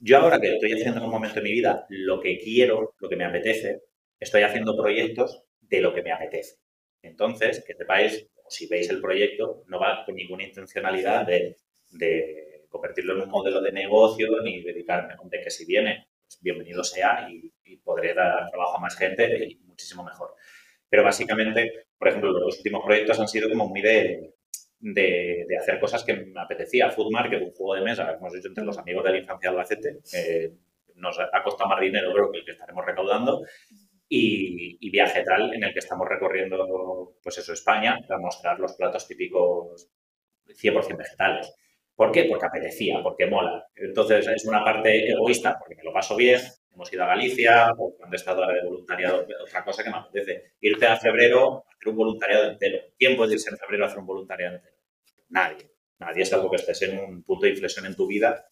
Yo 0.00 0.18
ahora 0.18 0.40
que 0.40 0.54
estoy 0.54 0.72
haciendo 0.72 1.00
en 1.00 1.06
un 1.06 1.10
momento 1.10 1.36
de 1.36 1.42
mi 1.42 1.52
vida 1.52 1.86
lo 1.88 2.20
que 2.20 2.38
quiero, 2.38 2.94
lo 2.98 3.08
que 3.08 3.16
me 3.16 3.24
apetece, 3.24 3.82
estoy 4.18 4.42
haciendo 4.42 4.76
proyectos 4.76 5.44
de 5.60 5.80
lo 5.80 5.94
que 5.94 6.02
me 6.02 6.12
apetece. 6.12 6.56
Entonces, 7.02 7.64
que 7.64 7.74
sepáis, 7.74 8.28
si 8.48 8.66
veis 8.66 8.88
el 8.90 9.00
proyecto, 9.00 9.64
no 9.66 9.78
va 9.78 10.04
con 10.04 10.14
ninguna 10.14 10.44
intencionalidad 10.44 11.26
de, 11.26 11.56
convertirlo 12.68 13.14
en 13.14 13.22
un 13.22 13.30
modelo 13.30 13.62
de 13.62 13.72
negocio 13.72 14.28
ni 14.42 14.62
dedicarme, 14.62 15.14
de 15.24 15.40
que 15.40 15.50
si 15.50 15.64
viene 15.64 16.07
bienvenido 16.40 16.84
sea 16.84 17.28
y, 17.30 17.52
podré 17.84 18.12
dar 18.12 18.50
trabajo 18.50 18.76
a 18.76 18.80
más 18.80 18.96
gente 18.96 19.46
y 19.46 19.56
muchísimo 19.64 20.04
mejor. 20.04 20.34
Pero 20.88 21.02
básicamente, 21.02 21.86
por 21.98 22.08
ejemplo, 22.08 22.32
los 22.32 22.58
últimos 22.58 22.84
proyectos 22.84 23.18
han 23.18 23.28
sido 23.28 23.48
como 23.48 23.68
muy 23.68 23.80
de, 23.80 24.34
de, 24.78 25.56
hacer 25.58 25.80
cosas 25.80 26.04
que 26.04 26.14
me 26.14 26.40
apetecía. 26.40 26.90
Food 26.90 27.10
Market, 27.10 27.42
un 27.42 27.52
juego 27.52 27.74
de 27.74 27.82
mesa, 27.82 28.12
hemos 28.12 28.34
hecho 28.34 28.48
entre 28.48 28.64
los 28.64 28.76
amigos 28.78 29.04
de 29.04 29.10
la 29.12 29.18
infancia 29.18 29.50
de 29.50 29.56
Albacete, 29.56 29.98
nos 30.96 31.18
ha 31.18 31.42
costado 31.42 31.70
más 31.70 31.80
dinero 31.80 32.12
creo 32.12 32.30
que 32.30 32.38
el 32.38 32.44
que 32.44 32.52
estaremos 32.52 32.84
recaudando. 32.84 33.42
Y, 34.10 34.78
y, 34.80 34.90
viaje 34.90 35.22
tal 35.22 35.52
en 35.52 35.64
el 35.64 35.72
que 35.72 35.80
estamos 35.80 36.08
recorriendo, 36.08 37.14
pues 37.22 37.38
eso, 37.38 37.52
España, 37.52 37.98
para 38.08 38.18
mostrar 38.18 38.58
los 38.58 38.72
platos 38.72 39.06
típicos 39.06 39.90
100% 40.46 40.96
vegetales. 40.96 41.54
¿Por 41.98 42.12
qué? 42.12 42.26
Porque 42.26 42.46
apetecía, 42.46 43.02
porque 43.02 43.26
mola. 43.26 43.66
Entonces 43.74 44.24
es 44.28 44.44
una 44.44 44.62
parte 44.62 45.10
egoísta, 45.10 45.58
porque 45.58 45.74
me 45.74 45.82
lo 45.82 45.92
paso 45.92 46.14
bien. 46.14 46.40
Hemos 46.72 46.92
ido 46.92 47.02
a 47.02 47.08
Galicia, 47.08 47.66
o 47.76 47.92
cuando 47.96 48.14
he 48.14 48.16
estado 48.16 48.46
de 48.46 48.62
voluntariado, 48.64 49.26
otra 49.42 49.64
cosa 49.64 49.82
que 49.82 49.90
me 49.90 49.96
apetece. 49.96 50.52
Irte 50.60 50.86
a 50.86 50.96
febrero 50.96 51.64
a 51.66 51.74
hacer 51.74 51.88
un 51.88 51.96
voluntariado 51.96 52.52
entero. 52.52 52.78
¿Quién 52.96 53.16
puede 53.16 53.32
irse 53.32 53.50
en 53.50 53.58
febrero 53.58 53.82
a 53.82 53.86
hacer 53.88 53.98
un 53.98 54.06
voluntariado 54.06 54.54
entero? 54.54 54.76
Nadie. 55.30 55.72
Nadie 55.98 56.22
es 56.22 56.32
algo 56.32 56.48
que 56.48 56.58
estés 56.58 56.82
en 56.82 57.00
un 57.00 57.24
punto 57.24 57.46
de 57.46 57.50
inflexión 57.50 57.84
en 57.84 57.96
tu 57.96 58.06
vida 58.06 58.46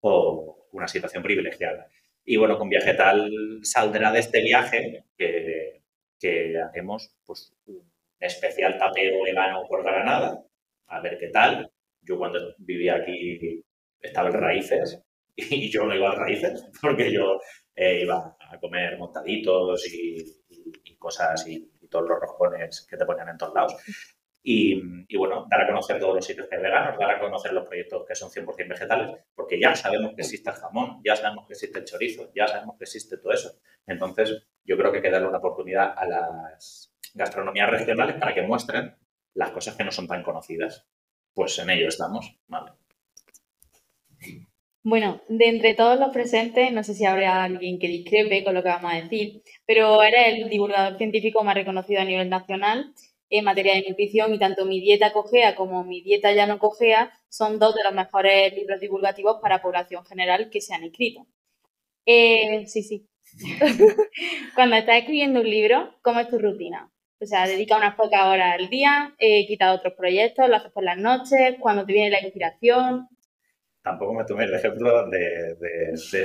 o 0.00 0.66
una 0.72 0.88
situación 0.88 1.22
privilegiada. 1.22 1.86
Y 2.24 2.38
bueno, 2.38 2.58
con 2.58 2.68
Viaje 2.68 2.94
Tal 2.94 3.30
saldrá 3.62 4.10
de 4.10 4.18
este 4.18 4.42
viaje 4.42 5.04
que, 5.16 5.80
que 6.18 6.58
hacemos 6.60 7.14
pues, 7.24 7.54
un 7.66 7.88
especial 8.18 8.76
tapeo 8.78 9.22
vegano 9.22 9.62
por 9.68 9.84
Granada, 9.84 10.42
a 10.88 11.00
ver 11.00 11.18
qué 11.18 11.28
tal. 11.28 11.70
Yo 12.04 12.18
cuando 12.18 12.38
vivía 12.58 12.96
aquí 12.96 13.64
estaba 14.00 14.28
en 14.28 14.34
raíces 14.34 15.02
y 15.36 15.70
yo 15.70 15.84
no 15.84 15.94
iba 15.94 16.10
a 16.10 16.14
raíces 16.14 16.70
porque 16.80 17.12
yo 17.12 17.40
eh, 17.74 18.02
iba 18.02 18.36
a 18.38 18.58
comer 18.60 18.98
montaditos 18.98 19.92
y, 19.92 20.42
cosas 20.98 21.46
y, 21.46 21.70
todos 21.90 22.08
los 22.08 22.18
rojones 22.18 22.86
que 22.90 22.96
te 22.96 23.04
ponían 23.04 23.28
en 23.28 23.38
todos 23.38 23.54
lados. 23.54 23.76
Y, 24.42 25.16
bueno, 25.16 25.46
dar 25.48 25.62
a 25.62 25.66
conocer 25.66 26.00
todos 26.00 26.16
los 26.16 26.24
sitios 26.24 26.48
que 26.48 26.56
hay 26.56 26.62
veganos, 26.62 26.98
dar 26.98 27.12
a 27.12 27.20
conocer 27.20 27.52
los 27.52 27.66
proyectos 27.66 28.04
que 28.06 28.14
son 28.14 28.30
100% 28.30 28.68
vegetales, 28.68 29.10
porque 29.34 29.60
ya 29.60 29.74
sabemos 29.76 30.12
que 30.14 30.22
existe 30.22 30.50
el 30.50 30.56
jamón, 30.56 31.00
ya 31.04 31.14
sabemos 31.14 31.46
que 31.46 31.52
existe 31.52 31.78
el 31.78 31.84
chorizo, 31.84 32.32
ya 32.34 32.48
sabemos 32.48 32.76
que 32.76 32.84
existe 32.84 33.16
todo 33.18 33.32
eso. 33.32 33.52
Entonces, 33.86 34.46
yo 34.64 34.76
creo 34.76 34.90
que 34.90 34.98
hay 34.98 35.02
que 35.02 35.10
darle 35.10 35.28
una 35.28 35.38
oportunidad 35.38 35.94
a 35.96 36.06
las 36.06 36.92
gastronomías 37.14 37.70
regionales 37.70 38.16
para 38.16 38.34
que 38.34 38.42
muestren 38.42 38.96
las 39.34 39.50
cosas 39.52 39.76
que 39.76 39.84
no 39.84 39.90
son 39.90 40.08
tan 40.08 40.22
conocidas. 40.22 40.86
Pues 41.34 41.58
en 41.58 41.70
ello 41.70 41.88
estamos, 41.88 42.36
¿vale? 42.46 42.72
Bueno, 44.82 45.22
de 45.28 45.46
entre 45.48 45.74
todos 45.74 45.98
los 45.98 46.10
presentes, 46.12 46.70
no 46.70 46.84
sé 46.84 46.94
si 46.94 47.06
habrá 47.06 47.42
alguien 47.44 47.78
que 47.78 47.88
discrepe 47.88 48.44
con 48.44 48.54
lo 48.54 48.62
que 48.62 48.68
vamos 48.68 48.92
a 48.92 48.96
decir, 48.96 49.42
pero 49.66 50.02
eres 50.02 50.42
el 50.42 50.50
divulgador 50.50 50.98
científico 50.98 51.42
más 51.42 51.54
reconocido 51.54 52.02
a 52.02 52.04
nivel 52.04 52.28
nacional 52.28 52.92
en 53.30 53.44
materia 53.44 53.74
de 53.74 53.84
nutrición 53.88 54.34
y 54.34 54.38
tanto 54.38 54.66
mi 54.66 54.80
dieta 54.80 55.12
cogea 55.12 55.56
como 55.56 55.84
mi 55.84 56.02
dieta 56.02 56.32
ya 56.32 56.46
no 56.46 56.58
cogea 56.58 57.12
son 57.28 57.58
dos 57.58 57.74
de 57.74 57.82
los 57.82 57.94
mejores 57.94 58.54
libros 58.54 58.78
divulgativos 58.78 59.38
para 59.40 59.62
población 59.62 60.04
general 60.04 60.50
que 60.50 60.60
se 60.60 60.74
han 60.74 60.84
escrito. 60.84 61.26
Eh, 62.06 62.66
sí, 62.66 62.82
sí. 62.82 63.08
Cuando 64.54 64.76
estás 64.76 64.98
escribiendo 64.98 65.40
un 65.40 65.50
libro, 65.50 65.94
¿cómo 66.02 66.20
es 66.20 66.28
tu 66.28 66.38
rutina? 66.38 66.92
O 67.24 67.26
sea, 67.26 67.46
dedica 67.46 67.76
unas 67.76 67.96
pocas 67.96 68.24
horas 68.26 68.60
al 68.60 68.68
día, 68.68 69.14
eh, 69.18 69.46
quita 69.46 69.72
otros 69.72 69.94
proyectos, 69.94 70.48
lo 70.48 70.56
haces 70.56 70.70
por 70.72 70.84
las 70.84 70.98
noches, 70.98 71.56
cuando 71.58 71.84
te 71.84 71.92
viene 71.92 72.10
la 72.10 72.20
inspiración 72.20 73.08
tampoco 73.84 74.14
me 74.14 74.24
tomé 74.24 74.44
el 74.44 74.54
ejemplo 74.54 75.08
de, 75.10 75.56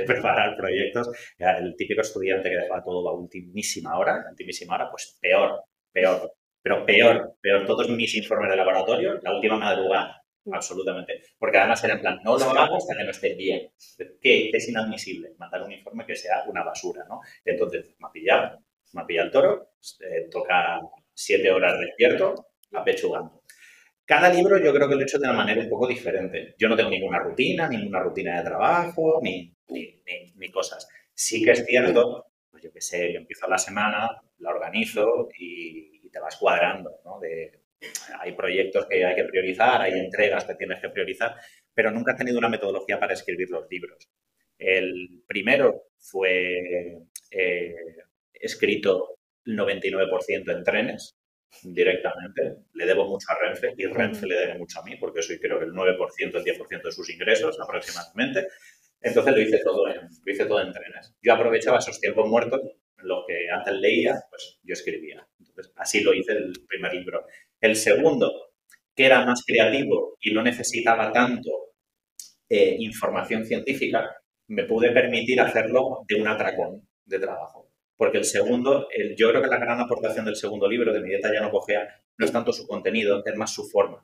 preparar 0.06 0.56
proyectos. 0.56 1.10
El 1.38 1.76
típico 1.76 2.00
estudiante 2.00 2.48
que 2.48 2.56
deja 2.56 2.82
todo 2.82 3.06
a 3.08 3.12
ultimísima 3.12 3.98
hora, 3.98 4.24
ultimísima 4.30 4.74
hora, 4.76 4.90
pues 4.90 5.18
peor, 5.20 5.64
peor, 5.92 6.32
pero 6.62 6.86
peor, 6.86 7.36
peor. 7.40 7.66
Todos 7.66 7.90
mis 7.90 8.14
informes 8.16 8.50
de 8.50 8.56
laboratorio, 8.56 9.20
la 9.22 9.34
última 9.34 9.58
madrugada, 9.58 10.22
absolutamente. 10.50 11.22
Porque 11.38 11.58
además 11.58 11.84
era 11.84 11.94
en 11.94 12.00
plan, 12.00 12.20
no 12.24 12.38
lo 12.38 12.44
hago 12.44 12.76
hasta 12.76 12.96
que 12.96 13.04
no 13.04 13.10
esté 13.10 13.34
bien. 13.34 13.70
¿Qué? 14.22 14.50
Es 14.50 14.68
inadmisible 14.68 15.34
mandar 15.38 15.62
un 15.62 15.72
informe 15.72 16.06
que 16.06 16.16
sea 16.16 16.44
una 16.46 16.64
basura, 16.64 17.04
¿no? 17.08 17.20
Entonces, 17.44 17.94
me 17.98 18.08
ha 18.08 18.10
pillado, 18.10 18.58
me 18.92 19.02
ha 19.02 19.06
pillado 19.06 19.26
el 19.26 19.32
toro, 19.32 19.70
eh, 20.00 20.28
toca 20.30 20.80
siete 21.12 21.50
horas 21.50 21.78
despierto, 21.78 22.48
apechugando. 22.72 23.42
Cada 24.04 24.28
libro 24.32 24.58
yo 24.58 24.74
creo 24.74 24.88
que 24.88 24.94
lo 24.96 25.00
he 25.00 25.04
hecho 25.04 25.18
de 25.18 25.28
una 25.28 25.36
manera 25.36 25.62
un 25.62 25.68
poco 25.68 25.86
diferente. 25.86 26.54
Yo 26.58 26.68
no 26.68 26.76
tengo 26.76 26.90
ninguna 26.90 27.20
rutina, 27.20 27.68
ninguna 27.68 28.00
rutina 28.00 28.38
de 28.38 28.44
trabajo, 28.44 29.20
ni, 29.22 29.54
ni, 29.68 30.50
cosas. 30.50 30.88
Sí 31.14 31.44
que 31.44 31.52
es 31.52 31.64
cierto, 31.64 32.26
pues 32.50 32.62
yo 32.64 32.72
qué 32.72 32.80
sé, 32.80 33.12
yo 33.12 33.20
empiezo 33.20 33.46
la 33.46 33.58
semana, 33.58 34.10
la 34.38 34.50
organizo 34.50 35.28
y, 35.38 36.08
te 36.10 36.18
vas 36.18 36.36
cuadrando, 36.38 36.90
¿no? 37.04 37.20
Hay 38.18 38.32
proyectos 38.32 38.86
que 38.86 39.04
hay 39.04 39.14
que 39.14 39.24
priorizar, 39.26 39.80
hay 39.80 39.92
entregas 39.92 40.44
que 40.44 40.56
tienes 40.56 40.80
que 40.80 40.88
priorizar, 40.88 41.36
pero 41.72 41.92
nunca 41.92 42.12
he 42.12 42.16
tenido 42.16 42.38
una 42.38 42.48
metodología 42.48 42.98
para 42.98 43.14
escribir 43.14 43.48
los 43.48 43.70
libros. 43.70 44.10
El 44.58 45.22
primero 45.24 45.84
fue 45.98 46.98
eh, 47.30 47.74
escrito 48.40 49.16
el 49.44 49.56
99% 49.56 50.56
en 50.56 50.64
trenes, 50.64 51.16
directamente. 51.62 52.56
Le 52.74 52.86
debo 52.86 53.06
mucho 53.06 53.26
a 53.30 53.38
Renfe 53.38 53.74
y 53.76 53.86
Renfe 53.86 54.26
le 54.26 54.34
debe 54.34 54.58
mucho 54.58 54.80
a 54.80 54.84
mí 54.84 54.96
porque 54.96 55.22
soy 55.22 55.38
creo 55.38 55.58
que 55.58 55.66
el 55.66 55.72
9%, 55.72 55.96
el 56.18 56.44
10% 56.44 56.82
de 56.82 56.92
sus 56.92 57.10
ingresos 57.10 57.58
aproximadamente. 57.60 58.46
Entonces 59.00 59.34
lo 59.34 59.40
hice 59.40 59.60
todo 59.64 59.88
en, 59.88 60.00
lo 60.02 60.32
hice 60.32 60.46
todo 60.46 60.60
en 60.60 60.72
trenes. 60.72 61.14
Yo 61.22 61.34
aprovechaba 61.34 61.78
esos 61.78 62.00
tiempos 62.00 62.28
muertos, 62.28 62.60
lo 62.98 63.24
que 63.26 63.48
antes 63.50 63.74
leía, 63.74 64.14
pues 64.28 64.58
yo 64.62 64.74
escribía. 64.74 65.26
Entonces 65.38 65.72
así 65.76 66.02
lo 66.02 66.14
hice 66.14 66.32
el 66.32 66.52
primer 66.68 66.92
libro. 66.94 67.24
El 67.60 67.76
segundo, 67.76 68.52
que 68.94 69.06
era 69.06 69.24
más 69.24 69.42
creativo 69.46 70.16
y 70.20 70.32
no 70.32 70.42
necesitaba 70.42 71.12
tanto 71.12 71.50
eh, 72.48 72.76
información 72.78 73.44
científica, 73.44 74.16
me 74.48 74.64
pude 74.64 74.90
permitir 74.90 75.40
hacerlo 75.40 76.04
de 76.06 76.20
un 76.20 76.28
atracón 76.28 76.86
de 77.04 77.18
trabajo. 77.18 77.69
Porque 78.00 78.16
el 78.16 78.24
segundo, 78.24 78.88
yo 79.14 79.28
creo 79.28 79.42
que 79.42 79.48
la 79.48 79.58
gran 79.58 79.78
aportación 79.78 80.24
del 80.24 80.34
segundo 80.34 80.66
libro, 80.66 80.90
de 80.90 81.00
Mi 81.00 81.10
dieta 81.10 81.30
ya 81.34 81.42
no 81.42 81.50
cogea, 81.50 81.86
no 82.16 82.24
es 82.24 82.32
tanto 82.32 82.50
su 82.50 82.66
contenido, 82.66 83.22
es 83.22 83.36
más 83.36 83.52
su 83.52 83.68
forma. 83.68 84.02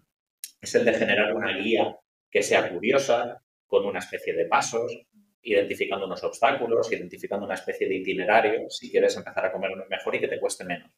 Es 0.61 0.75
el 0.75 0.85
de 0.85 0.93
generar 0.93 1.35
una 1.35 1.57
guía 1.57 1.97
que 2.31 2.43
sea 2.43 2.69
curiosa, 2.69 3.43
con 3.67 3.87
una 3.87 4.01
especie 4.01 4.35
de 4.35 4.45
pasos, 4.45 4.93
identificando 5.41 6.05
unos 6.05 6.23
obstáculos, 6.25 6.93
identificando 6.93 7.47
una 7.47 7.55
especie 7.55 7.89
de 7.89 7.95
itinerario, 7.95 8.69
si 8.69 8.91
quieres 8.91 9.17
empezar 9.17 9.47
a 9.47 9.53
comer 9.53 9.71
mejor 9.89 10.15
y 10.15 10.21
que 10.21 10.29
te 10.29 10.41
cueste 10.41 10.67
menos. 10.67 10.91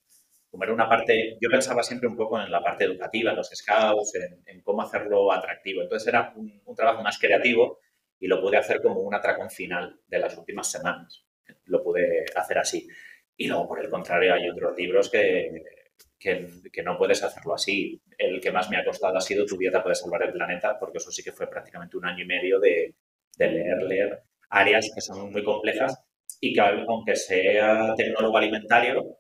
Comer 0.51 0.73
una 0.73 0.89
parte, 0.89 1.39
yo 1.41 1.51
pensaba 1.51 1.85
siempre 1.85 2.09
un 2.09 2.17
poco 2.17 2.41
en 2.41 2.51
la 2.51 2.65
parte 2.65 2.83
educativa, 2.83 3.31
en 3.31 3.37
los 3.37 3.49
scouts, 3.49 4.13
en, 4.45 4.61
cómo 4.63 4.83
hacerlo 4.83 5.31
atractivo. 5.33 5.83
Entonces 5.83 6.09
era 6.09 6.33
un, 6.35 6.61
un 6.65 6.75
trabajo 6.75 7.01
más 7.05 7.17
creativo 7.17 7.79
y 8.19 8.27
lo 8.27 8.41
pude 8.41 8.57
hacer 8.57 8.83
como 8.83 8.99
un 8.99 9.15
atracón 9.15 9.51
final 9.51 10.01
de 10.09 10.19
las 10.19 10.37
últimas 10.37 10.69
semanas 10.69 11.28
lo 11.67 11.83
pude 11.83 12.25
hacer 12.35 12.59
así. 12.59 12.89
Y 13.37 13.47
luego, 13.47 13.69
por 13.69 13.81
el 13.81 13.91
contrario, 13.91 14.35
hay 14.35 14.49
otros 14.49 14.77
libros 14.77 15.11
que, 15.11 15.63
que, 16.19 16.83
no 16.83 16.99
puedes 16.99 17.23
hacerlo 17.23 17.55
así. 17.55 18.01
El 18.17 18.41
que 18.41 18.51
más 18.51 18.69
me 18.71 18.77
ha 18.77 18.85
costado 18.85 19.17
ha 19.17 19.21
sido 19.21 19.47
Tu 19.47 19.57
dieta 19.57 19.83
puede 19.83 19.95
salvar 19.95 20.23
el 20.25 20.33
planeta, 20.33 20.79
porque 20.79 20.99
eso 20.99 21.11
sí 21.11 21.23
que 21.23 21.33
fue 21.33 21.49
prácticamente 21.49 21.97
un 21.97 22.07
año 22.07 22.25
y 22.25 22.27
medio 22.27 22.59
de, 22.59 22.95
leer, 23.39 23.83
leer 23.83 24.23
áreas 24.51 24.91
que 24.95 25.01
son 25.01 25.31
muy 25.31 25.45
complejas 25.45 25.97
y 26.41 26.53
que 26.53 26.61
aunque 26.61 27.17
sea 27.17 27.95
tecnólogo 27.97 28.39
alimentario, 28.39 29.19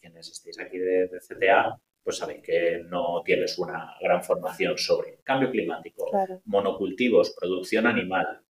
quienes 0.00 0.28
estéis 0.28 0.58
aquí 0.60 0.78
de, 0.78 1.08
CTA, 1.08 1.76
pues 2.02 2.18
sabéis 2.18 2.42
que 2.42 2.82
no 2.84 3.22
tienes 3.24 3.58
una 3.58 3.94
gran 4.00 4.22
formación 4.22 4.78
sobre 4.78 5.18
cambio 5.24 5.50
climático, 5.50 6.08
monocultivos, 6.44 7.34
producción 7.38 7.86
animal, 7.86 8.45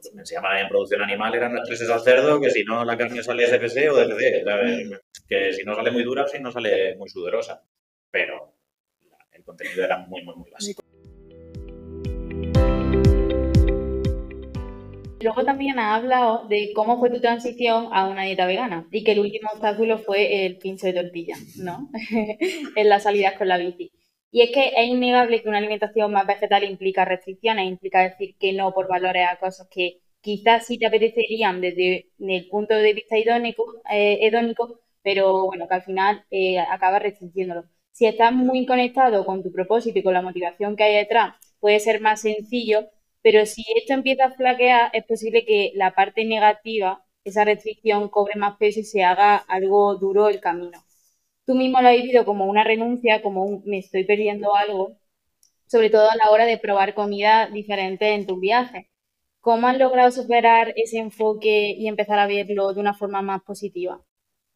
se 0.00 0.34
llama 0.34 0.60
en 0.60 0.68
producción 0.68 1.02
animal 1.02 1.34
eran 1.34 1.54
las 1.54 1.68
tres 1.68 1.88
al 1.88 2.00
cerdo, 2.00 2.40
que 2.40 2.50
si 2.50 2.64
no 2.64 2.84
la 2.84 2.96
carne 2.96 3.22
sale 3.22 3.46
SPC 3.46 3.90
o 3.90 3.96
DPC, 3.96 5.00
que 5.28 5.52
si 5.52 5.64
no 5.64 5.74
sale 5.74 5.90
muy 5.90 6.02
dura, 6.02 6.26
si 6.26 6.38
no 6.40 6.50
sale 6.50 6.96
muy 6.96 7.08
sudorosa. 7.08 7.62
Pero 8.10 8.54
el 9.32 9.44
contenido 9.44 9.84
era 9.84 9.98
muy, 9.98 10.22
muy, 10.24 10.36
muy 10.36 10.50
básico. 10.50 10.82
Luego 15.22 15.44
también 15.44 15.78
ha 15.78 15.96
hablado 15.96 16.48
de 16.48 16.72
cómo 16.74 16.98
fue 16.98 17.10
tu 17.10 17.20
transición 17.20 17.88
a 17.92 18.08
una 18.08 18.24
dieta 18.24 18.46
vegana 18.46 18.88
y 18.90 19.04
que 19.04 19.12
el 19.12 19.20
último 19.20 19.50
obstáculo 19.52 19.98
fue 19.98 20.46
el 20.46 20.56
pincho 20.56 20.86
de 20.86 20.94
tortilla, 20.94 21.36
¿no? 21.56 21.90
en 22.76 22.88
las 22.88 23.02
salidas 23.02 23.36
con 23.36 23.48
la 23.48 23.58
bici. 23.58 23.92
Y 24.32 24.42
es 24.42 24.50
que 24.52 24.68
es 24.76 24.88
innegable 24.88 25.42
que 25.42 25.48
una 25.48 25.58
alimentación 25.58 26.12
más 26.12 26.26
vegetal 26.26 26.64
implica 26.64 27.04
restricciones, 27.04 27.66
implica 27.68 28.02
decir 28.02 28.36
que 28.38 28.52
no 28.52 28.72
por 28.72 28.88
valores 28.88 29.26
a 29.28 29.38
cosas 29.38 29.68
que 29.70 30.00
quizás 30.20 30.66
sí 30.66 30.78
te 30.78 30.86
apetecerían 30.86 31.60
desde 31.60 32.10
el 32.18 32.48
punto 32.48 32.74
de 32.74 32.92
vista 32.92 33.16
eh, 33.16 34.18
hedónico, 34.22 34.80
pero 35.02 35.46
bueno, 35.46 35.66
que 35.68 35.74
al 35.74 35.82
final 35.82 36.24
eh, 36.30 36.58
acaba 36.60 36.98
restringiéndolo. 36.98 37.64
Si 37.92 38.06
estás 38.06 38.32
muy 38.32 38.66
conectado 38.66 39.24
con 39.26 39.42
tu 39.42 39.50
propósito 39.52 39.98
y 39.98 40.02
con 40.02 40.14
la 40.14 40.22
motivación 40.22 40.76
que 40.76 40.84
hay 40.84 40.96
detrás, 40.96 41.34
puede 41.58 41.80
ser 41.80 42.00
más 42.00 42.20
sencillo, 42.22 42.88
pero 43.22 43.44
si 43.46 43.64
esto 43.76 43.94
empieza 43.94 44.26
a 44.26 44.32
flaquear, 44.32 44.90
es 44.94 45.04
posible 45.04 45.44
que 45.44 45.72
la 45.74 45.92
parte 45.94 46.24
negativa, 46.24 47.04
esa 47.24 47.44
restricción, 47.44 48.08
cobre 48.08 48.36
más 48.36 48.56
peso 48.58 48.80
y 48.80 48.84
se 48.84 49.02
haga 49.04 49.36
algo 49.36 49.96
duro 49.96 50.28
el 50.28 50.40
camino 50.40 50.80
tú 51.50 51.56
mismo 51.56 51.82
lo 51.82 51.88
has 51.88 51.96
vivido 51.96 52.24
como 52.24 52.46
una 52.46 52.62
renuncia, 52.62 53.22
como 53.22 53.44
un 53.44 53.64
me 53.66 53.78
estoy 53.78 54.04
perdiendo 54.04 54.54
algo, 54.54 54.96
sobre 55.66 55.90
todo 55.90 56.08
a 56.08 56.14
la 56.14 56.30
hora 56.30 56.46
de 56.46 56.58
probar 56.58 56.94
comida 56.94 57.48
diferente 57.52 58.14
en 58.14 58.24
tu 58.24 58.38
viaje. 58.38 58.88
¿Cómo 59.40 59.66
has 59.66 59.76
logrado 59.76 60.12
superar 60.12 60.72
ese 60.76 60.98
enfoque 60.98 61.74
y 61.76 61.88
empezar 61.88 62.20
a 62.20 62.28
verlo 62.28 62.72
de 62.72 62.80
una 62.80 62.94
forma 62.94 63.20
más 63.20 63.42
positiva? 63.42 64.00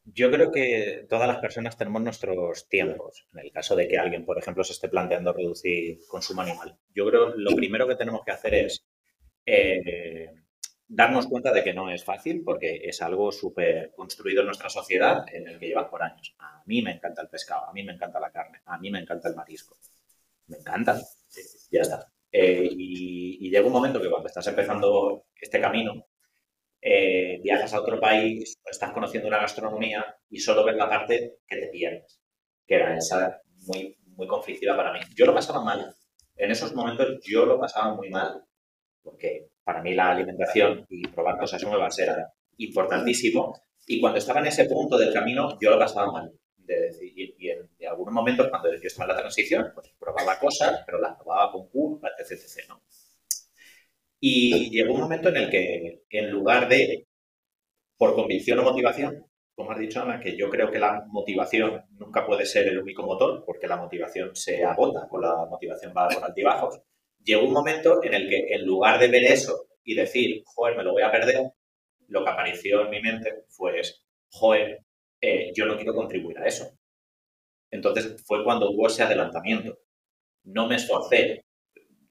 Yo 0.04 0.30
creo 0.30 0.52
que 0.52 1.04
todas 1.08 1.26
las 1.26 1.38
personas 1.38 1.76
tenemos 1.76 2.00
nuestros 2.00 2.68
tiempos. 2.68 3.26
En 3.32 3.40
el 3.40 3.50
caso 3.50 3.74
de 3.74 3.88
que 3.88 3.98
alguien, 3.98 4.24
por 4.24 4.38
ejemplo, 4.38 4.62
se 4.62 4.74
esté 4.74 4.88
planteando 4.88 5.32
reducir 5.32 5.98
consumo 6.06 6.42
animal, 6.42 6.78
yo 6.94 7.08
creo 7.08 7.32
que 7.32 7.40
lo 7.40 7.56
primero 7.56 7.88
que 7.88 7.96
tenemos 7.96 8.22
que 8.24 8.30
hacer 8.30 8.54
es 8.54 8.86
eh, 9.46 10.30
darnos 10.86 11.26
cuenta 11.26 11.52
de 11.52 11.64
que 11.64 11.74
no 11.74 11.90
es 11.90 12.04
fácil 12.04 12.42
porque 12.44 12.82
es 12.84 13.00
algo 13.02 13.32
súper 13.32 13.92
construido 13.94 14.40
en 14.40 14.46
nuestra 14.46 14.68
sociedad 14.68 15.24
en 15.32 15.48
el 15.48 15.58
que 15.58 15.68
lleva 15.68 15.90
por 15.90 16.02
años. 16.02 16.34
A 16.38 16.62
mí 16.66 16.82
me 16.82 16.92
encanta 16.92 17.22
el 17.22 17.28
pescado, 17.28 17.68
a 17.68 17.72
mí 17.72 17.82
me 17.82 17.92
encanta 17.92 18.20
la 18.20 18.30
carne, 18.30 18.60
a 18.66 18.78
mí 18.78 18.90
me 18.90 19.00
encanta 19.00 19.28
el 19.28 19.34
marisco. 19.34 19.76
Me 20.46 20.58
encanta. 20.58 21.00
ya 21.70 21.80
está. 21.80 22.06
Eh, 22.30 22.68
y, 22.70 23.50
llega 23.50 23.66
un 23.66 23.72
momento 23.72 24.00
que 24.00 24.10
cuando 24.10 24.26
estás 24.26 24.46
empezando 24.48 25.26
este 25.40 25.60
camino, 25.60 26.06
eh, 26.80 27.40
viajas 27.42 27.72
a 27.72 27.80
otro 27.80 28.00
país, 28.00 28.56
estás 28.64 28.92
conociendo 28.92 29.28
una 29.28 29.38
gastronomía 29.38 30.04
y 30.28 30.40
solo 30.40 30.64
ves 30.64 30.76
la 30.76 30.88
parte 30.88 31.38
que 31.46 31.56
te 31.56 31.68
pierdes, 31.68 32.20
que 32.66 32.74
era 32.74 32.96
esa 32.96 33.40
muy, 33.66 33.96
muy 34.16 34.26
conflictiva 34.26 34.76
para 34.76 34.92
mí. 34.92 34.98
Yo 35.14 35.26
lo 35.26 35.34
pasaba 35.34 35.62
mal. 35.62 35.94
En 36.36 36.50
esos 36.50 36.74
momentos 36.74 37.20
yo 37.24 37.46
lo 37.46 37.60
pasaba 37.60 37.94
muy 37.94 38.10
mal, 38.10 38.44
porque 39.04 39.50
para 39.62 39.82
mí 39.82 39.94
la 39.94 40.10
alimentación 40.10 40.86
y 40.88 41.06
probar 41.08 41.38
cosas 41.38 41.62
nuevas 41.62 41.96
era 41.98 42.32
importantísimo. 42.56 43.60
Y 43.86 44.00
cuando 44.00 44.18
estaba 44.18 44.40
en 44.40 44.46
ese 44.46 44.64
punto 44.64 44.96
del 44.96 45.12
camino, 45.12 45.58
yo 45.60 45.70
lo 45.70 45.78
pasaba 45.78 46.10
mal. 46.10 46.32
De 46.56 46.80
decir, 46.80 47.12
y, 47.14 47.50
en, 47.50 47.68
algunos 47.86 48.14
momentos, 48.14 48.48
cuando 48.48 48.72
yo 48.72 48.78
estaba 48.82 49.04
en 49.10 49.16
la 49.16 49.20
transición, 49.20 49.70
pues 49.74 49.92
probaba 49.98 50.38
cosas, 50.38 50.82
pero 50.86 50.98
las 50.98 51.14
probaba 51.16 51.52
con 51.52 51.68
culpa, 51.68 52.08
etc, 52.18 52.32
etc. 52.32 52.68
¿no? 52.70 52.82
Y 54.18 54.70
llegó 54.70 54.94
un 54.94 55.00
momento 55.02 55.28
en 55.28 55.36
el 55.36 55.50
que, 55.50 56.04
en 56.08 56.30
lugar 56.30 56.66
de 56.66 57.06
por 57.98 58.14
convicción 58.14 58.58
o 58.58 58.62
motivación, 58.62 59.26
como 59.54 59.70
has 59.70 59.78
dicho 59.78 60.02
Ana, 60.02 60.18
que 60.18 60.36
yo 60.36 60.48
creo 60.48 60.70
que 60.70 60.78
la 60.78 61.04
motivación 61.08 61.84
nunca 61.90 62.26
puede 62.26 62.46
ser 62.46 62.66
el 62.68 62.78
único 62.78 63.02
motor, 63.02 63.44
porque 63.44 63.68
la 63.68 63.76
motivación 63.76 64.34
se 64.34 64.64
agota, 64.64 65.06
con 65.08 65.20
la 65.20 65.46
motivación 65.48 65.92
va 65.96 66.08
por 66.08 66.24
altibajos. 66.24 66.80
Llegó 67.24 67.44
un 67.44 67.52
momento 67.52 68.02
en 68.02 68.14
el 68.14 68.28
que 68.28 68.46
en 68.50 68.66
lugar 68.66 69.00
de 69.00 69.08
ver 69.08 69.24
eso 69.24 69.66
y 69.82 69.94
decir, 69.94 70.42
joder, 70.44 70.76
me 70.76 70.84
lo 70.84 70.92
voy 70.92 71.02
a 71.02 71.10
perder, 71.10 71.52
lo 72.08 72.22
que 72.22 72.30
apareció 72.30 72.82
en 72.82 72.90
mi 72.90 73.00
mente 73.00 73.44
fue, 73.48 73.80
joder, 74.30 74.84
eh, 75.20 75.50
yo 75.54 75.64
no 75.66 75.76
quiero 75.76 75.94
contribuir 75.94 76.38
a 76.38 76.46
eso. 76.46 76.70
Entonces 77.70 78.22
fue 78.26 78.44
cuando 78.44 78.70
hubo 78.70 78.86
ese 78.86 79.02
adelantamiento. 79.02 79.78
No 80.44 80.68
me 80.68 80.76
esforcé. 80.76 81.44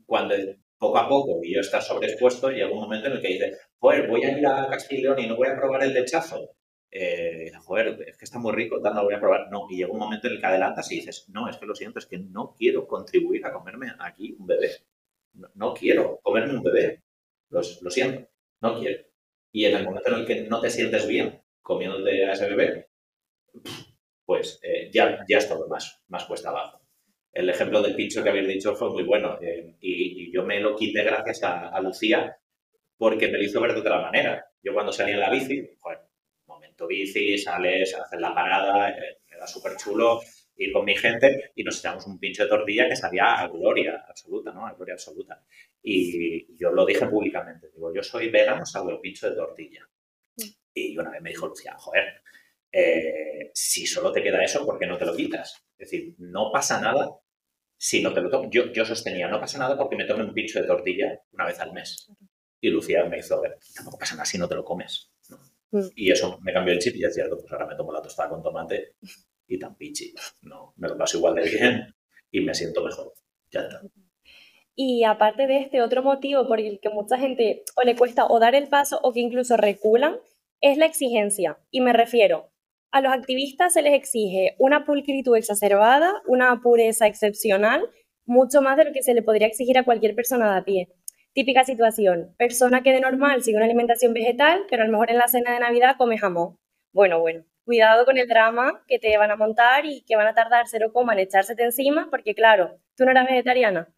Cuando 0.05 0.35
poco 0.77 0.97
a 0.97 1.07
poco 1.07 1.39
y 1.43 1.53
yo 1.53 1.61
estar 1.61 1.81
sobreexpuesto, 1.81 2.49
llegó 2.49 2.73
un 2.73 2.81
momento 2.81 3.07
en 3.07 3.13
el 3.13 3.21
que 3.21 3.27
dice, 3.29 3.57
joder, 3.77 4.07
voy 4.09 4.23
a 4.23 4.37
ir 4.37 4.45
a 4.45 4.67
Castileón 4.67 5.19
y 5.19 5.27
no 5.27 5.37
voy 5.37 5.47
a 5.47 5.55
probar 5.55 5.83
el 5.83 5.93
lechazo. 5.93 6.55
Eh, 6.91 7.51
joder, 7.63 8.03
es 8.07 8.17
que 8.17 8.25
está 8.25 8.39
muy 8.39 8.51
rico, 8.51 8.81
tal, 8.81 8.93
no 8.93 9.01
lo 9.01 9.05
voy 9.05 9.15
a 9.15 9.19
probar. 9.19 9.49
No, 9.49 9.67
y 9.69 9.77
llega 9.77 9.91
un 9.91 9.99
momento 9.99 10.27
en 10.27 10.33
el 10.33 10.39
que 10.39 10.45
adelantas 10.45 10.91
y 10.91 10.95
dices, 10.95 11.25
no, 11.29 11.47
es 11.47 11.57
que 11.57 11.65
lo 11.65 11.75
siento, 11.75 11.99
es 11.99 12.05
que 12.07 12.17
no 12.17 12.53
quiero 12.57 12.87
contribuir 12.87 13.45
a 13.45 13.53
comerme 13.53 13.93
aquí 13.99 14.35
un 14.37 14.47
bebé. 14.47 14.71
No, 15.55 15.73
quiero 15.73 16.19
comerme 16.21 16.57
un 16.57 16.63
bebé. 16.63 17.03
Lo, 17.49 17.63
siento, 17.63 18.29
no 18.61 18.79
quiero. 18.79 19.03
Y 19.51 19.65
en 19.65 19.77
el 19.77 19.85
momento 19.85 20.09
en 20.09 20.19
el 20.21 20.25
que 20.25 20.41
no 20.43 20.59
te 20.59 20.69
sientes 20.69 21.07
bien 21.07 21.41
comiéndote 21.61 22.25
a 22.25 22.33
ese 22.33 22.49
bebé, 22.49 22.89
pues 24.25 24.59
eh, 24.63 24.89
ya, 24.91 25.23
ya 25.27 25.37
es 25.37 25.47
todo 25.47 25.67
más, 25.67 26.01
más 26.07 26.25
cuesta 26.25 26.49
abajo. 26.49 26.81
El 27.31 27.49
ejemplo 27.49 27.81
del 27.81 27.95
pincho 27.95 28.23
que 28.23 28.29
habéis 28.29 28.47
dicho 28.47 28.75
fue 28.75 28.89
muy 28.91 29.03
bueno 29.03 29.39
eh, 29.41 29.75
y, 29.79 30.31
yo 30.31 30.43
me 30.43 30.59
lo 30.59 30.75
quité 30.75 31.03
gracias 31.03 31.43
a, 31.43 31.79
Lucía 31.81 32.35
porque 32.97 33.27
me 33.27 33.37
lo 33.37 33.43
hizo 33.43 33.61
ver 33.61 33.73
de 33.73 33.81
otra 33.81 34.01
manera. 34.01 34.45
Yo 34.61 34.73
cuando 34.73 34.91
salí 34.91 35.11
en 35.11 35.19
la 35.19 35.29
bici, 35.29 35.67
joder, 35.79 35.99
momento 36.47 36.87
bici, 36.87 37.37
sales, 37.37 37.93
haces 37.95 38.19
la 38.19 38.33
parada, 38.33 38.89
eh, 38.89 39.19
era 39.27 39.45
súper 39.45 39.75
chulo 39.77 40.21
ir 40.57 40.71
con 40.71 40.85
mi 40.85 40.95
gente 40.95 41.51
y 41.55 41.63
nos 41.63 41.79
echamos 41.79 42.05
un 42.07 42.19
pincho 42.19 42.43
de 42.43 42.49
tortilla 42.49 42.87
que 42.87 42.95
sabía 42.95 43.39
a 43.39 43.47
gloria 43.47 44.05
absoluta, 44.07 44.51
¿no? 44.51 44.65
A 44.65 44.73
gloria 44.73 44.93
absoluta. 44.93 45.43
Y 45.81 46.55
yo 46.55 46.71
lo 46.71 46.85
dije 46.85 47.05
públicamente, 47.07 47.69
digo, 47.73 47.93
yo 47.93 48.03
soy 48.03 48.29
vegano, 48.29 48.65
salgo 48.65 48.91
el 48.91 48.99
pincho 48.99 49.29
de 49.29 49.35
tortilla. 49.35 49.87
Y 50.73 50.97
una 50.97 51.11
vez 51.11 51.21
me 51.21 51.29
dijo 51.29 51.47
Lucía, 51.47 51.75
joder, 51.77 52.21
eh, 52.71 53.51
si 53.53 53.85
solo 53.85 54.11
te 54.11 54.23
queda 54.23 54.43
eso, 54.43 54.65
¿por 54.65 54.79
qué 54.79 54.87
no 54.87 54.97
te 54.97 55.05
lo 55.05 55.15
quitas? 55.15 55.63
Es 55.77 55.91
decir, 55.91 56.15
no 56.17 56.51
pasa 56.51 56.81
nada 56.81 57.11
si 57.77 58.01
no 58.01 58.13
te 58.13 58.21
lo 58.21 58.29
tomo. 58.29 58.49
Yo, 58.49 58.71
yo 58.71 58.85
sostenía, 58.85 59.27
no 59.27 59.39
pasa 59.39 59.59
nada 59.59 59.77
porque 59.77 59.95
me 59.95 60.05
tome 60.05 60.23
un 60.23 60.33
pincho 60.33 60.59
de 60.59 60.67
tortilla 60.67 61.21
una 61.31 61.45
vez 61.45 61.59
al 61.59 61.73
mes. 61.73 62.09
Y 62.59 62.69
Lucía 62.69 63.03
me 63.05 63.19
hizo 63.19 63.41
ver, 63.41 63.57
tampoco 63.75 63.97
pasa 63.99 64.15
nada 64.15 64.25
si 64.25 64.37
no 64.37 64.47
te 64.47 64.55
lo 64.55 64.63
comes. 64.63 65.11
Mm. 65.71 65.87
Y 65.95 66.11
eso 66.11 66.39
me 66.41 66.53
cambió 66.53 66.73
el 66.73 66.79
chip 66.79 66.95
y 66.95 67.03
es 67.03 67.13
cierto, 67.13 67.37
pues 67.37 67.51
ahora 67.51 67.67
me 67.67 67.75
tomo 67.75 67.91
la 67.91 68.01
tostada 68.01 68.29
con 68.29 68.41
tomate 68.41 68.95
y 69.47 69.59
tan 69.59 69.75
pichi. 69.75 70.13
No, 70.41 70.73
me 70.77 70.87
lo 70.87 70.97
paso 70.97 71.17
igual 71.17 71.35
de 71.35 71.43
bien 71.43 71.95
y 72.31 72.41
me 72.41 72.53
siento 72.53 72.83
mejor. 72.83 73.13
Ya 73.51 73.61
está. 73.61 73.81
Y 74.75 75.03
aparte 75.03 75.45
de 75.45 75.59
este 75.59 75.81
otro 75.81 76.01
motivo 76.01 76.47
por 76.47 76.59
el 76.59 76.79
que 76.79 76.89
mucha 76.89 77.17
gente 77.17 77.63
o 77.75 77.83
le 77.83 77.95
cuesta 77.95 78.25
o 78.25 78.39
dar 78.39 78.55
el 78.55 78.67
paso 78.69 78.99
o 79.03 79.13
que 79.13 79.19
incluso 79.19 79.55
reculan, 79.55 80.17
es 80.61 80.77
la 80.77 80.85
exigencia. 80.85 81.59
Y 81.69 81.81
me 81.81 81.93
refiero, 81.93 82.49
a 82.91 83.01
los 83.01 83.11
activistas 83.11 83.73
se 83.73 83.81
les 83.81 83.93
exige 83.93 84.55
una 84.57 84.85
pulcritud 84.85 85.35
exacerbada, 85.35 86.21
una 86.25 86.61
pureza 86.61 87.05
excepcional, 87.05 87.87
mucho 88.25 88.61
más 88.61 88.77
de 88.77 88.85
lo 88.85 88.93
que 88.93 89.03
se 89.03 89.13
le 89.13 89.21
podría 89.21 89.47
exigir 89.47 89.77
a 89.77 89.83
cualquier 89.83 90.15
persona 90.15 90.51
de 90.51 90.59
a 90.59 90.63
pie. 90.63 90.89
Típica 91.33 91.63
situación, 91.63 92.33
persona 92.37 92.83
que 92.83 92.91
de 92.91 93.01
normal 93.01 93.43
sigue 93.43 93.57
una 93.57 93.65
alimentación 93.65 94.13
vegetal, 94.13 94.65
pero 94.69 94.83
a 94.83 94.85
lo 94.85 94.91
mejor 94.91 95.09
en 95.11 95.17
la 95.17 95.27
cena 95.27 95.53
de 95.53 95.59
Navidad 95.59 95.95
come 95.97 96.17
jamón. 96.17 96.57
Bueno, 96.91 97.19
bueno, 97.19 97.43
cuidado 97.63 98.05
con 98.05 98.17
el 98.17 98.27
drama 98.27 98.83
que 98.87 98.99
te 98.99 99.17
van 99.17 99.31
a 99.31 99.35
montar 99.35 99.85
y 99.85 100.03
que 100.03 100.15
van 100.15 100.27
a 100.27 100.33
tardar 100.33 100.65
cero 100.67 100.91
coma 100.93 101.13
en 101.13 101.19
echársete 101.19 101.63
encima, 101.63 102.07
porque 102.09 102.35
claro, 102.35 102.79
tú 102.95 103.05
no 103.05 103.11
eras 103.11 103.27
vegetariana. 103.27 103.93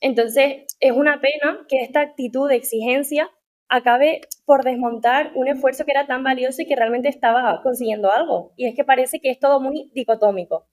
Entonces, 0.00 0.76
es 0.80 0.92
una 0.92 1.20
pena 1.20 1.64
que 1.68 1.82
esta 1.82 2.00
actitud 2.00 2.48
de 2.48 2.56
exigencia 2.56 3.30
acabe 3.68 4.20
por 4.44 4.64
desmontar 4.64 5.32
un 5.34 5.48
esfuerzo 5.48 5.84
que 5.84 5.92
era 5.92 6.06
tan 6.06 6.22
valioso 6.22 6.62
y 6.62 6.66
que 6.66 6.76
realmente 6.76 7.08
estaba 7.08 7.60
consiguiendo 7.62 8.10
algo. 8.10 8.52
Y 8.56 8.66
es 8.66 8.74
que 8.74 8.84
parece 8.84 9.20
que 9.20 9.30
es 9.30 9.38
todo 9.38 9.60
muy 9.60 9.90
dicotómico. 9.94 10.68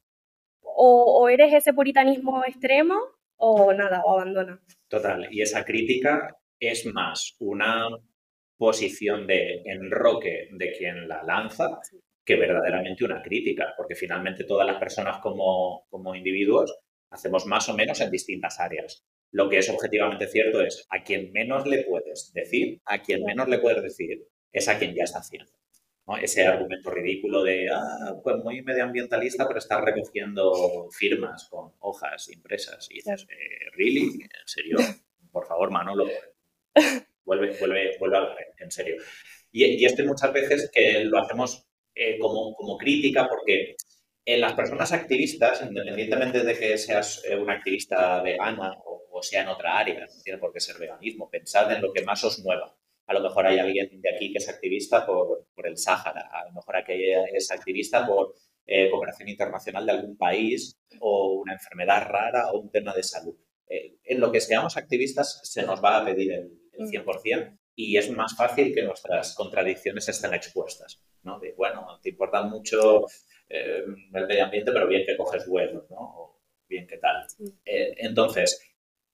O, 0.61 1.21
o 1.21 1.29
eres 1.29 1.53
ese 1.53 1.73
puritanismo 1.73 2.43
extremo 2.45 2.95
o 3.37 3.73
nada, 3.73 4.03
o 4.05 4.13
abandona. 4.13 4.61
Total, 4.87 5.27
y 5.31 5.41
esa 5.41 5.63
crítica 5.65 6.37
es 6.59 6.85
más 6.85 7.35
una 7.39 7.87
posición 8.57 9.25
de 9.25 9.63
enroque 9.65 10.49
de 10.51 10.71
quien 10.73 11.07
la 11.07 11.23
lanza 11.23 11.79
que 12.31 12.37
verdaderamente 12.37 13.03
una 13.03 13.21
crítica, 13.21 13.73
porque 13.75 13.93
finalmente 13.93 14.45
todas 14.45 14.65
las 14.65 14.79
personas 14.79 15.17
como, 15.21 15.85
como 15.89 16.15
individuos 16.15 16.73
hacemos 17.09 17.45
más 17.45 17.67
o 17.67 17.75
menos 17.75 17.99
en 17.99 18.09
distintas 18.09 18.57
áreas. 18.61 19.03
Lo 19.31 19.49
que 19.49 19.57
es 19.57 19.69
objetivamente 19.69 20.27
cierto 20.27 20.61
es 20.61 20.85
a 20.89 21.03
quien 21.03 21.33
menos 21.33 21.67
le 21.67 21.83
puedes 21.83 22.31
decir, 22.33 22.79
a 22.85 23.01
quien 23.01 23.25
menos 23.25 23.49
le 23.49 23.59
puedes 23.59 23.83
decir, 23.83 24.25
es 24.53 24.69
a 24.69 24.79
quien 24.79 24.95
ya 24.95 25.03
está 25.03 25.19
haciendo. 25.19 25.51
Ese 26.21 26.45
argumento 26.45 26.89
ridículo 26.89 27.43
de, 27.43 27.69
ah, 27.69 28.15
pues 28.23 28.37
muy 28.37 28.61
medioambientalista, 28.61 29.45
pero 29.45 29.59
está 29.59 29.81
recogiendo 29.81 30.87
firmas 30.89 31.47
con 31.49 31.73
hojas 31.79 32.29
impresas. 32.29 32.87
Y 32.91 32.95
dices, 32.95 33.27
eh, 33.29 33.69
¿really? 33.73 34.21
¿En 34.23 34.47
serio? 34.47 34.77
Por 35.31 35.45
favor, 35.45 35.69
Manolo, 35.69 36.07
vuelve, 37.25 37.57
vuelve, 37.59 37.97
vuelve 37.99 38.17
a 38.17 38.19
hablar, 38.21 38.37
en 38.57 38.71
serio. 38.71 38.95
Y, 39.51 39.65
y 39.65 39.85
esto 39.85 40.03
muchas 40.05 40.33
veces 40.33 40.69
que 40.73 41.03
lo 41.05 41.19
hacemos 41.19 41.70
eh, 41.95 42.17
como, 42.19 42.53
como 42.53 42.77
crítica 42.77 43.27
porque 43.27 43.75
en 44.25 44.41
las 44.41 44.53
personas 44.53 44.91
activistas, 44.91 45.61
independientemente 45.61 46.43
de 46.43 46.57
que 46.57 46.77
seas 46.77 47.23
eh, 47.25 47.35
un 47.35 47.49
activista 47.49 48.21
vegana 48.21 48.73
o, 48.85 49.07
o, 49.11 49.23
sea 49.23 49.41
en 49.41 49.49
otra 49.49 49.77
área, 49.77 49.99
no 49.99 50.21
tiene 50.23 50.39
por 50.39 50.53
qué 50.53 50.59
ser 50.59 50.77
veganismo, 50.77 51.29
pensad 51.29 51.71
en 51.71 51.81
lo 51.81 51.91
que 51.91 52.03
más 52.03 52.23
os 52.23 52.39
mueva 52.39 52.75
a 53.11 53.13
lo 53.13 53.21
mejor 53.21 53.45
hay 53.45 53.59
alguien 53.59 54.01
de 54.01 54.15
aquí 54.15 54.31
que 54.31 54.37
es 54.37 54.49
activista 54.49 55.05
por, 55.05 55.45
el 55.63 55.77
Sáhara, 55.77 56.29
a 56.31 56.45
lo 56.45 56.53
mejor 56.53 56.77
aquella 56.77 57.25
es 57.33 57.51
activista 57.51 58.07
por 58.07 58.33
eh, 58.65 58.89
cooperación 58.89 59.29
internacional 59.29 59.85
de 59.85 59.91
algún 59.91 60.17
país 60.17 60.79
o 60.99 61.41
una 61.41 61.53
enfermedad 61.53 62.07
rara 62.07 62.51
o 62.51 62.59
un 62.59 62.71
tema 62.71 62.93
de 62.93 63.03
salud. 63.03 63.35
Eh, 63.67 63.97
en 64.03 64.19
lo 64.19 64.31
que 64.31 64.41
seamos 64.41 64.77
activistas 64.77 65.41
se 65.43 65.63
nos 65.63 65.83
va 65.83 65.97
a 65.97 66.05
pedir 66.05 66.31
el, 66.31 66.57
100% 66.73 67.59
y 67.75 67.97
es 67.97 68.09
más 68.09 68.35
fácil 68.35 68.73
que 68.73 68.81
nuestras 68.81 69.35
contradicciones 69.35 70.07
estén 70.09 70.33
expuestas. 70.33 71.03
¿No? 71.23 71.39
De, 71.39 71.53
bueno, 71.57 71.99
te 72.01 72.09
importa 72.09 72.43
mucho 72.43 73.05
eh, 73.49 73.83
el 74.13 74.27
medio 74.27 74.45
ambiente, 74.45 74.71
pero 74.71 74.87
bien 74.87 75.05
que 75.05 75.17
coges 75.17 75.47
vuelos, 75.47 75.89
¿no? 75.89 75.97
O 75.97 76.41
bien 76.67 76.87
que 76.87 76.97
tal. 76.97 77.25
entonces, 77.65 78.71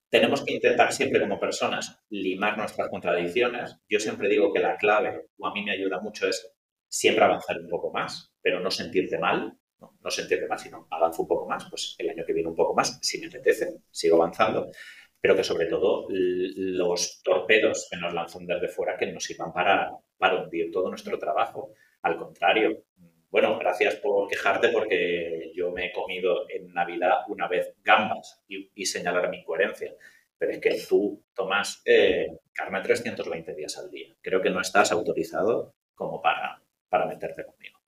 tenemos 0.09 0.43
que 0.43 0.53
intentar 0.53 0.93
siempre 0.93 1.19
como 1.19 1.39
personas 1.39 1.99
limar 2.09 2.57
nuestras 2.57 2.89
contradicciones. 2.89 3.77
Yo 3.89 3.99
siempre 3.99 4.29
digo 4.29 4.53
que 4.53 4.59
la 4.59 4.77
clave, 4.77 5.27
o 5.37 5.47
a 5.47 5.53
mí 5.53 5.63
me 5.63 5.71
ayuda 5.71 5.99
mucho, 5.99 6.27
es 6.27 6.53
siempre 6.87 7.25
avanzar 7.25 7.59
un 7.59 7.69
poco 7.69 7.91
más, 7.91 8.31
pero 8.41 8.59
no 8.59 8.71
sentirte 8.71 9.17
mal, 9.17 9.57
no, 9.79 10.09
sentirte 10.09 10.47
mal, 10.47 10.59
sino 10.59 10.87
avanzo 10.89 11.23
un 11.23 11.27
poco 11.27 11.47
más, 11.47 11.65
pues 11.69 11.95
el 11.97 12.09
año 12.09 12.23
que 12.25 12.33
viene 12.33 12.49
un 12.49 12.55
poco 12.55 12.73
más, 12.73 12.99
si 13.01 13.19
me 13.19 13.27
apetece, 13.27 13.81
sigo 13.91 14.15
avanzando, 14.15 14.71
pero 15.19 15.35
que 15.35 15.43
sobre 15.43 15.65
todo 15.65 16.07
los 16.09 17.21
torpedos 17.23 17.87
que 17.91 17.97
nos 17.97 18.13
lanzan 18.13 18.45
desde 18.45 18.69
fuera 18.69 18.97
que 18.97 19.11
nos 19.11 19.23
sirvan 19.23 19.51
para, 19.51 19.91
para 20.17 20.43
hundir 20.43 20.71
todo 20.71 20.89
nuestro 20.89 21.19
trabajo. 21.19 21.73
Al 22.01 22.17
contrario, 22.17 22.83
bueno, 23.29 23.59
gracias 23.59 23.95
por 23.95 24.27
quejarte 24.29 24.69
porque 24.69 25.51
yo 25.53 25.71
me 25.71 25.87
he 25.87 25.91
comido 25.91 26.49
en 26.49 26.73
Navidad 26.73 27.19
una 27.27 27.47
vez 27.47 27.75
gambas 27.83 28.41
y, 28.47 28.85
señalar 28.85 29.29
mi 29.29 29.39
incoherencia. 29.39 29.93
Pero 30.37 30.51
es 30.51 30.59
que 30.59 30.85
tú 30.87 31.25
tomas 31.33 31.81
eh, 31.85 32.27
carne 32.53 32.81
320 32.81 33.55
días 33.55 33.77
al 33.77 33.89
día. 33.89 34.15
Creo 34.21 34.41
que 34.41 34.51
no 34.51 34.61
estás 34.61 34.91
autorizado 34.91 35.75
como 35.95 36.21
para, 36.21 36.61
para 36.89 37.07
meterte 37.07 37.43
conmigo. 37.43 37.79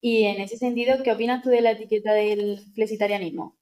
Y 0.00 0.24
en 0.24 0.40
ese 0.40 0.56
sentido, 0.56 1.02
¿qué 1.02 1.12
opinas 1.12 1.42
tú 1.42 1.50
de 1.50 1.60
la 1.60 1.72
etiqueta 1.72 2.12
del 2.12 2.60
flexitarianismo? 2.74 3.58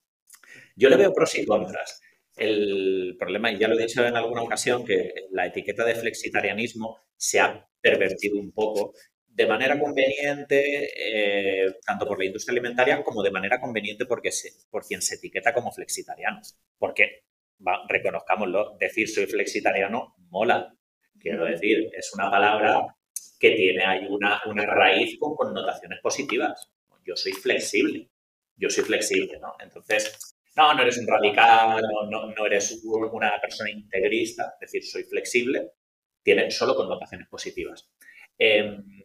Yo 0.75 0.89
le 0.89 0.97
veo 0.97 1.13
pros 1.13 1.35
y 1.39 1.47
contras. 1.47 2.01
El 2.37 3.17
problema, 3.19 3.51
y 3.51 3.59
ya 3.59 3.69
lo 3.69 3.79
he 3.79 3.83
dicho 3.83 4.05
en 4.05 4.17
alguna 4.17 4.43
ocasión, 4.43 4.85
que 4.85 5.13
la 5.31 5.47
etiqueta 5.47 5.85
de 5.85 5.95
flexitarianismo 5.95 6.99
se 7.17 7.41
ha 7.41 7.67
pervertido 7.81 8.39
un 8.39 8.53
poco 8.53 8.93
de 9.37 9.47
manera 9.47 9.79
conveniente, 9.79 10.89
eh, 10.97 11.75
tanto 11.85 12.07
por 12.07 12.19
la 12.19 12.25
industria 12.25 12.53
alimentaria 12.53 13.03
como 13.03 13.23
de 13.23 13.31
manera 13.31 13.61
conveniente 13.61 14.07
porque 14.07 14.33
se, 14.33 14.51
por 14.71 14.87
quien 14.87 15.03
se 15.03 15.17
etiqueta 15.17 15.53
como 15.53 15.71
flexitariano. 15.71 16.41
Porque, 16.79 17.25
va, 17.67 17.83
reconozcámoslo, 17.87 18.79
decir 18.81 19.07
soy 19.09 19.27
flexitariano 19.27 20.15
mola. 20.31 20.75
Quiero 21.21 21.45
decir, 21.45 21.91
es 21.95 22.15
una 22.15 22.31
palabra 22.31 22.97
que 23.39 23.51
tiene 23.51 23.85
ahí 23.85 24.07
una, 24.09 24.41
una 24.47 24.65
raíz 24.65 25.19
con 25.19 25.37
connotaciones 25.37 26.01
positivas. 26.01 26.71
Yo 27.05 27.15
soy 27.15 27.33
flexible, 27.33 28.09
yo 28.57 28.71
soy 28.71 28.85
flexible, 28.85 29.39
¿no? 29.39 29.53
Entonces, 29.61 30.35
no, 30.57 30.73
no 30.73 30.81
eres 30.81 30.97
un 30.97 31.07
radical, 31.07 31.83
no, 32.11 32.33
no, 32.35 32.47
eres 32.47 32.83
una 32.85 33.39
persona 33.39 33.71
integrista, 33.71 34.55
es 34.55 34.73
decir, 34.73 34.83
soy 34.83 35.03
flexible, 35.05 35.73
tiene 36.23 36.51
solo 36.51 36.75
connotaciones 36.75 37.29
positivas. 37.29 37.87
Em, 38.39 38.96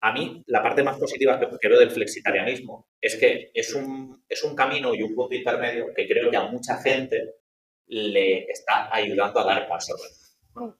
a 0.00 0.12
mí, 0.12 0.42
la 0.46 0.62
parte 0.62 0.82
más 0.82 0.98
positiva 0.98 1.40
que, 1.40 1.68
veo 1.68 1.78
del 1.78 1.90
flexitarianismo 1.90 2.88
es 3.00 3.16
que 3.16 3.50
es 3.52 3.74
un, 3.74 4.24
es 4.28 4.44
un 4.44 4.54
camino 4.54 4.94
y 4.94 5.02
un 5.02 5.14
punto 5.14 5.34
intermedio 5.34 5.92
que 5.94 6.06
creo 6.06 6.30
que 6.30 6.36
a 6.36 6.46
mucha 6.46 6.76
gente 6.78 7.34
le 7.86 8.44
está 8.44 8.94
ayudando 8.94 9.40
a 9.40 9.44
dar 9.44 9.68
paso. 9.68 9.94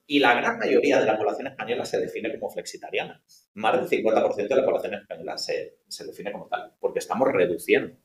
Y 0.06 0.18
la 0.18 0.34
gran 0.34 0.58
mayoría 0.58 1.00
de 1.00 1.06
la 1.06 1.16
población 1.16 1.48
española 1.48 1.84
se 1.84 2.00
define 2.00 2.32
como 2.38 2.50
flexitariana. 2.50 3.22
Más 3.54 3.90
del 3.90 4.04
50% 4.04 4.48
de 4.48 4.56
la 4.56 4.64
población 4.64 4.94
española 4.94 5.38
se, 5.38 5.78
se, 5.88 6.04
define 6.04 6.32
como 6.32 6.48
tal, 6.48 6.74
porque 6.80 6.98
estamos 6.98 7.28
reduciendo. 7.32 7.96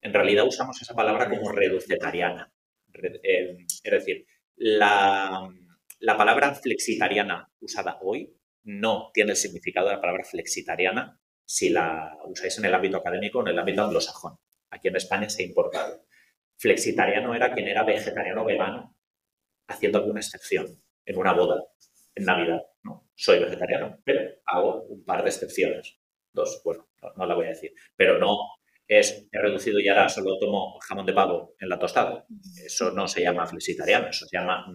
En 0.00 0.14
realidad 0.14 0.46
usamos 0.46 0.80
esa 0.80 0.94
palabra 0.94 1.28
como 1.28 1.52
reducetariana. 1.52 2.52
Eh, 3.22 3.56
es 3.84 3.90
decir, 3.90 4.26
la, 4.56 5.48
la 6.00 6.16
palabra 6.16 6.54
flexitariana 6.54 7.50
usada 7.60 7.98
hoy 8.02 8.39
no 8.64 9.10
tiene 9.12 9.32
el 9.32 9.36
significado 9.36 9.88
de 9.88 9.94
la 9.94 10.00
palabra 10.00 10.24
flexitariana 10.24 11.20
si 11.44 11.70
la 11.70 12.16
usáis 12.26 12.58
en 12.58 12.66
el 12.66 12.74
ámbito 12.74 12.98
académico 12.98 13.38
o 13.38 13.42
en 13.42 13.48
el 13.48 13.58
ámbito 13.58 13.82
anglosajón. 13.82 14.38
Aquí 14.70 14.88
en 14.88 14.96
España 14.96 15.28
se 15.28 15.42
ha 15.42 15.46
importado. 15.46 16.06
Flexitariano 16.56 17.34
era 17.34 17.52
quien 17.52 17.66
era 17.66 17.82
vegetariano 17.82 18.42
o 18.42 18.44
vegano, 18.44 18.96
haciendo 19.66 19.98
alguna 19.98 20.20
excepción 20.20 20.66
en 21.04 21.18
una 21.18 21.32
boda, 21.32 21.64
en 22.14 22.24
Navidad. 22.24 22.60
¿no? 22.84 23.08
Soy 23.14 23.40
vegetariano, 23.40 23.98
pero 24.04 24.20
hago 24.46 24.82
un 24.84 25.04
par 25.04 25.22
de 25.22 25.30
excepciones. 25.30 25.98
Dos, 26.32 26.62
bueno, 26.64 26.88
no, 27.16 27.26
la 27.26 27.34
voy 27.34 27.46
a 27.46 27.50
decir. 27.50 27.72
Pero 27.96 28.18
no 28.18 28.36
es, 28.86 29.28
he 29.32 29.38
reducido 29.38 29.80
y 29.80 29.88
ahora 29.88 30.08
solo 30.08 30.38
tomo 30.38 30.78
jamón 30.80 31.06
de 31.06 31.12
pavo 31.12 31.54
en 31.58 31.68
la 31.68 31.78
tostada. 31.78 32.26
Eso 32.64 32.92
no 32.92 33.08
se 33.08 33.22
llama 33.22 33.46
flexitariano, 33.46 34.08
eso 34.08 34.26
se 34.26 34.36
llama 34.36 34.66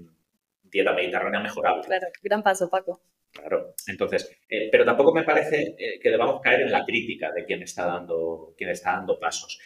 dieta 0.63 0.93
mediterránea 0.93 1.39
mejorable. 1.39 1.85
Claro, 1.85 2.07
gran 2.21 2.43
paso, 2.43 2.69
Paco. 2.69 3.01
Claro, 3.35 3.75
entonces, 3.87 4.31
eh, 4.47 4.69
pero 4.71 4.85
tampoco 4.85 5.13
me 5.13 5.23
parece 5.23 5.75
eh, 5.77 5.99
que 6.01 6.09
debamos 6.09 6.41
caer 6.41 6.61
en 6.61 6.71
la 6.71 6.85
crítica 6.85 7.33
de 7.33 7.43
quien 7.45 7.61
está, 7.63 7.85
dando, 7.85 8.53
quien 8.57 8.69
está 8.69 8.93
dando 8.93 9.19
pasos. 9.19 9.59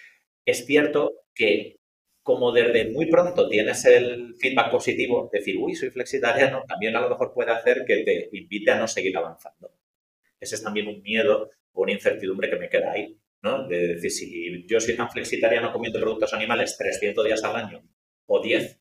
Es 0.43 0.65
cierto 0.65 1.25
que 1.35 1.77
como 2.23 2.51
desde 2.51 2.89
muy 2.91 3.05
pronto 3.09 3.47
tienes 3.47 3.85
el 3.85 4.35
feedback 4.39 4.71
positivo, 4.71 5.29
decir, 5.31 5.57
uy, 5.59 5.75
soy 5.75 5.91
flexitariano, 5.91 6.63
también 6.67 6.95
a 6.95 7.01
lo 7.01 7.09
mejor 7.09 7.31
puede 7.33 7.51
hacer 7.51 7.85
que 7.85 8.03
te 8.03 8.29
invite 8.33 8.71
a 8.71 8.79
no 8.79 8.87
seguir 8.87 9.15
avanzando. 9.15 9.71
Ese 10.39 10.55
es 10.55 10.63
también 10.63 10.87
un 10.87 11.01
miedo 11.03 11.51
o 11.73 11.83
una 11.83 11.91
incertidumbre 11.91 12.49
que 12.49 12.55
me 12.57 12.69
queda 12.69 12.91
ahí, 12.91 13.17
¿no? 13.43 13.67
De 13.67 13.95
decir, 13.95 14.11
si 14.11 14.67
yo 14.67 14.79
soy 14.79 14.95
tan 14.95 15.11
flexitariano 15.11 15.71
comiendo 15.71 15.99
productos 15.99 16.33
animales 16.33 16.75
300 16.77 17.23
días 17.23 17.43
al 17.43 17.55
año 17.55 17.83
o 18.25 18.41
10, 18.41 18.79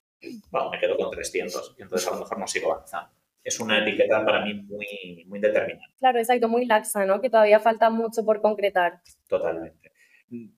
bueno, 0.50 0.70
me 0.70 0.80
quedo 0.80 0.96
con 0.96 1.10
300 1.10 1.74
y 1.78 1.82
entonces 1.82 2.08
a 2.08 2.12
lo 2.12 2.20
mejor 2.20 2.38
no 2.38 2.46
sigo 2.46 2.72
avanzando 2.72 3.17
es 3.42 3.60
una 3.60 3.82
etiqueta 3.82 4.24
para 4.24 4.44
mí 4.44 4.54
muy, 4.54 5.24
muy 5.26 5.40
determinante. 5.40 5.94
Claro, 5.98 6.18
exacto, 6.18 6.48
muy 6.48 6.66
laxa, 6.66 7.06
¿no? 7.06 7.20
Que 7.20 7.30
todavía 7.30 7.60
falta 7.60 7.90
mucho 7.90 8.24
por 8.24 8.40
concretar. 8.40 9.00
Totalmente. 9.28 9.92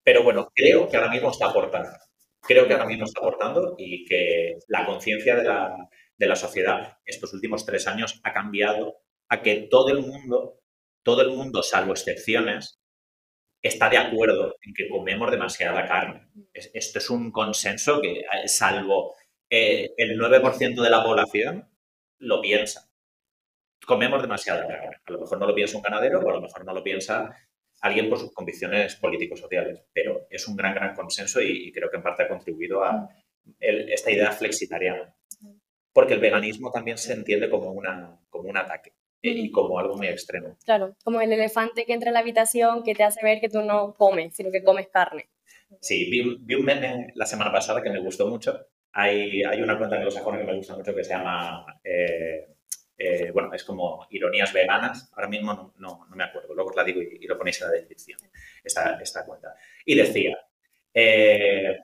Pero 0.02 0.24
bueno, 0.24 0.48
creo 0.54 0.88
que 0.88 0.96
ahora 0.96 1.10
mismo 1.10 1.30
está 1.30 1.46
aportando. 1.46 1.90
Creo 2.42 2.66
que 2.66 2.72
ahora 2.72 2.86
mismo 2.86 3.04
está 3.04 3.20
aportando 3.20 3.74
y 3.78 4.04
que 4.04 4.56
la 4.68 4.86
conciencia 4.86 5.36
de 5.36 5.44
la, 5.44 5.76
de 6.16 6.26
la 6.26 6.36
sociedad 6.36 6.98
estos 7.04 7.32
últimos 7.32 7.64
tres 7.64 7.86
años 7.86 8.20
ha 8.24 8.32
cambiado 8.32 9.02
a 9.28 9.42
que 9.42 9.68
todo 9.70 9.90
el 9.90 10.00
mundo, 10.00 10.60
todo 11.02 11.22
el 11.22 11.30
mundo, 11.30 11.62
salvo 11.62 11.92
excepciones, 11.92 12.80
está 13.62 13.88
de 13.88 13.98
acuerdo 13.98 14.56
en 14.62 14.74
que 14.74 14.88
comemos 14.88 15.30
demasiada 15.30 15.86
carne. 15.86 16.28
Esto 16.52 16.98
es 16.98 17.10
un 17.10 17.30
consenso 17.30 18.00
que, 18.00 18.24
salvo 18.46 19.14
eh, 19.48 19.90
el 19.96 20.18
9% 20.18 20.82
de 20.82 20.90
la 20.90 21.04
población, 21.04 21.69
lo 22.20 22.40
piensa. 22.40 22.88
Comemos 23.86 24.22
demasiada 24.22 24.66
carne. 24.66 24.96
A 25.04 25.12
lo 25.12 25.20
mejor 25.20 25.38
no 25.38 25.46
lo 25.46 25.54
piensa 25.54 25.76
un 25.76 25.82
ganadero 25.82 26.20
o 26.20 26.30
a 26.30 26.34
lo 26.34 26.40
mejor 26.40 26.64
no 26.64 26.72
lo 26.72 26.82
piensa 26.82 27.34
alguien 27.80 28.08
por 28.08 28.18
sus 28.18 28.32
convicciones 28.32 28.96
políticos-sociales, 28.96 29.82
pero 29.92 30.26
es 30.30 30.46
un 30.46 30.56
gran, 30.56 30.74
gran 30.74 30.94
consenso 30.94 31.40
y, 31.40 31.72
creo 31.72 31.90
que 31.90 31.96
en 31.96 32.02
parte 32.02 32.22
ha 32.22 32.28
contribuido 32.28 32.84
a 32.84 33.08
esta 33.58 34.10
idea 34.10 34.32
flexitariana. 34.32 35.14
Porque 35.92 36.14
el 36.14 36.20
veganismo 36.20 36.70
también 36.70 36.98
se 36.98 37.14
entiende 37.14 37.50
como, 37.50 37.72
una, 37.72 38.20
como 38.28 38.48
un 38.48 38.56
ataque 38.56 38.92
y 39.22 39.50
como 39.50 39.78
algo 39.78 39.96
muy 39.96 40.08
extremo. 40.08 40.56
Claro, 40.64 40.94
como 41.02 41.20
el 41.20 41.32
elefante 41.32 41.84
que 41.84 41.94
entra 41.94 42.10
en 42.10 42.14
la 42.14 42.20
habitación 42.20 42.82
que 42.82 42.94
te 42.94 43.02
hace 43.02 43.24
ver 43.24 43.40
que 43.40 43.48
tú 43.48 43.62
no 43.62 43.94
comes, 43.94 44.36
sino 44.36 44.52
que 44.52 44.62
comes 44.62 44.88
carne. 44.88 45.30
Sí, 45.80 46.10
vi, 46.10 46.36
vi 46.40 46.54
un 46.54 46.64
meme 46.64 47.12
la 47.14 47.26
semana 47.26 47.52
pasada 47.52 47.82
que 47.82 47.90
me 47.90 48.00
gustó 48.00 48.28
mucho, 48.28 48.66
hay, 48.92 49.42
una 49.62 49.78
cuenta 49.78 49.96
anglosajona 49.96 50.38
que 50.38 50.44
me 50.44 50.56
gusta 50.56 50.76
mucho 50.76 50.94
que 50.94 51.04
se 51.04 51.10
llama, 51.10 51.64
eh, 51.84 52.48
eh, 52.98 53.30
bueno, 53.32 53.52
es 53.54 53.64
como 53.64 54.06
ironías 54.10 54.52
veganas, 54.52 55.10
ahora 55.14 55.28
mismo 55.28 55.74
no, 55.78 56.06
no, 56.08 56.16
me 56.16 56.24
acuerdo, 56.24 56.54
luego 56.54 56.70
os 56.70 56.76
la 56.76 56.84
digo 56.84 57.00
y, 57.00 57.26
lo 57.26 57.38
ponéis 57.38 57.60
en 57.62 57.68
la 57.68 57.74
descripción, 57.74 58.18
esta, 58.64 59.24
cuenta. 59.24 59.54
Y 59.84 59.94
decía, 59.94 60.36
eh, 60.92 61.78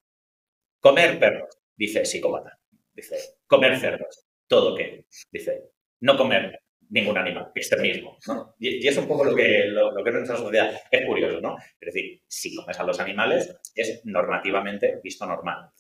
comer 0.81 1.19
perros, 1.19 1.59
dice 1.77 2.05
psicópata, 2.05 2.59
dice, 2.93 3.17
comer 3.47 3.79
cerdos, 3.79 4.27
todo 4.47 4.75
que, 4.75 5.07
dice, 5.31 5.71
no 6.01 6.17
comer 6.17 6.61
ningún 6.91 7.19
animal, 7.19 7.51
extremismo. 7.55 8.19
Y, 8.59 8.87
es 8.87 8.97
un 8.97 9.09
poco 9.09 9.25
lo 9.25 9.35
que, 9.35 9.67
lo, 9.67 9.93
lo 9.93 10.05
que 10.05 10.11
en 10.11 10.17
nuestra 10.17 10.37
sociedad 10.37 10.81
es 10.91 11.07
curioso, 11.07 11.41
¿no? 11.41 11.57
Es 11.81 11.95
decir, 11.95 12.21
si 12.27 12.55
comes 12.55 12.79
a 12.79 12.85
los 12.85 12.99
animales 13.01 13.57
es 13.75 14.05
normativamente 14.05 15.01
visto 15.03 15.27
normal 15.27 15.71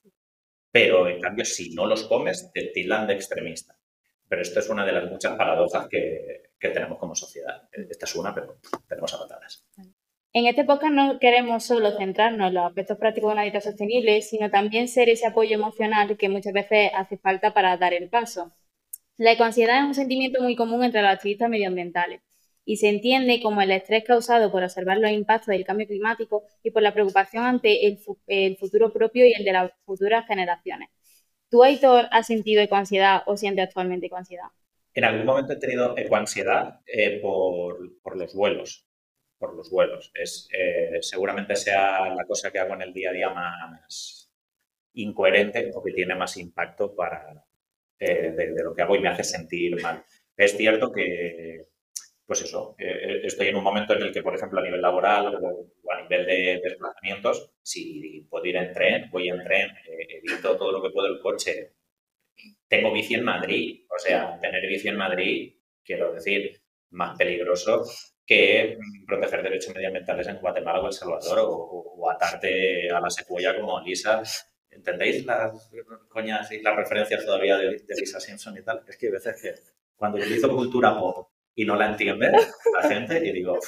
pero 0.77 1.09
en 1.09 1.23
cambio 1.23 1.47
si 1.47 1.71
no 1.75 1.87
los 1.87 2.05
comes 2.05 2.51
te 2.53 2.65
tildan 2.67 3.07
de 3.07 3.15
extremista. 3.15 3.75
Pero 4.29 4.43
esto 4.43 4.61
es 4.61 4.69
una 4.69 4.85
de 4.85 4.93
las 4.93 5.11
muchas 5.11 5.35
paradojas 5.35 5.89
que, 5.89 6.51
tenemos 6.61 6.99
como 6.99 7.15
sociedad. 7.15 7.63
Esta 7.73 8.05
es 8.05 8.15
una, 8.15 8.35
pero 8.35 8.59
tenemos 8.87 9.11
patadas. 9.13 9.65
En 10.35 10.47
este 10.47 10.65
podcast 10.65 10.93
no 10.93 11.19
queremos 11.19 11.65
solo 11.65 11.97
centrarnos 11.97 12.49
en 12.49 12.55
los 12.55 12.67
aspectos 12.67 12.99
prácticos 12.99 13.31
de 13.31 13.33
una 13.33 13.43
dieta 13.45 13.63
sostenible, 13.63 14.21
sino 14.21 14.51
también 14.51 14.87
ser 14.89 15.09
ese 15.09 15.27
apoyo 15.27 15.55
emocional 15.55 16.15
que 16.19 16.29
muchas 16.29 16.53
veces 16.53 16.91
hace 16.95 17.17
falta 17.17 17.55
para 17.55 17.79
dar 17.79 17.95
el 17.95 18.11
paso. 18.11 18.53
La 19.17 19.33
ecoansiedad 19.33 19.79
es 19.79 19.87
un 19.87 19.95
sentimiento 19.95 20.43
muy 20.43 20.57
común 20.57 20.85
entre 20.85 21.01
los 21.01 21.11
activistas 21.11 21.49
medioambientales 21.49 22.21
y 22.67 22.77
se 22.77 22.89
entiende 22.89 23.41
como 23.41 23.63
el 23.63 23.71
estrés 23.71 24.05
causado 24.05 24.51
por 24.51 24.63
observar 24.63 24.99
los 24.99 25.13
impactos 25.13 25.47
del 25.47 25.65
cambio 25.65 25.87
climático 25.87 26.43
y 26.65 26.73
por 26.73 26.83
la 26.83 26.93
preocupación 26.93 27.45
ante 27.45 27.87
el, 27.87 28.57
futuro 28.59 28.93
propio 28.93 29.25
y 29.25 29.33
el 29.33 29.45
de 29.45 29.53
las 29.53 29.73
futuras 29.87 30.27
generaciones. 30.27 30.91
¿Tú, 31.49 31.63
Aitor, 31.63 32.09
has 32.11 32.27
sentido 32.27 32.61
ecoansiedad 32.61 33.23
o 33.27 33.37
sientes 33.37 33.69
actualmente 33.69 34.07
ecoansiedad? 34.07 34.49
En 34.93 35.05
algún 35.05 35.27
momento 35.27 35.53
he 35.53 35.61
tenido 35.61 35.97
ecoansiedad 35.97 36.81
eh, 36.87 37.21
por, 37.21 37.79
los 38.17 38.35
vuelos. 38.35 38.85
Por 39.39 39.55
los 39.55 39.71
vuelos. 39.71 40.11
Es, 40.15 40.49
eh, 40.53 40.99
seguramente 41.03 41.55
sea 41.55 42.13
la 42.15 42.25
cosa 42.25 42.51
que 42.51 42.59
hago 42.59 42.75
en 42.75 42.83
el 42.83 42.93
día 42.93 43.11
a 43.11 43.13
día 43.13 43.31
más 43.31 44.33
incoherente 44.95 45.71
o 45.73 45.85
que 45.85 45.93
tiene 45.93 46.17
más 46.17 46.37
impacto 46.37 46.97
para, 46.97 47.45
eh, 48.01 48.33
de, 48.33 48.63
lo 48.65 48.75
que 48.75 48.83
hago 48.83 48.97
y 48.97 49.01
me 49.01 49.09
hace 49.09 49.23
sentir 49.23 49.81
mal. 49.81 50.03
Es 50.37 50.57
cierto 50.57 50.91
que 50.91 51.76
pues 52.27 52.43
eso, 52.43 52.75
eh, 52.79 52.87
eh, 52.87 53.21
estoy 53.25 53.49
en 53.49 53.57
un 53.57 53.63
momento 53.63 53.95
en 53.95 54.03
el 54.03 54.13
que, 54.13 54.23
por 54.23 54.35
ejemplo, 54.35 54.59
a 54.59 54.63
nivel 54.63 54.83
laboral 54.83 55.37
o, 55.37 55.93
a 55.93 56.03
nivel 56.03 56.27
de 56.27 56.61
desplazamientos, 56.63 57.53
si 57.63 58.27
puedo 58.29 58.45
ir 58.47 58.57
en 58.57 58.73
tren, 58.73 59.11
voy 59.13 59.29
en 59.29 59.43
tren, 59.45 59.71
eh, 59.71 60.21
evito 60.25 60.57
todo 60.57 60.73
lo 60.73 60.83
que 60.83 60.91
puedo 60.91 61.07
el 61.07 61.21
coche. 61.21 61.75
Tengo 62.69 62.93
bici 62.93 63.15
en 63.15 63.25
Madrid, 63.25 63.87
o 63.89 63.99
sea, 63.99 64.39
tener 64.41 64.67
bici 64.67 64.89
en 64.89 64.97
Madrid, 64.97 65.55
quiero 65.85 66.13
decir, 66.13 66.61
más 66.91 67.17
peligroso 67.17 67.85
que 68.27 68.77
proteger 69.07 69.43
derechos 69.43 69.73
medioambientales 69.75 70.27
en 70.27 70.39
Guatemala 70.39 70.81
o 70.81 70.87
El 70.89 70.93
Salvador 70.93 71.39
o, 71.43 72.11
atarte 72.11 72.91
a 72.91 73.01
la 73.01 73.11
secuoya 73.11 73.57
como 73.57 73.81
Lisa. 73.81 74.23
¿Entendéis 74.71 75.25
las 75.25 75.71
coñas 76.09 76.51
y 76.53 76.61
las 76.61 76.77
referencias 76.77 77.25
todavía 77.25 77.57
de, 77.57 77.79
de 77.79 77.95
Lisa 77.97 78.21
Simpson 78.21 78.57
y 78.59 78.63
tal? 78.63 78.83
Es 78.87 78.97
que 78.97 79.09
a 79.09 79.13
veces 79.13 79.41
que 79.41 79.55
cuando 79.97 80.19
utilizo 80.19 80.49
cultura 80.49 80.99
pop 80.99 81.29
y 81.57 81.65
no 81.65 81.75
la 81.75 81.89
entiende 81.89 82.31
la 82.81 82.89
gente 82.89 83.27
y 83.27 83.33
digo, 83.33 83.59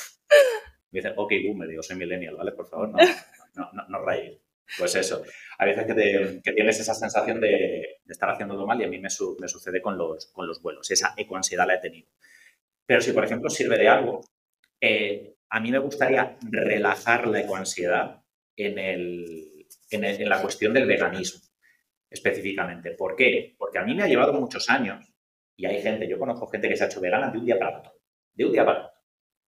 me 0.91 1.01
dicen, 1.01 1.15
ok, 1.17 1.33
boom, 1.45 1.59
me 1.59 1.67
digo, 1.67 1.83
soy 1.83 1.97
millennial, 1.97 2.37
¿vale? 2.37 2.53
Por 2.53 2.69
favor, 2.69 2.91
no, 2.91 2.99
no, 3.57 3.73
no, 3.73 3.89
no. 3.89 4.05
Pues 4.79 4.95
eso, 4.95 5.23
hay 5.59 5.71
veces 5.71 5.87
que, 5.87 6.41
que 6.45 6.53
tienes 6.53 6.79
esa 6.79 6.95
sensación 6.95 7.41
de, 7.41 7.49
de, 7.49 8.13
estar 8.13 8.31
haciéndolo 8.31 8.67
mal 8.67 8.81
y 8.81 8.85
a 8.85 8.89
mí 8.89 8.99
me, 8.99 9.09
me, 9.41 9.49
sucede 9.49 9.81
con 9.81 9.97
los, 9.97 10.27
con 10.27 10.47
los 10.47 10.61
vuelos, 10.61 10.91
esa 10.91 11.15
ecoansiedad 11.17 11.67
la 11.67 11.77
he 11.77 11.81
tenido. 11.81 12.09
Pero 12.87 13.01
si, 13.01 13.13
por 13.13 13.25
ejemplo, 13.25 13.51
sirve 13.51 13.79
de 13.79 13.89
algo, 13.89 14.21
Eh, 14.81 15.35
a 15.51 15.61
mí 15.61 15.71
me 15.71 15.79
gustaría 15.79 16.37
relajar 16.43 17.27
la 17.27 17.41
ecoansiedad 17.41 18.23
en, 18.57 18.79
el, 18.79 19.67
en, 19.91 20.29
la 20.29 20.41
cuestión 20.43 20.75
del 20.75 20.87
veganismo, 20.87 21.41
específicamente. 22.11 22.93
¿Por 22.93 23.17
qué? 23.17 23.55
Porque 23.59 23.79
a 23.79 23.85
mí 23.85 23.95
me 23.95 24.03
ha 24.03 24.09
llevado 24.09 24.35
muchos 24.35 24.69
años, 24.69 25.07
y 25.59 25.67
hay 25.67 25.83
gente, 25.83 26.09
yo 26.09 26.21
conozco 26.21 26.47
gente 26.47 26.69
que 26.69 26.77
se 26.77 26.85
ha 26.85 26.87
hecho 26.87 27.01
vegana 27.01 27.31
de 27.31 27.39
un 27.39 27.45
día 27.45 27.59
para 27.59 27.79
otro, 27.81 27.93
de 28.33 28.45
un 28.45 28.53
día 28.53 28.65
para 28.65 28.79
otro. 28.79 28.93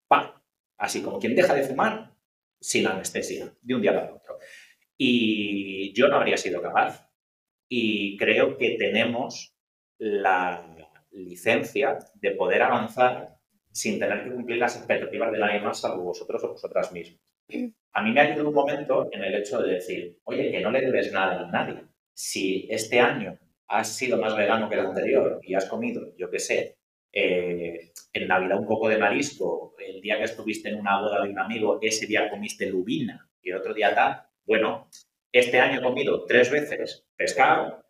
¡Pam! 0.08 0.32
Así 0.76 1.02
como 1.02 1.20
quien 1.20 1.36
deja 1.36 1.54
de 1.54 1.62
fumar 1.62 2.12
sin 2.60 2.88
anestesia, 2.88 3.54
de 3.62 3.74
un 3.76 3.80
día 3.80 3.94
para 3.94 4.12
otro. 4.12 4.38
Y 4.96 5.92
yo 5.94 6.08
no 6.08 6.16
habría 6.16 6.36
sido 6.36 6.60
capaz. 6.60 7.08
Y 7.68 8.16
creo 8.16 8.58
que 8.58 8.76
tenemos 8.76 9.54
la 9.98 10.76
licencia 11.12 11.96
de 12.14 12.32
poder 12.32 12.62
avanzar 12.62 13.38
sin 13.70 14.00
tener 14.00 14.24
que 14.24 14.32
cumplir 14.32 14.58
las 14.58 14.76
expectativas 14.76 15.30
de 15.30 15.38
nadie 15.38 15.60
más 15.60 15.80
salvo 15.80 16.02
vosotros 16.02 16.42
o 16.42 16.48
vosotras 16.48 16.90
mismos. 16.90 17.20
A 17.92 18.02
mí 18.02 18.10
me 18.10 18.20
ha 18.20 18.24
ayudado 18.24 18.48
un 18.48 18.54
momento 18.54 19.08
en 19.12 19.22
el 19.22 19.36
hecho 19.36 19.62
de 19.62 19.74
decir, 19.74 20.18
oye, 20.24 20.50
que 20.50 20.60
no 20.60 20.72
le 20.72 20.80
debes 20.80 21.12
nada 21.12 21.46
a 21.46 21.50
nadie. 21.52 21.84
Si 22.12 22.66
este 22.68 22.98
año 22.98 23.38
has 23.70 23.96
sido 23.96 24.18
más 24.18 24.36
vegano 24.36 24.68
que 24.68 24.74
el 24.74 24.86
anterior 24.86 25.40
y 25.42 25.54
has 25.54 25.66
comido, 25.66 26.14
yo 26.16 26.28
qué 26.28 26.40
sé, 26.40 26.76
eh, 27.12 27.92
en 28.12 28.28
Navidad 28.28 28.58
un 28.58 28.66
poco 28.66 28.88
de 28.88 28.98
marisco, 28.98 29.74
el 29.78 30.00
día 30.00 30.18
que 30.18 30.24
estuviste 30.24 30.68
en 30.68 30.80
una 30.80 31.00
boda 31.00 31.22
de 31.22 31.30
un 31.30 31.38
amigo, 31.38 31.78
ese 31.80 32.06
día 32.06 32.28
comiste 32.28 32.66
lubina 32.66 33.30
y 33.40 33.50
el 33.50 33.56
otro 33.56 33.72
día 33.72 33.94
tal, 33.94 34.22
bueno, 34.44 34.88
este 35.32 35.60
año 35.60 35.78
he 35.78 35.82
comido 35.82 36.24
tres 36.26 36.50
veces 36.50 37.06
pescado, 37.16 37.84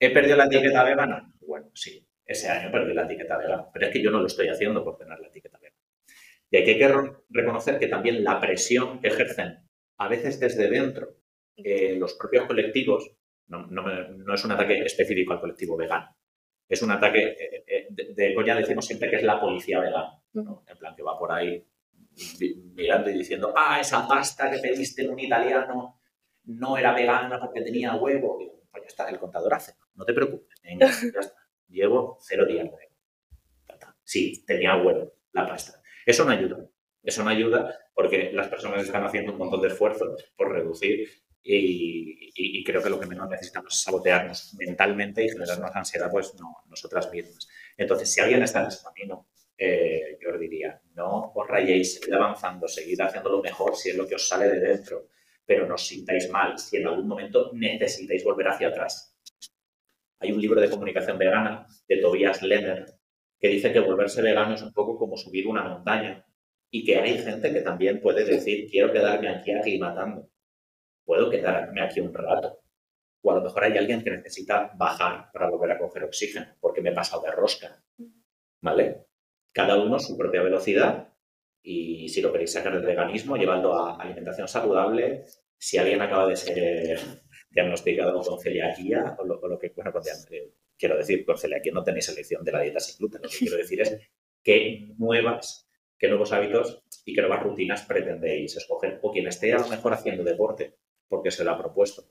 ¿he 0.00 0.10
perdido 0.10 0.36
la 0.36 0.46
etiqueta 0.46 0.82
vegana? 0.82 1.30
Bueno, 1.40 1.70
sí, 1.74 2.06
ese 2.24 2.48
año 2.48 2.72
perdí 2.72 2.94
la 2.94 3.04
etiqueta 3.04 3.36
vegana, 3.36 3.66
pero 3.72 3.86
es 3.86 3.92
que 3.92 4.02
yo 4.02 4.10
no 4.10 4.20
lo 4.20 4.26
estoy 4.26 4.48
haciendo 4.48 4.82
por 4.82 4.96
tener 4.96 5.18
la 5.20 5.28
etiqueta 5.28 5.58
vegana. 5.58 5.82
Y 6.50 6.56
hay 6.56 6.64
que 6.64 7.12
reconocer 7.28 7.78
que 7.78 7.88
también 7.88 8.24
la 8.24 8.40
presión 8.40 9.00
que 9.00 9.08
ejercen 9.08 9.68
a 9.98 10.08
veces 10.08 10.40
desde 10.40 10.70
dentro 10.70 11.18
eh, 11.56 11.96
los 11.96 12.14
propios 12.14 12.46
colectivos, 12.46 13.10
no, 13.48 14.34
es 14.34 14.44
un 14.44 14.52
ataque 14.52 14.82
específico 14.82 15.32
al 15.32 15.40
colectivo 15.40 15.76
vegano, 15.76 16.16
es 16.68 16.82
un 16.82 16.90
ataque, 16.90 17.36
eh, 17.38 17.64
eh, 17.66 17.86
de, 17.90 18.34
coña 18.34 18.56
decimos 18.56 18.86
siempre 18.86 19.10
que 19.10 19.16
es 19.16 19.22
la 19.22 19.40
policía 19.40 19.80
vegana, 19.80 20.20
en 20.34 20.78
plan 20.78 20.94
que 20.96 21.02
va 21.02 21.18
por 21.18 21.30
ahí 21.32 21.64
mirando 22.74 23.10
y 23.10 23.14
diciendo, 23.14 23.52
ah, 23.56 23.78
esa 23.80 24.06
pasta 24.06 24.50
que 24.50 24.58
pediste 24.58 25.02
en 25.02 25.10
un 25.10 25.18
italiano 25.18 26.00
no 26.44 26.76
era 26.76 26.92
vegana 26.92 27.38
porque 27.40 27.62
tenía 27.62 27.94
huevo. 27.94 28.38
pues 28.70 28.82
ya 28.82 28.88
está, 28.88 29.08
el 29.08 29.18
contador 29.18 29.54
hace, 29.54 29.74
no 29.94 30.04
te 30.04 30.12
preocupes, 30.12 30.60
venga, 30.62 30.86
ya 31.14 31.20
está 31.20 31.44
llevo 31.68 32.18
cero 32.20 32.46
días 32.46 32.64
de 32.64 32.94
Sí, 34.02 34.44
tenía 34.46 34.76
huevo 34.76 35.14
la 35.32 35.46
pasta. 35.46 35.80
Eso 36.04 36.24
no 36.24 36.30
ayuda. 36.30 36.68
Eso 37.02 37.24
no 37.24 37.30
ayuda 37.30 37.74
porque 37.94 38.32
las 38.32 38.48
personas 38.48 38.84
están 38.84 39.04
haciendo 39.04 39.32
un 39.32 39.38
montón 39.38 39.62
de 39.62 39.68
esfuerzos 39.68 40.32
por 40.36 40.52
reducir 40.52 41.08
y, 41.44 42.64
creo 42.64 42.82
que 42.82 42.88
lo 42.88 42.98
que 42.98 43.06
menos 43.06 43.28
necesitamos 43.28 43.74
es 43.74 43.82
sabotearnos 43.82 44.54
mentalmente 44.54 45.22
y 45.22 45.28
generarnos 45.28 45.70
ansiedad, 45.74 46.10
pues 46.10 46.34
no, 46.40 46.64
nosotras 46.66 47.10
mismas. 47.12 47.46
Entonces, 47.76 48.10
si 48.10 48.20
alguien 48.20 48.42
está 48.42 48.62
en 48.62 48.68
ese 48.68 48.82
camino, 48.82 49.28
eh, 49.58 50.18
yo 50.20 50.30
os 50.30 50.40
diría, 50.40 50.80
no 50.94 51.32
os 51.34 51.46
rayéis, 51.46 51.94
seguid 51.94 52.14
avanzando, 52.14 52.66
seguid 52.66 53.00
haciendo 53.00 53.30
lo 53.30 53.42
mejor 53.42 53.76
si 53.76 53.90
es 53.90 53.96
lo 53.96 54.06
que 54.06 54.14
os 54.14 54.26
sale 54.26 54.48
de 54.48 54.60
dentro, 54.60 55.08
pero 55.44 55.66
no 55.66 55.74
os 55.74 55.86
sintáis 55.86 56.30
mal 56.30 56.58
si 56.58 56.78
en 56.78 56.86
algún 56.86 57.06
momento 57.06 57.50
necesitáis 57.52 58.24
volver 58.24 58.48
hacia 58.48 58.68
atrás 58.68 59.14
hay 60.24 60.32
un 60.32 60.40
libro 60.40 60.60
de 60.60 60.70
comunicación 60.70 61.18
vegana 61.18 61.66
de 61.86 61.98
Tobias 61.98 62.42
Lenner 62.42 62.86
que 63.38 63.48
dice 63.48 63.72
que 63.72 63.80
volverse 63.80 64.22
vegano 64.22 64.54
es 64.54 64.62
un 64.62 64.72
poco 64.72 64.96
como 64.96 65.18
subir 65.18 65.46
una 65.46 65.62
montaña 65.68 66.24
y 66.70 66.82
que 66.82 66.96
hay 66.96 67.18
gente 67.18 67.52
que 67.52 67.60
también 67.60 68.00
puede 68.00 68.24
decir, 68.24 68.68
quiero 68.70 68.90
quedarme 68.90 69.28
aquí 69.28 69.52
aclimatando, 69.52 70.30
puedo 71.04 71.30
quedarme 71.30 71.82
aquí 71.82 72.00
un 72.00 72.12
rato. 72.12 72.60
O 73.22 73.32
a 73.32 73.36
lo 73.36 73.42
mejor 73.42 73.64
hay 73.64 73.78
alguien 73.78 74.02
que 74.02 74.10
necesita 74.10 74.70
bajar 74.76 75.30
para 75.32 75.48
volver 75.48 75.72
a 75.72 75.78
coger 75.78 76.04
oxígeno 76.04 76.46
porque 76.60 76.82
me 76.82 76.90
he 76.90 76.94
pasado 76.94 77.22
de 77.22 77.30
rosca. 77.30 77.82
¿Vale? 78.60 79.06
Cada 79.52 79.76
uno 79.82 79.98
su 79.98 80.16
propia 80.16 80.42
velocidad 80.42 81.14
y 81.62 82.08
si 82.10 82.20
lo 82.20 82.30
queréis 82.30 82.52
sacar 82.52 82.74
del 82.74 82.84
veganismo, 82.84 83.36
llevando 83.36 83.72
a 83.74 83.96
alimentación 83.96 84.46
saludable, 84.46 85.24
si 85.56 85.78
alguien 85.78 86.02
acaba 86.02 86.28
de 86.28 86.36
ser 86.36 86.98
diagnosticado 87.50 88.20
con 88.20 88.38
celiaquía 88.38 89.16
o 89.18 89.24
lo, 89.24 89.58
que, 89.58 89.72
bueno, 89.74 89.90
eh, 90.30 90.52
quiero 90.76 90.98
decir, 90.98 91.24
con 91.24 91.38
celiaquía 91.38 91.72
no 91.72 91.82
tenéis 91.82 92.10
elección 92.10 92.44
de 92.44 92.52
la 92.52 92.60
dieta 92.60 92.80
sin 92.80 92.98
gluten. 92.98 93.22
Lo 93.22 93.30
que 93.30 93.38
quiero 93.38 93.56
decir 93.56 93.80
es 93.80 93.98
qué 94.42 94.92
nuevas, 94.98 95.66
qué 95.98 96.08
nuevos 96.08 96.32
hábitos 96.32 96.82
y 97.06 97.14
qué 97.14 97.22
nuevas 97.22 97.42
rutinas 97.42 97.82
pretendéis 97.86 98.56
escoger. 98.58 98.98
O 99.00 99.10
quien 99.10 99.26
esté 99.26 99.54
a 99.54 99.58
lo 99.58 99.68
mejor 99.68 99.94
haciendo 99.94 100.22
deporte 100.22 100.76
porque 101.14 101.30
se 101.30 101.44
lo 101.44 101.52
ha 101.52 101.58
propuesto. 101.58 102.02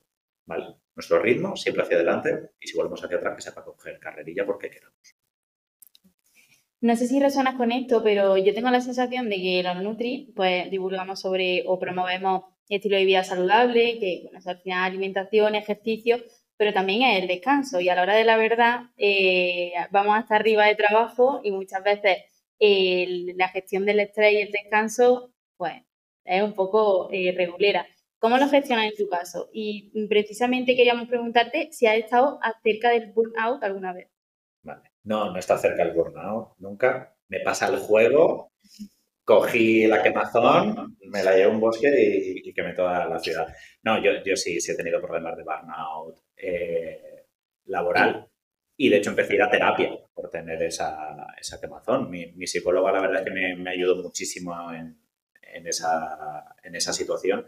¿Vale? 0.45 0.75
Nuestro 0.95 1.19
ritmo 1.19 1.55
siempre 1.55 1.83
hacia 1.83 1.95
adelante 1.97 2.51
y 2.59 2.67
si 2.67 2.77
volvemos 2.77 3.03
hacia 3.03 3.17
atrás 3.17 3.35
que 3.35 3.41
sepa 3.41 3.63
coger 3.63 3.99
carrerilla 3.99 4.45
porque 4.45 4.69
queramos. 4.69 5.15
No 6.81 6.95
sé 6.97 7.07
si 7.07 7.19
resonas 7.19 7.55
con 7.55 7.71
esto, 7.71 8.03
pero 8.03 8.37
yo 8.37 8.53
tengo 8.53 8.69
la 8.69 8.81
sensación 8.81 9.29
de 9.29 9.37
que 9.37 9.63
los 9.63 9.81
Nutri, 9.81 10.33
pues 10.35 10.69
divulgamos 10.69 11.21
sobre 11.21 11.63
o 11.65 11.79
promovemos 11.79 12.43
estilo 12.67 12.97
de 12.97 13.05
vida 13.05 13.23
saludable, 13.23 13.99
que 13.99 14.21
bueno, 14.23 14.39
al 14.45 14.57
final 14.59 14.83
alimentación, 14.83 15.55
ejercicio, 15.55 16.17
pero 16.57 16.73
también 16.73 17.03
es 17.03 17.21
el 17.21 17.27
descanso. 17.27 17.79
Y 17.79 17.89
a 17.89 17.95
la 17.95 18.01
hora 18.01 18.15
de 18.15 18.25
la 18.25 18.37
verdad, 18.37 18.81
eh, 18.97 19.73
vamos 19.91 20.17
hasta 20.17 20.35
arriba 20.35 20.65
de 20.65 20.75
trabajo 20.75 21.39
y 21.43 21.51
muchas 21.51 21.83
veces 21.83 22.17
la 22.59 23.49
gestión 23.49 23.85
del 23.85 23.99
estrés 23.99 24.33
y 24.33 24.37
el 24.37 24.51
descanso, 24.51 25.33
pues, 25.57 25.73
es 26.25 26.41
un 26.41 26.53
poco 26.53 27.09
eh, 27.11 27.33
regulera. 27.35 27.85
¿Cómo 28.23 28.37
lo 28.37 28.47
gestionas 28.47 28.85
en 28.85 28.95
tu 28.95 29.09
caso? 29.09 29.49
Y 29.51 29.91
precisamente 30.07 30.77
queríamos 30.77 31.09
preguntarte 31.09 31.67
si 31.73 31.87
has 31.87 31.97
estado 31.97 32.39
cerca 32.63 32.89
del 32.89 33.11
burnout 33.11 33.61
alguna 33.61 33.91
vez. 33.91 34.07
Vale. 34.61 34.91
No, 35.03 35.33
no 35.33 35.37
está 35.37 35.57
cerca 35.57 35.83
del 35.83 35.93
burnout, 35.93 36.53
nunca. 36.57 37.17
Me 37.27 37.41
pasa 37.41 37.67
el 37.67 37.79
juego 37.79 38.53
cogí 39.25 39.87
la 39.87 40.01
quemazón, 40.01 40.95
me 41.01 41.21
la 41.21 41.31
llevé 41.31 41.43
a 41.43 41.49
un 41.49 41.59
bosque 41.59 41.89
y, 42.45 42.53
quemé 42.53 42.73
toda 42.73 43.05
la 43.07 43.19
ciudad. 43.19 43.45
No, 43.81 44.01
yo, 44.01 44.11
yo 44.23 44.37
sí, 44.37 44.61
sí 44.61 44.71
he 44.71 44.77
tenido 44.77 45.01
problemas 45.01 45.35
de 45.35 45.43
burnout 45.43 46.21
eh, 46.37 47.25
laboral 47.65 48.29
y 48.77 48.87
de 48.87 48.97
hecho 48.99 49.09
empecé 49.09 49.33
a 49.33 49.35
ir 49.35 49.41
a 49.41 49.51
terapia 49.51 49.91
por 50.13 50.29
tener 50.29 50.63
esa, 50.63 51.27
esa 51.37 51.59
quemazón. 51.59 52.09
Mi, 52.09 52.31
mi, 52.31 52.47
psicóloga 52.47 52.93
la 52.93 53.01
verdad 53.01 53.19
es 53.19 53.25
que 53.25 53.33
me, 53.33 53.53
me 53.57 53.71
ayudó 53.71 54.01
muchísimo 54.01 54.71
en, 54.71 54.97
en, 55.41 55.67
esa, 55.67 56.55
en 56.63 56.73
esa 56.75 56.93
situación 56.93 57.45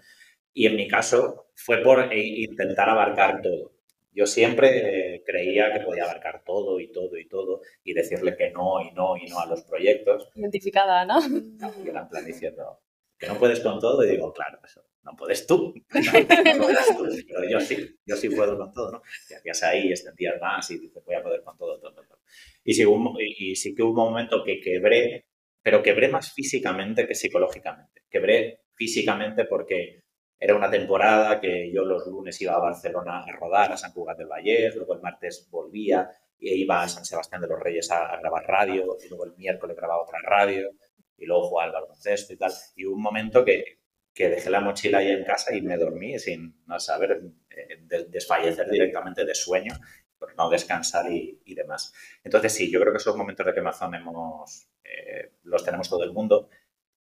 y 0.56 0.66
en 0.66 0.78
mi 0.78 0.88
caso 0.88 1.50
fue 1.54 1.84
por 1.84 2.12
intentar 2.14 2.90
abarcar 2.90 3.42
todo. 3.42 3.74
Yo 4.14 4.26
siempre 4.26 5.16
eh, 5.16 5.24
creía 5.26 5.74
que 5.74 5.82
podía 5.82 6.06
abarcar 6.06 6.42
todo 6.46 6.80
y 6.80 6.90
todo 6.90 7.18
y 7.18 7.28
todo 7.28 7.62
y 7.84 7.94
decirle 7.94 8.38
que 8.38 8.52
no 8.52 8.82
y 8.82 8.92
no 8.94 9.18
y 9.18 9.28
no 9.28 9.42
a 9.42 9.46
los 9.46 9.64
proyectos. 9.64 10.30
Identificada, 10.34 11.06
¿no? 11.06 11.20
no 11.20 11.74
y 11.84 11.90
era 11.90 12.04
en 12.04 12.08
plan 12.08 12.26
diciendo 12.26 12.80
que 13.20 13.28
no 13.28 13.38
puedes 13.38 13.60
con 13.60 13.80
todo 13.80 14.04
y 14.06 14.12
digo, 14.12 14.32
claro, 14.32 14.60
eso 14.64 14.82
no 15.04 15.12
puedes 15.18 15.46
tú. 15.46 15.74
No, 15.94 16.68
tú. 16.98 17.10
Pero 17.28 17.50
yo 17.50 17.60
sí, 17.60 18.00
yo 18.06 18.16
sí 18.16 18.30
puedo 18.30 18.58
con 18.58 18.72
todo, 18.72 18.92
¿no? 18.94 19.02
Y 19.30 19.34
hacías 19.34 19.64
ahí, 19.64 19.90
extendías 19.90 20.40
más 20.40 20.72
y 20.72 20.80
dices, 20.80 21.04
voy 21.06 21.16
a 21.16 21.22
poder 21.24 21.44
con 21.44 21.58
todo, 21.58 21.78
todo, 21.82 21.94
todo. 21.94 22.20
Y 22.64 22.74
sí, 22.74 22.86
y 23.20 23.56
sí 23.58 23.76
que 23.76 23.84
hubo 23.84 24.06
un 24.06 24.12
momento 24.12 24.42
que 24.46 24.62
quebré, 24.62 25.28
pero 25.62 25.84
quebré 25.84 26.08
más 26.08 26.32
físicamente 26.34 27.06
que 27.06 27.14
psicológicamente. 27.14 28.04
Quebré 28.10 28.62
físicamente 28.76 29.46
porque 29.46 30.05
era 30.40 30.56
una 30.56 30.70
temporada 30.70 31.40
que 31.40 31.72
yo 31.72 31.84
los 31.84 32.06
lunes 32.08 32.40
iba 32.42 32.54
a 32.54 32.60
Barcelona 32.60 33.24
a 33.24 33.32
rodar, 33.32 33.72
a 33.72 33.78
San 33.78 33.94
Cugat 33.94 34.18
del 34.18 34.28
Vallés, 34.28 34.76
luego 34.76 34.94
el 34.94 35.02
martes 35.02 35.48
volvía 35.50 36.10
e 36.40 36.56
iba 36.56 36.84
a 36.84 36.90
San 36.90 37.06
Sebastián 37.06 37.42
de 37.42 37.48
los 37.48 37.60
Reyes 37.60 37.90
a, 37.92 38.18
grabar 38.18 38.46
radio, 38.46 38.98
y 39.04 39.08
luego 39.10 39.26
el 39.26 39.36
miércoles 39.38 39.76
grababa 39.76 40.04
otra 40.04 40.20
radio, 40.22 40.72
y 41.18 41.26
luego 41.26 41.48
jugaba 41.48 41.68
al 41.68 41.82
baloncesto 41.82 42.34
y 42.34 42.38
tal. 42.38 42.52
Y 42.76 42.86
un 42.86 43.02
momento 43.02 43.46
que, 43.46 43.80
que 44.14 44.30
dejé 44.30 44.50
la 44.50 44.60
mochila 44.60 45.00
ahí 45.00 45.10
en 45.10 45.24
casa 45.24 45.56
y 45.56 45.62
me 45.62 45.78
dormí 45.78 46.20
sin 46.20 46.62
no 46.68 46.80
saber, 46.80 47.22
eh, 47.50 48.06
desfallecer 48.10 48.70
directamente 48.70 49.26
de 49.26 49.34
sueño, 49.34 49.74
por 50.20 50.36
no 50.36 50.50
descansar 50.50 51.12
y, 51.12 51.42
y, 51.46 51.56
demás. 51.56 51.94
Entonces 52.24 52.54
sí, 52.54 52.72
yo 52.72 52.80
creo 52.80 52.94
que 52.94 52.98
esos 52.98 53.16
momentos 53.16 53.46
de 53.46 53.54
quemazón 53.54 53.96
hemos, 53.96 54.68
eh, 54.84 55.32
los 55.44 55.64
tenemos 55.64 55.90
todo 55.90 56.04
el 56.04 56.14
mundo 56.14 56.50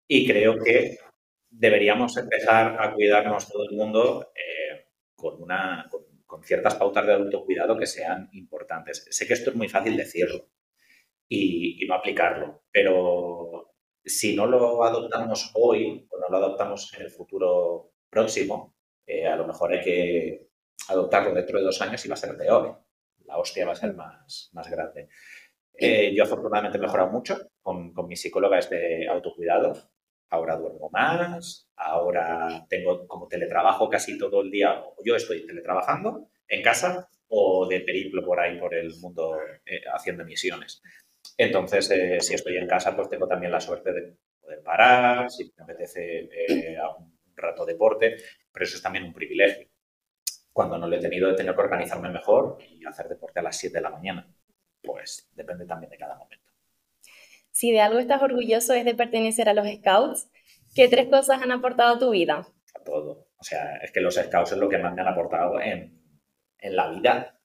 y 0.07 0.27
creo 0.27 0.59
que 0.59 0.99
deberíamos 1.57 2.17
empezar 2.17 2.77
a 2.81 2.93
cuidarnos 2.93 3.49
todo 3.49 3.65
el 3.69 3.77
mundo 3.77 4.33
eh, 4.35 4.89
con, 5.15 5.41
una, 5.43 5.89
con, 5.91 6.43
ciertas 6.43 6.75
pautas 6.75 7.07
de 7.07 7.13
autocuidado 7.13 7.79
que 7.79 7.87
sean 7.87 8.29
importantes. 8.33 9.07
Sé 9.09 9.27
que 9.27 9.35
esto 9.35 9.51
es 9.51 9.57
muy 9.57 9.69
fácil 9.69 9.97
decirlo 9.97 10.49
y, 11.29 11.87
no 11.87 11.95
aplicarlo, 11.95 12.65
pero 12.73 13.73
si 14.05 14.35
no 14.35 14.47
lo 14.47 14.85
adoptamos 14.85 15.53
hoy 15.55 16.07
o 16.11 16.19
no 16.19 16.29
lo 16.29 16.37
adoptamos 16.37 16.93
en 16.95 17.03
el 17.03 17.11
futuro 17.11 17.93
próximo, 18.11 18.75
eh, 19.07 19.27
a 19.27 19.37
lo 19.37 19.47
mejor 19.47 19.73
hay 19.73 19.81
que 19.81 20.49
adoptarlo 20.89 21.33
dentro 21.33 21.59
de 21.59 21.65
dos 21.65 21.81
años 21.81 22.05
y 22.05 22.09
va 22.09 22.15
a 22.15 22.19
ser 22.19 22.37
peor. 22.37 22.85
La 23.27 23.39
hostia 23.39 23.65
va 23.65 23.73
a 23.73 23.77
ser 23.77 23.95
más, 23.95 24.51
más 24.53 24.69
grande. 24.69 25.09
Eh, 25.73 26.13
yo 26.15 26.25
afortunadamente 26.25 26.79
he 26.79 26.81
mejorado 26.81 27.11
mucho 27.11 27.39
con, 27.63 27.93
con 27.95 28.07
mis 28.09 28.21
psicólogas 28.21 28.69
de 28.71 29.09
autocuidado 29.09 29.94
ahora 30.35 30.57
duermo 30.57 30.91
más, 30.91 31.69
ahora 31.77 32.67
tengo 32.69 33.07
como 33.07 33.29
teletrabajo 33.29 33.89
casi 33.89 34.19
todo 34.19 34.43
el 34.43 34.51
día, 34.51 34.83
yo 35.05 35.17
estoy 35.17 35.47
teletrabajando 35.47 36.29
en 36.49 36.63
casa 36.63 37.09
o 37.29 37.67
de 37.69 37.81
periplo 37.81 38.25
por 38.25 38.41
ahí 38.41 38.59
por 38.59 38.75
el 38.75 38.95
mundo 39.01 39.39
eh, 39.65 39.83
haciendo 39.93 40.25
misiones. 40.25 40.83
Entonces, 41.37 41.91
eh, 41.91 42.21
si 42.21 42.35
estoy 42.35 42.57
en 42.57 42.69
casa, 42.69 42.95
pues 42.95 43.09
tengo 43.09 43.27
también 43.27 43.53
la 43.53 43.61
suerte 43.61 43.93
de 43.93 44.17
poder 44.41 44.63
parar, 44.63 45.31
si 45.31 45.53
me 45.57 45.65
apetece 45.65 46.29
eh, 46.31 46.77
un 46.99 47.17
rato 47.35 47.65
deporte, 47.65 48.17
pero 48.53 48.65
eso 48.65 48.77
es 48.77 48.83
también 48.83 49.05
un 49.05 49.13
privilegio. 49.13 49.69
Cuando 50.53 50.79
no 50.79 50.87
lo 50.87 50.97
he 50.97 51.01
tenido, 51.01 51.31
he 51.31 51.35
tenido 51.35 51.55
que 51.55 51.63
organizarme 51.63 52.11
mejor 52.11 52.59
y 52.61 52.85
hacer 52.85 53.09
deporte 53.09 53.41
a 53.41 53.43
las 53.43 53.57
7 53.57 53.79
de 53.79 53.83
la 53.83 53.91
mañana. 53.91 54.29
Pues 54.83 55.29
depende 55.33 55.67
también 55.67 55.91
de 55.91 55.99
cada 55.99 56.17
momento. 56.17 56.44
Si 57.55 57.71
de 57.71 57.81
algo 57.81 58.01
estás 58.01 58.21
orgulloso 58.21 58.75
es 58.75 58.85
de 58.85 58.97
pertenecer 58.97 59.49
a 59.49 59.55
los 59.55 59.65
Scouts, 59.69 60.29
¿qué 60.75 60.89
tres 60.89 61.07
cosas 61.07 61.41
han 61.41 61.53
aportado 61.53 61.95
a 61.95 61.99
tu 62.01 62.11
vida? 62.11 62.49
A 62.75 62.83
todo. 62.83 63.29
O 63.39 63.45
sea, 63.45 63.77
es 63.77 63.93
que 63.93 64.01
los 64.01 64.17
Scouts 64.17 64.53
es 64.53 64.59
lo 64.59 64.69
que 64.69 64.79
más 64.79 64.93
me 64.93 65.03
han 65.03 65.07
aportado 65.07 65.61
en, 65.61 66.03
en 66.59 66.77
la 66.77 66.91
vida. 66.91 67.39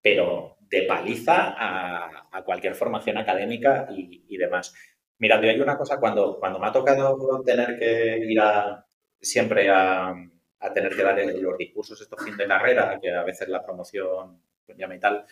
Pero 0.00 0.56
de 0.60 0.82
paliza 0.84 1.54
a, 1.58 2.26
a 2.32 2.42
cualquier 2.42 2.74
formación 2.74 3.18
académica 3.18 3.86
y, 3.90 4.24
y 4.30 4.38
demás. 4.38 4.74
Mira, 5.18 5.38
hay 5.40 5.60
una 5.60 5.76
cosa, 5.76 6.00
cuando, 6.00 6.38
cuando 6.40 6.58
me 6.58 6.66
ha 6.66 6.72
tocado 6.72 7.42
tener 7.44 7.78
que 7.78 8.16
ir 8.16 8.40
a, 8.40 8.86
siempre 9.20 9.68
a, 9.68 10.14
a 10.60 10.72
tener 10.72 10.96
que 10.96 11.02
dar 11.02 11.18
los 11.18 11.58
discursos 11.58 12.00
estos 12.00 12.24
fin 12.24 12.38
de 12.38 12.46
carrera, 12.46 12.98
que 12.98 13.12
a 13.12 13.24
veces 13.24 13.48
la 13.48 13.62
promoción 13.62 14.40
llama 14.74 14.96
y 14.96 15.00
tal, 15.00 15.26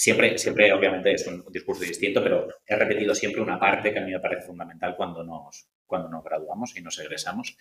siempre, 0.00 0.38
siempre 0.38 0.72
obviamente 0.72 1.12
es 1.12 1.26
un, 1.26 1.44
discurso 1.52 1.82
distinto, 1.82 2.22
pero 2.22 2.48
he 2.66 2.74
repetido 2.74 3.14
siempre 3.14 3.42
una 3.42 3.60
parte 3.60 3.92
que 3.92 3.98
a 3.98 4.02
mí 4.02 4.10
me 4.10 4.20
parece 4.20 4.46
fundamental 4.46 4.96
cuando 4.96 5.22
nos, 5.22 5.68
cuando 5.84 6.08
nos 6.08 6.24
graduamos 6.24 6.74
y 6.76 6.80
nos 6.80 6.98
egresamos. 6.98 7.56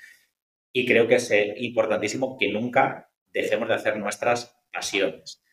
Y 0.71 0.85
creo 0.85 1.07
que 1.07 1.15
es 1.15 1.29
eh, 1.31 1.53
importantísimo 1.57 2.37
que 2.39 2.49
nunca 2.49 3.09
dejemos 3.31 3.67
de 3.67 3.75
hacer 3.75 3.97
nuestras 3.97 4.57
pasiones. 4.71 5.43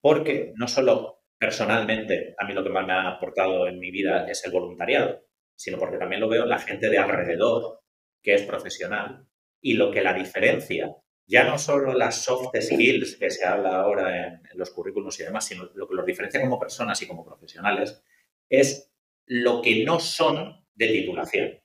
Porque 0.00 0.52
no 0.54 0.68
solo 0.68 1.24
personalmente 1.38 2.36
a 2.38 2.46
mí 2.46 2.54
lo 2.54 2.62
que 2.62 2.70
más 2.70 2.86
me 2.86 2.92
ha 2.92 3.08
aportado 3.08 3.66
en 3.66 3.80
mi 3.80 3.90
vida 3.90 4.26
es 4.28 4.44
el 4.44 4.52
voluntariado, 4.52 5.24
sino 5.56 5.78
porque 5.78 5.98
también 5.98 6.20
lo 6.20 6.28
veo 6.28 6.44
en 6.44 6.50
la 6.50 6.58
gente 6.58 6.88
de 6.88 6.98
alrededor 6.98 7.80
que 8.22 8.34
es 8.34 8.42
profesional 8.42 9.26
y 9.60 9.74
lo 9.74 9.90
que 9.90 10.02
la 10.02 10.14
diferencia, 10.14 10.94
ya 11.26 11.44
no 11.44 11.58
solo 11.58 11.94
las 11.94 12.22
soft 12.22 12.54
skills 12.60 13.16
que 13.16 13.30
se 13.30 13.44
habla 13.44 13.76
ahora 13.76 14.26
en, 14.26 14.40
los 14.54 14.70
currículos 14.70 15.18
y 15.20 15.24
demás, 15.24 15.46
sino 15.46 15.68
lo 15.74 15.88
que 15.88 15.94
los 15.94 16.06
diferencia 16.06 16.40
como 16.40 16.58
personas 16.58 17.00
y 17.02 17.06
como 17.06 17.24
profesionales, 17.24 18.02
es 18.48 18.92
lo 19.26 19.62
que 19.62 19.84
no 19.84 19.98
son 19.98 20.64
de 20.74 20.88
titulación. 20.88 21.60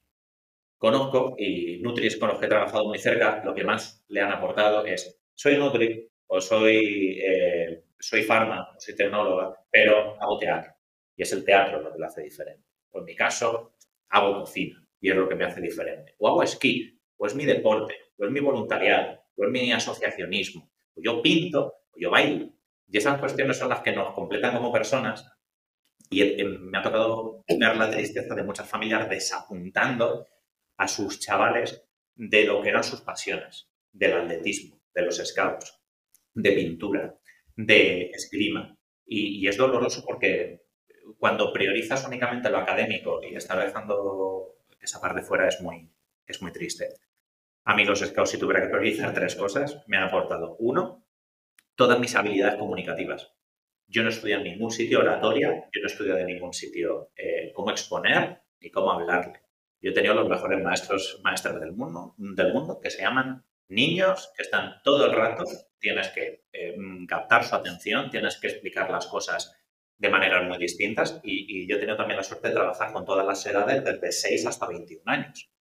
Conozco, 0.78 1.36
y 1.38 1.80
Nutris 1.82 2.18
con 2.18 2.30
los 2.30 2.40
que 2.40 2.46
he 2.46 2.50
trabajado 2.50 2.86
muy 2.86 3.00
cerca, 3.00 3.42
lo 3.44 3.54
que 3.54 3.64
más 3.64 4.04
le 4.08 4.22
han 4.22 4.32
aportado 4.32 4.86
es, 4.86 5.20
soy 5.34 5.58
Nutri 5.58 6.08
o 6.28 6.40
soy, 6.40 7.20
eh, 7.20 7.84
soy 8.00 8.24
farma 8.24 8.70
o 8.76 8.80
soy 8.80 8.96
tecnóloga, 8.96 9.60
pero 9.72 10.22
hago 10.22 10.38
teatro. 10.38 10.74
Y 11.16 11.24
es 11.24 11.32
el 11.34 11.44
teatro 11.44 11.82
lo 11.82 11.92
que 11.92 12.00
lo 12.00 12.06
hace 12.06 12.22
diferente. 12.22 12.64
O 12.92 13.00
en 13.00 13.06
mi 13.06 13.16
caso, 13.16 13.76
hago 14.10 14.40
cocina 14.40 14.84
y 15.00 15.10
es 15.10 15.16
lo 15.16 15.28
que 15.28 15.36
me 15.36 15.46
hace 15.46 15.62
diferente. 15.62 16.14
O 16.20 16.28
hago 16.28 16.44
esquí 16.44 16.98
o 17.18 17.26
es 17.26 17.36
mi 17.36 17.46
deporte, 17.46 17.96
o 18.18 18.26
es 18.26 18.32
mi 18.32 18.40
voluntariado, 18.40 19.20
o 19.38 19.46
es 19.46 19.52
mi 19.52 19.72
asociacionismo, 19.72 20.72
o 20.96 21.02
yo 21.02 21.22
pinto, 21.22 21.74
o 21.92 21.98
yo 21.98 22.10
bailo. 22.12 22.50
Y 22.90 22.98
esas 22.98 23.20
cuestiones 23.20 23.58
son 23.58 23.70
las 23.70 23.82
que 23.82 23.92
nos 23.92 24.14
completan 24.14 24.56
como 24.56 24.72
personas. 24.72 25.26
Y 26.10 26.44
me 26.44 26.78
ha 26.78 26.82
tocado 26.82 27.44
ver 27.48 27.76
la 27.76 27.92
tristeza 27.92 28.34
de 28.34 28.44
muchas 28.44 28.68
familias 28.68 29.10
desapuntando 29.10 30.28
a 30.78 30.88
sus 30.88 31.20
chavales 31.20 31.84
de 32.16 32.46
lo 32.46 32.62
que 32.62 32.70
eran 32.70 32.84
sus 32.84 33.02
pasiones, 33.02 33.70
del 33.92 34.14
atletismo, 34.14 34.82
de 34.94 35.02
los 35.02 35.18
scouts, 35.18 35.80
de 36.34 36.52
pintura, 36.54 37.20
de 37.56 38.10
esgrima. 38.12 38.78
Y, 39.06 39.40
y 39.40 39.48
es 39.48 39.58
doloroso 39.58 40.04
porque 40.06 40.62
cuando 41.18 41.54
priorizas 41.54 42.06
únicamente 42.06 42.50
lo 42.50 42.58
académico 42.58 43.22
y 43.24 43.36
estás 43.36 43.64
dejando 43.66 44.56
esa 44.80 45.02
parte 45.02 45.22
fuera 45.22 45.48
es 45.48 45.62
muy, 45.62 45.90
es 46.26 46.42
muy 46.42 46.52
triste. 46.52 46.90
A 47.70 47.76
mí 47.76 47.84
los 47.84 48.00
scouts, 48.00 48.30
si 48.30 48.40
tuviera 48.40 48.62
que 48.62 48.70
priorizar 48.70 49.14
tres 49.14 49.36
cosas, 49.36 49.84
me 49.88 49.98
han 49.98 50.04
aportado. 50.04 50.56
Uno, 50.60 51.06
todas 51.76 52.00
mis 52.00 52.16
habilidades 52.16 52.56
comunicativas. 52.56 53.34
Yo 53.88 54.04
no 54.04 54.10
estudié 54.10 54.36
en 54.36 54.44
ningún 54.44 54.72
sitio 54.72 55.00
oratoria, 55.00 55.50
yo 55.74 55.82
no 55.82 55.88
estudié 55.88 56.18
en 56.18 56.28
ningún 56.28 56.54
sitio 56.54 57.12
eh, 57.18 57.52
cómo 57.54 57.72
exponer 57.72 58.42
ni 58.62 58.72
cómo 58.72 58.94
hablarle. 58.94 59.42
Yo 59.82 59.92
he 59.92 59.94
tenido 59.94 60.14
los 60.14 60.30
mejores 60.30 60.64
maestros, 60.64 61.20
maestros 61.26 61.60
del 61.60 61.74
mundo, 61.74 62.16
del 62.18 62.54
mundo 62.54 62.80
que 62.82 62.90
se 62.90 63.02
llaman 63.02 63.44
niños, 63.68 64.32
que 64.38 64.44
están 64.44 64.82
todo 64.82 65.06
el 65.08 65.12
rato, 65.12 65.44
tienes 65.78 66.08
que 66.12 66.46
eh, 66.54 66.78
captar 67.06 67.44
su 67.44 67.54
atención, 67.54 68.10
tienes 68.10 68.38
que 68.38 68.48
explicar 68.48 68.90
las 68.90 69.08
cosas 69.08 69.54
de 69.98 70.08
maneras 70.08 70.48
muy 70.48 70.58
distintas 70.58 71.20
y, 71.22 71.64
y, 71.64 71.68
yo 71.68 71.76
he 71.76 71.80
tenido 71.80 71.98
también 71.98 72.16
la 72.16 72.24
suerte 72.24 72.48
de 72.48 72.54
trabajar 72.54 72.94
con 72.94 73.04
todas 73.04 73.26
las 73.26 73.46
edades 73.46 73.84
desde 73.84 74.12
6 74.14 74.46
hasta 74.46 74.68
21 74.70 75.04
años 75.12 75.52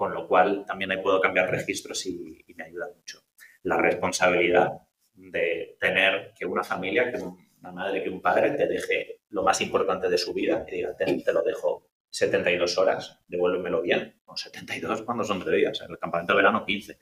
con 0.00 0.14
lo 0.14 0.26
cual 0.26 0.64
también 0.66 0.90
ahí 0.90 1.02
puedo 1.02 1.20
cambiar 1.20 1.50
registros 1.50 2.06
y, 2.06 2.42
me 2.56 2.64
ayuda 2.64 2.88
mucho. 2.88 3.20
La 3.64 3.76
responsabilidad 3.76 4.70
de 5.12 5.76
tener 5.78 6.32
que 6.34 6.46
una 6.46 6.64
familia, 6.64 7.12
que 7.12 7.18
una 7.18 7.70
madre, 7.70 8.02
que 8.02 8.08
un 8.08 8.22
padre 8.22 8.52
te 8.52 8.66
deje 8.66 9.20
lo 9.28 9.42
más 9.42 9.60
importante 9.60 10.08
de 10.08 10.16
su 10.16 10.32
vida 10.32 10.64
y 10.66 10.76
diga, 10.76 10.96
te, 10.96 11.32
lo 11.34 11.42
dejo 11.42 11.90
72 12.08 12.78
horas, 12.78 13.20
devuélvemelo 13.28 13.82
bien. 13.82 14.22
O 14.24 14.34
72 14.34 15.02
cuando 15.02 15.22
son 15.22 15.44
tres 15.44 15.56
días, 15.60 15.78
en 15.82 15.90
el 15.90 15.98
campamento 15.98 16.32
de 16.32 16.36
verano 16.38 16.64
15. 16.64 16.98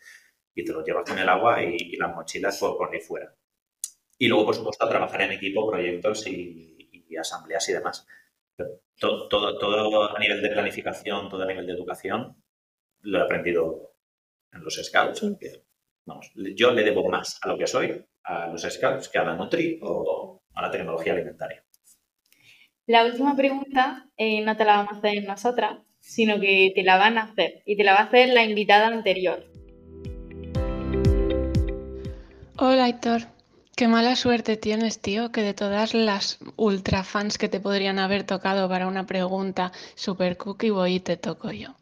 Y 0.57 0.64
te 0.64 0.72
lo 0.72 0.84
llevas 0.84 1.09
con 1.09 1.20
el 1.20 1.28
agua 1.28 1.62
y, 1.62 1.94
las 1.99 2.12
mochilas 2.12 2.59
por, 2.59 2.76
por 2.76 2.92
ahí 2.92 3.01
fuera. 3.01 3.32
Y 4.18 4.26
luego, 4.26 4.46
por 4.46 4.57
supuesto, 4.57 4.88
trabajar 4.88 5.22
en 5.22 5.30
equipo, 5.30 5.70
proyectos 5.70 6.26
y, 6.26 7.05
y 7.09 7.16
asambleas 7.16 7.68
y 7.68 7.74
demás. 7.74 8.05
Todo, 8.99 9.28
todo, 9.28 9.57
todo, 9.57 10.16
a 10.16 10.18
nivel 10.18 10.42
de 10.42 10.49
planificación, 10.49 11.28
todo 11.28 11.44
a 11.44 11.46
nivel 11.46 11.64
de 11.64 11.74
educación, 11.74 12.36
lo 13.03 13.18
he 13.18 13.22
aprendido 13.22 13.92
en 14.53 14.64
los 14.64 14.74
scouts. 14.74 15.22
vamos, 16.07 16.32
yo 16.34 16.72
le 16.72 16.84
debo 16.84 17.09
más 17.09 17.38
a 17.42 17.49
lo 17.49 17.59
que 17.59 17.66
soy 17.66 18.05
a 18.24 18.49
los 18.49 18.62
scouts 18.62 19.09
que 19.09 19.18
a 19.18 19.24
la 19.24 19.34
Nutri 19.34 19.78
o 19.82 20.42
a 20.55 20.62
la 20.62 20.70
tecnología 20.70 21.14
alimentaria. 21.14 21.64
La 22.86 23.05
última 23.05 23.36
pregunta 23.36 24.07
eh, 24.16 24.42
no 24.42 24.57
te 24.57 24.64
la 24.64 24.76
vamos 24.78 24.94
a 24.94 24.96
hacer 24.99 25.24
nosotras, 25.24 25.78
sino 26.01 26.40
que 26.40 26.72
te 26.74 26.82
la 26.82 26.96
van 26.96 27.18
a 27.18 27.24
hacer 27.24 27.62
y 27.66 27.76
te 27.76 27.84
la 27.84 27.92
va 27.92 28.01
a 28.01 28.05
hacer 28.05 28.30
la 28.30 28.44
invitada 28.44 28.86
anterior. 28.86 29.44
Hola, 32.57 32.84
Aitor. 32.84 33.22
Qué 33.76 33.86
mala 33.86 34.16
suerte 34.16 34.57
tienes, 34.57 35.01
tío, 35.01 35.30
que 35.30 35.42
de 35.42 35.55
todas 35.55 35.94
las 35.94 36.38
ultra 36.57 37.05
fans 37.05 37.38
que 37.38 37.49
te 37.49 37.61
podrían 37.61 38.01
haber 38.01 38.24
tocado 38.24 38.68
para 38.68 38.88
una 38.88 39.07
pregunta 39.07 39.70
super 39.94 40.36
cookie 40.36 40.70
boy 40.70 40.99
te 40.99 41.16
toco 41.16 41.53
yo. 41.53 41.76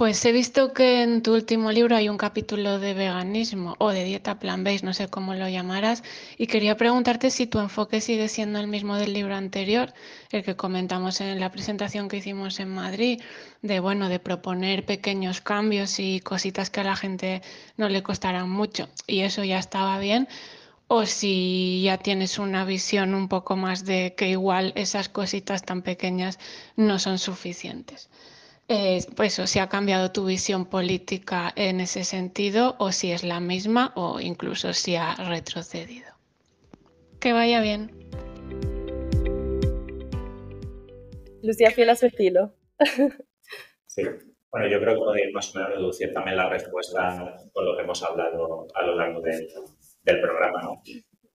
Pues 0.00 0.24
he 0.24 0.32
visto 0.32 0.72
que 0.72 1.02
en 1.02 1.22
tu 1.22 1.34
último 1.34 1.70
libro 1.72 1.94
hay 1.94 2.08
un 2.08 2.16
capítulo 2.16 2.78
de 2.78 2.94
veganismo 2.94 3.76
o 3.78 3.90
de 3.90 4.02
dieta 4.04 4.38
plan-based, 4.38 4.82
no 4.82 4.94
sé 4.94 5.08
cómo 5.08 5.34
lo 5.34 5.46
llamarás, 5.46 6.02
y 6.38 6.46
quería 6.46 6.78
preguntarte 6.78 7.30
si 7.30 7.46
tu 7.46 7.58
enfoque 7.58 8.00
sigue 8.00 8.28
siendo 8.28 8.58
el 8.60 8.66
mismo 8.66 8.96
del 8.96 9.12
libro 9.12 9.34
anterior, 9.36 9.92
el 10.30 10.42
que 10.42 10.56
comentamos 10.56 11.20
en 11.20 11.38
la 11.38 11.52
presentación 11.52 12.08
que 12.08 12.16
hicimos 12.16 12.60
en 12.60 12.70
Madrid, 12.70 13.20
de 13.60 13.78
bueno, 13.78 14.08
de 14.08 14.18
proponer 14.20 14.86
pequeños 14.86 15.42
cambios 15.42 15.98
y 16.00 16.20
cositas 16.20 16.70
que 16.70 16.80
a 16.80 16.84
la 16.84 16.96
gente 16.96 17.42
no 17.76 17.90
le 17.90 18.02
costarán 18.02 18.48
mucho, 18.48 18.88
y 19.06 19.20
eso 19.20 19.44
ya 19.44 19.58
estaba 19.58 19.98
bien, 19.98 20.28
o 20.88 21.04
si 21.04 21.82
ya 21.84 21.98
tienes 21.98 22.38
una 22.38 22.64
visión 22.64 23.14
un 23.14 23.28
poco 23.28 23.54
más 23.54 23.84
de 23.84 24.14
que 24.16 24.30
igual 24.30 24.72
esas 24.76 25.10
cositas 25.10 25.62
tan 25.62 25.82
pequeñas 25.82 26.38
no 26.74 26.98
son 26.98 27.18
suficientes 27.18 28.08
eh, 28.72 29.04
pues 29.16 29.36
o 29.40 29.48
si 29.48 29.58
ha 29.58 29.68
cambiado 29.68 30.12
tu 30.12 30.24
visión 30.24 30.64
política 30.64 31.52
en 31.56 31.80
ese 31.80 32.04
sentido 32.04 32.76
o 32.78 32.92
si 32.92 33.10
es 33.10 33.24
la 33.24 33.40
misma 33.40 33.92
o 33.96 34.20
incluso 34.20 34.72
si 34.72 34.94
ha 34.94 35.16
retrocedido. 35.16 36.06
Que 37.18 37.32
vaya 37.32 37.60
bien. 37.60 37.90
Lucía 41.42 41.72
fiel 41.72 41.90
a 41.90 41.96
su 41.96 42.06
estilo. 42.06 42.54
Sí. 43.86 44.02
Bueno, 44.52 44.68
yo 44.68 44.78
creo 44.78 44.94
que 44.94 45.00
podéis 45.00 45.34
más 45.34 45.52
o 45.52 45.58
menos 45.58 45.74
reducir 45.74 46.12
también 46.12 46.36
la 46.36 46.48
respuesta 46.48 47.36
con 47.52 47.64
lo 47.64 47.76
que 47.76 47.82
hemos 47.82 48.00
hablado 48.04 48.68
a 48.72 48.86
lo 48.86 48.94
largo 48.94 49.20
del 49.20 50.20
programa. 50.20 50.62
¿no? 50.62 50.82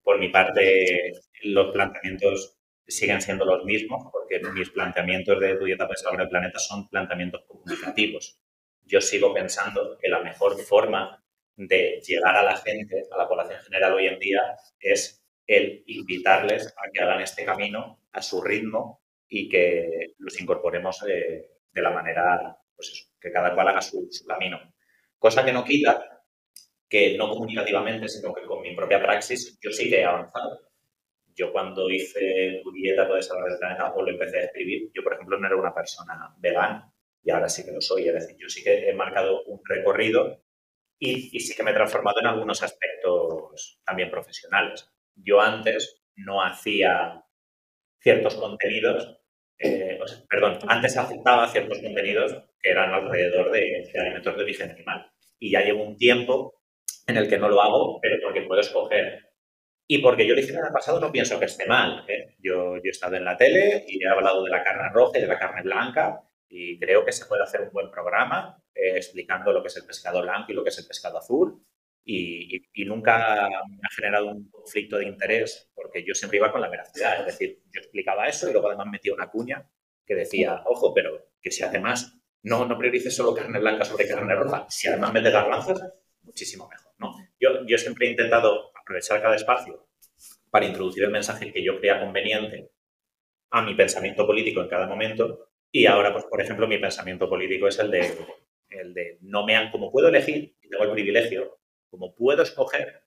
Por 0.02 0.18
mi 0.20 0.30
parte, 0.30 1.12
los 1.44 1.74
planteamientos 1.74 2.55
siguen 2.88 3.22
siendo 3.22 3.46
los 3.46 3.64
mismos, 3.66 4.04
porque 4.12 4.40
mis 4.54 4.70
planteamientos 4.70 5.40
de 5.40 5.56
tu 5.56 5.66
dieta 5.66 5.88
pensada 5.88 6.22
el 6.22 6.30
planeta 6.30 6.60
son 6.60 6.88
planteamientos 6.90 7.44
comunicativos. 7.48 8.40
Yo 8.84 9.02
sigo 9.02 9.34
pensando 9.34 9.98
que 9.98 10.10
la 10.10 10.20
mejor 10.20 10.60
forma 10.60 11.24
de 11.56 12.02
llegar 12.06 12.36
a 12.36 12.44
la 12.44 12.58
gente, 12.58 13.04
a 13.12 13.18
la 13.18 13.28
población 13.28 13.62
general 13.62 13.94
hoy 13.94 14.08
en 14.08 14.20
día, 14.20 14.42
es 14.80 15.24
el 15.48 15.84
invitarles 15.88 16.68
a 16.68 16.92
que 16.92 17.02
hagan 17.02 17.22
este 17.22 17.46
camino 17.46 18.02
a 18.12 18.22
su 18.22 18.42
ritmo 18.42 19.02
y 19.28 19.50
que 19.50 20.14
los 20.20 20.40
incorporemos 20.40 21.00
de, 21.02 21.50
de 21.72 21.82
la 21.82 21.92
manera, 21.92 22.58
pues 22.76 22.90
eso, 22.90 23.06
que 23.20 23.32
cada 23.32 23.54
cual 23.54 23.70
haga 23.70 23.82
su, 23.82 24.08
su 24.12 24.26
camino. 24.26 24.60
Cosa 25.18 25.44
que 25.44 25.54
no 25.54 25.64
quita 25.64 26.16
que 26.90 27.18
no 27.18 27.30
comunicativamente, 27.30 28.08
sino 28.08 28.34
que 28.34 28.46
con 28.46 28.62
mi 28.62 28.76
propia 28.76 29.02
praxis, 29.02 29.58
yo 29.62 29.72
sí 29.72 29.90
que 29.90 30.02
he 30.02 30.06
avanzado. 30.06 30.64
Yo 31.36 31.52
cuando 31.52 31.90
hice 31.90 32.62
tu 32.64 32.72
dieta 32.72 33.04
hablar 33.04 33.50
del 33.50 33.60
planeta 33.60 33.94
o 33.94 34.02
lo 34.02 34.12
empecé 34.12 34.40
a 34.40 34.44
escribir, 34.46 34.90
yo 34.94 35.04
por 35.04 35.14
ejemplo 35.14 35.38
no 35.38 35.48
era 35.48 35.58
una 35.58 35.74
persona 35.74 36.34
vegana 36.38 36.94
y 37.24 37.32
ahora 37.32 37.50
sí 37.50 37.66
que 37.66 37.72
lo 37.72 37.82
soy. 37.82 38.08
Es 38.08 38.14
decir, 38.14 38.38
yo 38.40 38.48
sí 38.48 38.64
que 38.64 38.90
he 38.90 38.94
marcado 38.94 39.44
un 39.44 39.60
recorrido 39.66 40.42
y, 41.00 41.36
y 41.36 41.40
sí 41.42 41.56
que 41.56 41.64
me 41.64 41.72
he 41.72 41.74
transformado 41.74 42.20
en 42.22 42.28
algunos 42.28 42.64
aspectos 42.64 43.82
también 43.86 44.10
profesionales. 44.10 44.90
Yo 45.16 45.42
antes 45.42 46.04
no 46.16 46.42
hacía 46.42 47.24
ciertos 48.00 48.36
contenidos, 48.36 49.20
eh, 49.58 50.00
o 50.02 50.08
sea, 50.08 50.20
perdón, 50.30 50.60
antes 50.68 50.96
aceptaba 50.96 51.48
ciertos 51.48 51.80
contenidos 51.80 52.34
que 52.62 52.70
eran 52.70 52.94
alrededor 52.94 53.52
de, 53.52 53.90
de 53.92 54.00
alimentos 54.00 54.38
de 54.38 54.44
origen 54.44 54.72
animal. 54.72 55.12
Y 55.40 55.52
ya 55.52 55.62
llevo 55.62 55.84
un 55.84 55.98
tiempo 55.98 56.62
en 57.08 57.18
el 57.18 57.30
que 57.30 57.38
no 57.38 57.50
lo 57.50 57.62
hago, 57.62 58.00
pero 58.02 58.18
porque 58.24 58.42
puedo 58.44 58.62
escoger. 58.62 59.24
Y 59.88 60.00
porque 60.00 60.26
yo 60.26 60.34
en 60.34 60.40
el 60.40 60.74
pasado 60.74 61.00
no 61.00 61.12
pienso 61.12 61.40
que 61.40 61.46
esté 61.46 61.66
mal. 61.68 62.06
¿eh? 62.08 62.36
Yo, 62.40 62.78
yo 62.78 62.82
he 62.86 62.90
estado 62.90 63.16
en 63.16 63.26
la 63.26 63.38
tele 63.38 63.86
y 63.88 64.04
he 64.04 64.08
hablado 64.08 64.44
de 64.44 64.50
la 64.50 64.64
carne 64.64 64.90
roja 64.92 65.20
y 65.20 65.22
de 65.22 65.28
la 65.28 65.38
carne 65.38 65.62
blanca 65.62 66.22
y 66.50 66.80
creo 66.80 67.06
que 67.06 67.12
se 67.12 67.26
puede 67.26 67.44
hacer 67.44 67.62
un 67.62 67.72
buen 67.72 67.92
programa 67.92 68.62
eh, 68.74 68.98
explicando 68.98 69.52
lo 69.52 69.62
que 69.62 69.68
es 69.68 69.78
el 69.78 69.86
pescado 69.86 70.22
blanco 70.22 70.52
y 70.52 70.56
lo 70.56 70.64
que 70.64 70.70
es 70.70 70.80
el 70.80 70.88
pescado 70.88 71.18
azul. 71.18 71.64
Y, 72.08 72.56
y, 72.56 72.62
y, 72.74 72.86
nunca 72.86 73.50
me 73.68 73.80
ha 73.84 73.96
generado 73.96 74.28
un 74.28 74.48
conflicto 74.52 74.98
de 74.98 75.08
interés 75.08 75.72
porque 75.74 76.06
yo 76.06 76.14
siempre 76.14 76.38
iba 76.38 76.52
con 76.52 76.62
la 76.62 76.70
veracidad. 76.70 77.20
Es 77.20 77.26
decir, 77.26 77.64
yo 77.72 77.82
explicaba 77.82 78.28
eso 78.28 78.48
y 78.48 78.54
luego 78.54 78.68
además 78.68 78.88
metía 78.92 79.14
una 79.14 79.32
cuña 79.32 79.68
que 80.06 80.14
decía, 80.14 80.62
ojo, 80.66 80.94
pero 80.94 81.30
que 81.42 81.50
si 81.50 81.64
además 81.64 82.16
no, 82.44 82.66
no 82.66 82.78
priorices 82.78 83.16
solo 83.16 83.34
carne 83.34 83.60
blanca 83.60 83.86
sobre 83.86 84.08
carne 84.08 84.36
roja, 84.36 84.68
si 84.70 84.88
además 84.88 85.14
metes 85.14 85.34
garbanzos, 85.34 85.82
muchísimo 86.22 86.68
mejor. 86.70 86.94
¿no? 87.00 87.12
Yo, 87.40 87.66
yo 87.66 87.78
siempre 87.80 88.08
he 88.08 88.12
intentado 88.12 88.72
aprovechar 88.86 89.20
cada 89.22 89.36
espacio 89.36 89.88
para 90.52 90.66
introducir 90.66 91.04
el 91.04 91.12
mensaje 91.12 91.52
que 91.52 91.64
yo 91.64 91.80
crea 91.80 92.00
conveniente 92.00 92.70
a 93.50 93.64
mi 93.64 93.74
pensamiento 93.74 94.28
político 94.28 94.62
en 94.62 94.68
cada 94.68 94.86
momento 94.86 95.50
y 95.72 95.88
ahora, 95.88 96.14
pues, 96.14 96.24
por 96.26 96.40
ejemplo, 96.40 96.68
mi 96.68 96.78
pensamiento 96.78 97.28
político 97.28 97.68
es 97.68 97.80
el 97.80 97.92
de, 97.92 98.18
el 98.70 98.94
de 98.94 99.18
no 99.22 99.46
me 99.46 99.58
han, 99.58 99.72
como 99.72 99.92
puedo 99.92 100.08
elegir, 100.08 100.56
tengo 100.62 100.86
el 100.86 100.92
privilegio, 100.92 101.60
como 101.90 102.16
puedo 102.16 102.44
escoger, 102.44 103.04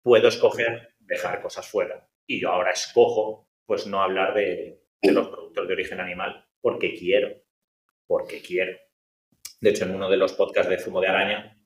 puedo 0.00 0.28
escoger 0.28 0.94
dejar 1.00 1.42
cosas 1.42 1.66
fuera. 1.68 2.08
Y 2.28 2.40
yo 2.40 2.50
ahora 2.50 2.70
escojo, 2.70 3.48
pues, 3.66 3.88
no 3.88 4.00
hablar 4.02 4.34
de, 4.34 4.84
de 5.02 5.12
los 5.12 5.30
productos 5.30 5.66
de 5.66 5.72
origen 5.72 5.98
animal 5.98 6.46
porque 6.60 6.94
quiero, 6.94 7.42
porque 8.06 8.40
quiero. 8.40 8.78
De 9.60 9.70
hecho, 9.70 9.84
en 9.84 9.96
uno 9.96 10.08
de 10.08 10.16
los 10.16 10.34
podcasts 10.34 10.70
de 10.70 10.78
Zumo 10.78 11.00
de 11.00 11.08
Araña, 11.08 11.59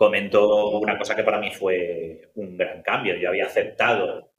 comentó 0.00 0.78
una 0.78 0.96
cosa 0.96 1.14
que 1.14 1.22
para 1.22 1.38
mí 1.38 1.50
fue 1.50 2.30
un 2.36 2.56
gran 2.56 2.82
cambio. 2.82 3.16
Yo 3.16 3.28
había 3.28 3.44
aceptado 3.44 4.32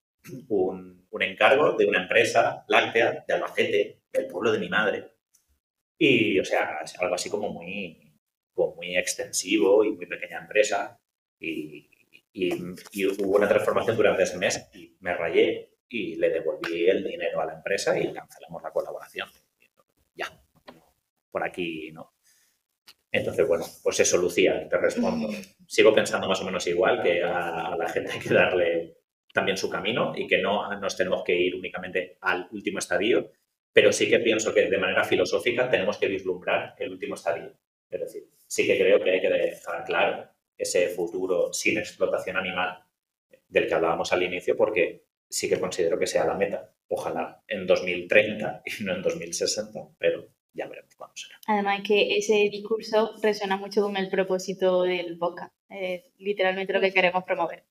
un, 0.50 1.06
un, 1.08 1.22
encargo 1.22 1.74
de 1.74 1.86
una 1.86 2.02
empresa 2.02 2.66
láctea 2.68 3.24
de 3.28 3.34
Albacete, 3.36 4.02
del 4.12 4.26
pueblo 4.26 4.52
de 4.52 4.58
mi 4.58 4.70
madre. 4.70 5.12
Y, 6.00 6.40
o 6.40 6.44
sea, 6.44 6.80
algo 6.98 7.14
así 7.14 7.30
como 7.30 7.50
muy, 7.50 8.12
como 8.56 8.74
muy 8.78 8.98
extensivo 8.98 9.86
y 9.86 9.92
muy 9.92 10.08
pequeña 10.08 10.40
empresa. 10.40 11.00
Y, 11.40 11.92
y, 12.34 12.56
y, 12.92 13.06
hubo 13.06 13.38
una 13.38 13.48
transformación 13.48 13.96
durante 13.96 14.24
ese 14.24 14.40
mes 14.40 14.68
y 14.74 14.98
me 15.00 15.14
rayé 15.14 15.76
y 15.88 16.16
le 16.16 16.32
devolví 16.32 16.90
el 16.90 17.04
dinero 17.04 17.40
a 17.40 17.46
la 17.46 17.54
empresa 17.54 18.00
y 18.00 18.12
cancelamos 18.12 18.64
la 18.64 18.72
colaboración. 18.72 19.30
Ya, 20.16 20.26
por 21.30 21.44
aquí 21.44 21.92
no. 21.92 22.16
Entonces, 23.12 23.48
bueno, 23.48 23.66
pues 23.84 24.00
eso, 24.00 24.18
Lucía, 24.18 24.68
te 24.70 24.78
respondo. 24.78 25.30
Sigo 25.68 25.94
pensando 25.94 26.28
más 26.28 26.42
o 26.42 26.46
menos 26.46 26.66
igual, 26.68 27.04
que 27.04 27.22
a, 27.22 27.68
a, 27.68 27.78
la 27.78 27.90
gente 27.90 28.12
hay 28.12 28.20
que 28.20 28.34
darle 28.34 28.98
también 29.34 29.58
su 29.58 29.70
camino 29.70 30.14
y 30.16 30.28
que 30.28 30.42
no 30.42 30.74
nos 30.80 30.96
tenemos 30.96 31.24
que 31.24 31.36
ir 31.36 31.56
únicamente 31.56 32.18
al 32.22 32.48
último 32.52 32.80
estadio, 32.80 33.32
pero 33.74 33.92
sí 33.92 34.10
que 34.10 34.20
pienso 34.20 34.54
que 34.54 34.70
de 34.70 34.78
manera 34.78 35.04
filosófica 35.04 35.70
tenemos 35.70 35.98
que 35.98 36.08
vislumbrar 36.08 36.76
el 36.78 36.92
último 36.92 37.16
estadio. 37.16 37.54
Es 37.90 38.00
decir, 38.00 38.30
sí 38.48 38.66
que 38.66 38.78
creo 38.78 39.04
que 39.04 39.12
hay 39.12 39.22
que 39.22 39.30
dejar 39.30 39.84
claro 39.86 40.30
ese 40.58 40.88
futuro 40.90 41.52
sin 41.54 41.78
explotación 41.78 42.38
animal 42.38 42.84
del 43.48 43.68
que 43.68 43.74
hablábamos 43.74 44.14
al 44.14 44.24
inicio, 44.24 44.56
porque 44.56 45.06
sí 45.30 45.50
que 45.50 45.60
considero 45.60 45.98
que 45.98 46.08
sea 46.08 46.26
la 46.26 46.36
meta. 46.36 46.74
Ojalá 46.88 47.44
en 47.48 47.66
2030 47.66 48.64
y 48.66 48.84
no 48.84 48.96
en 48.96 49.02
2060, 49.02 49.80
pero 49.98 50.28
ya 50.54 50.68
veremos 50.68 50.96
cuándo 50.96 51.16
será. 51.16 51.40
Además 51.48 51.82
que 51.86 52.18
ese 52.18 52.50
discurso 52.52 53.14
resuena 53.22 53.58
mucho 53.58 53.82
con 53.82 53.98
el 53.98 54.10
propósito 54.10 54.84
del 54.84 55.18
podcast, 55.18 55.54
es 55.70 56.04
literalmente 56.18 56.74
lo 56.74 56.82
que 56.82 56.94
queremos 56.94 57.24
promover. 57.24 57.64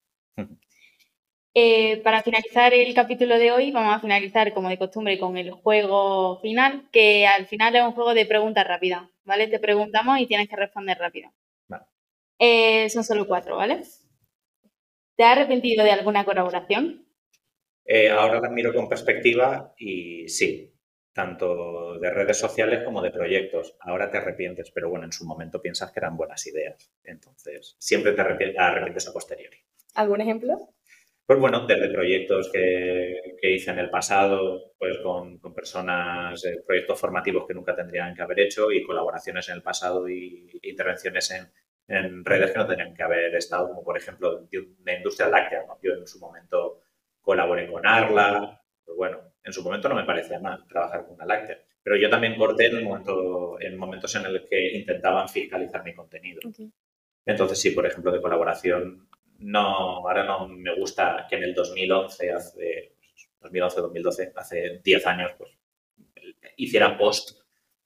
eh, 1.55 1.99
para 1.99 2.23
finalizar 2.23 2.73
el 2.73 2.95
capítulo 2.95 3.39
de 3.39 3.53
hoy, 3.53 3.71
vamos 3.71 3.95
a 3.95 4.01
finalizar 4.01 4.53
como 4.53 4.69
de 4.69 4.79
costumbre 4.79 5.19
con 5.19 5.37
el 5.37 5.51
juego 5.51 6.41
final, 6.41 6.89
que 6.93 7.27
al 7.27 7.47
final 7.47 7.77
es 7.77 7.83
un 7.83 7.93
juego 7.93 8.15
de 8.15 8.27
preguntas 8.27 8.67
rápidas, 8.67 9.03
¿vale? 9.25 9.49
Te 9.49 9.59
preguntamos 9.59 10.19
y 10.19 10.27
tienes 10.27 10.49
que 10.49 10.57
responder 10.57 10.99
rápido. 10.99 11.31
Vale. 11.69 11.85
Eh, 12.39 12.89
son 12.89 13.05
solo 13.05 13.27
cuatro, 13.27 13.57
¿vale? 13.57 13.83
¿Te 15.17 15.25
has 15.25 15.37
arrepentido 15.37 15.85
de 15.85 15.93
alguna 15.93 16.25
colaboración? 16.25 17.07
Eh, 17.85 18.09
ahora 18.09 18.41
la 18.41 18.49
miro 18.49 18.73
con 18.73 18.89
perspectiva 18.89 19.75
y 19.77 20.29
sí, 20.29 20.70
tanto 21.13 21.99
de 21.99 22.11
redes 22.11 22.39
sociales 22.39 22.83
como 22.85 23.03
de 23.03 23.11
proyectos. 23.11 23.77
Ahora 23.81 24.11
te 24.11 24.19
arrepientes, 24.19 24.71
pero 24.71 24.89
bueno, 24.91 25.05
en 25.05 25.13
su 25.13 25.25
momento 25.25 25.61
piensas 25.61 25.93
que 25.93 26.01
eran 26.01 26.17
buenas 26.17 26.47
ideas. 26.47 26.93
Entonces, 27.05 27.77
siempre 27.79 28.13
te 28.13 28.21
arrepientes 28.21 29.09
a 29.09 29.13
posteriori. 29.13 29.59
¿Algún 29.95 30.21
ejemplo? 30.21 30.57
Pues 31.27 31.39
bueno, 31.39 31.65
desde 31.65 31.89
proyectos 31.91 32.51
que, 32.53 33.37
que 33.41 33.53
hice 33.53 33.71
en 33.71 33.79
el 33.79 33.89
pasado, 33.89 34.73
pues 34.77 34.99
con, 34.99 35.39
con 35.39 35.55
personas, 35.55 36.45
eh, 36.45 36.61
proyectos 36.67 36.99
formativos 36.99 37.47
que 37.47 37.55
nunca 37.55 37.77
tendrían 37.77 38.17
que 38.17 38.23
haber 38.23 38.41
hecho 38.41 38.73
y 38.73 38.83
colaboraciones 38.83 39.49
en 39.49 39.55
el 39.55 39.63
pasado 39.63 40.09
y, 40.09 40.59
intervenciones 40.63 41.31
en, 41.31 41.53
en, 41.87 42.25
redes 42.25 42.51
que 42.51 42.59
no 42.59 42.67
tenían 42.67 42.95
que 42.95 43.03
haber 43.05 43.33
estado, 43.37 43.69
como 43.69 43.85
por 43.85 43.97
ejemplo 43.97 44.41
de 44.51 44.97
industria 44.97 45.29
láctea. 45.29 45.65
¿no? 45.69 45.79
Yo 45.81 45.93
en 45.93 46.07
su 46.07 46.19
momento 46.19 46.83
colaboré 47.21 47.71
con 47.71 47.87
Arla, 47.87 48.60
pues 48.91 48.97
bueno, 48.97 49.21
en 49.45 49.53
su 49.53 49.63
momento 49.63 49.89
no 49.89 49.95
me 49.95 50.05
parecía 50.05 50.41
mal 50.41 50.67
trabajar 50.67 51.07
con 51.07 51.15
una 51.15 51.27
láctea. 51.27 51.59
Pero 51.83 51.97
yo 51.97 52.11
también 52.11 52.37
corté 52.37 52.67
en, 52.67 52.83
momento, 52.83 53.61
en 53.61 53.77
momentos 53.77 54.15
en 54.17 54.33
los 54.33 54.43
que 54.51 54.79
intentaban 54.79 55.29
fiscalizar 55.29 55.85
mi 55.85 55.95
contenido. 55.95 56.41
Okay. 56.49 56.73
Entonces, 57.25 57.61
sí, 57.61 57.71
por 57.71 57.87
ejemplo, 57.87 58.11
de 58.11 58.21
colaboración, 58.21 59.09
no, 59.39 60.07
ahora 60.09 60.25
no 60.25 60.49
me 60.49 60.75
gusta 60.75 61.27
que 61.31 61.37
en 61.37 61.45
el 61.45 61.55
2011, 61.55 62.33
hace 62.33 62.95
2011-2012, 63.41 64.33
hace 64.35 64.81
10 64.83 65.07
años, 65.07 65.31
pues 65.39 65.51
hiciera 66.57 66.99
post 66.99 67.41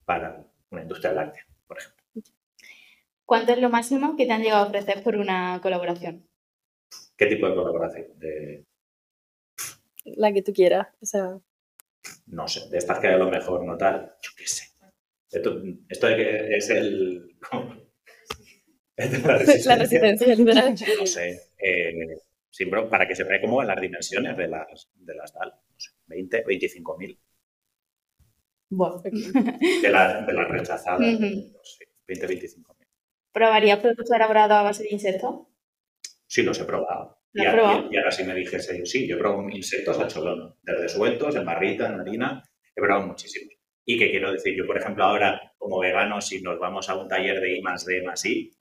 para 0.07 0.43
una 0.71 0.83
industria 0.83 1.13
láctea, 1.13 1.47
por 1.67 1.79
ejemplo. 1.79 2.03
¿Cuánto 3.27 3.53
es 3.53 3.59
lo 3.59 3.69
máximo 3.69 4.17
que 4.17 4.25
te 4.25 4.33
han 4.33 4.43
llegado 4.43 4.65
a 4.65 4.69
ofrecer 4.69 5.03
por 5.03 5.17
una 5.17 5.61
colaboración? 5.63 6.27
¿Qué 7.17 7.27
tipo 7.27 7.47
de 7.47 7.55
colaboración? 7.55 8.19
De, 8.19 8.65
la 10.05 10.33
que 10.33 10.43
tú 10.43 10.53
quieras. 10.53 10.89
O 11.01 11.07
sea... 11.07 11.39
No 12.27 12.47
sé, 12.49 12.69
de 12.69 12.79
estas 12.79 12.99
que 12.99 13.09
a 13.09 13.17
lo 13.17 13.31
mejor 13.31 13.65
no 13.65 13.77
tal, 13.77 14.15
yo 14.21 14.31
qué 14.37 14.47
sé. 14.47 14.65
Esto, 15.31 15.61
esto 15.89 16.09
es 16.09 16.71
el... 16.71 17.37
la 18.97 19.39
resistencia, 19.39 19.77
la 19.77 19.83
resistencia 19.83 20.35
literal. 20.35 20.75
No 21.01 21.07
sé. 21.07 21.41
Eh, 21.59 22.19
sí, 22.51 22.65
bro, 22.67 22.89
para 22.89 23.09
que 23.09 23.17
se 23.17 23.25
vea 23.25 23.41
cómo 23.41 23.63
en 23.63 23.69
las 23.69 23.81
dimensiones 23.81 24.37
de 24.37 24.49
las, 24.49 24.91
de 24.95 25.15
las 25.15 25.33
tal. 25.33 25.51
No 25.51 25.79
sé, 25.81 25.91
20, 26.07 26.45
25 26.47 26.99
mil. 26.99 27.19
Bueno. 28.71 29.03
De, 29.03 29.91
la, 29.91 30.23
de 30.23 30.33
las 30.33 30.49
rechazadas. 30.49 31.01
Uh 31.01 31.05
-huh. 31.05 31.53
no 31.53 31.65
sé, 31.65 31.85
20, 32.07 32.27
25 32.27 32.75
mil. 32.79 32.89
¿Probarías 33.33 33.81
productos 33.81 34.11
elaborados 34.13 34.57
a 34.57 34.63
base 34.63 34.85
de 34.85 34.91
insectos? 34.93 35.49
Sí, 36.27 36.43
los 36.43 36.61
he 36.61 36.65
probado. 36.65 37.19
Y, 37.35 37.45
ahora 37.45 38.11
si 38.13 38.23
me 38.23 38.35
dijese 38.35 38.79
yo, 38.79 38.87
sí, 38.87 39.09
yo 39.09 39.17
he 39.17 39.19
probado 39.19 39.49
insectos 39.51 39.99
a 39.99 40.07
cholón, 40.07 40.55
desde 40.63 40.89
sueltos, 40.89 41.35
en 41.35 41.45
barrita, 41.45 41.89
en 41.89 42.01
harina, 42.01 42.43
he 42.75 42.81
probado 42.81 43.09
muchísimos. 43.09 43.55
Y 43.85 43.99
que 43.99 44.11
quiero 44.11 44.33
decir, 44.33 44.57
yo 44.57 44.67
por 44.67 44.79
ejemplo 44.79 45.05
ahora 45.05 45.53
como 45.59 45.81
vegano, 45.81 46.21
si 46.21 46.41
nos 46.41 46.59
vamos 46.61 46.89
a 46.89 46.97
un 46.97 47.09
taller 47.09 47.41
de 47.41 47.57
I 47.57 47.61
más 47.61 47.85
D 47.85 48.03
más 48.03 48.25
I, 48.25 48.53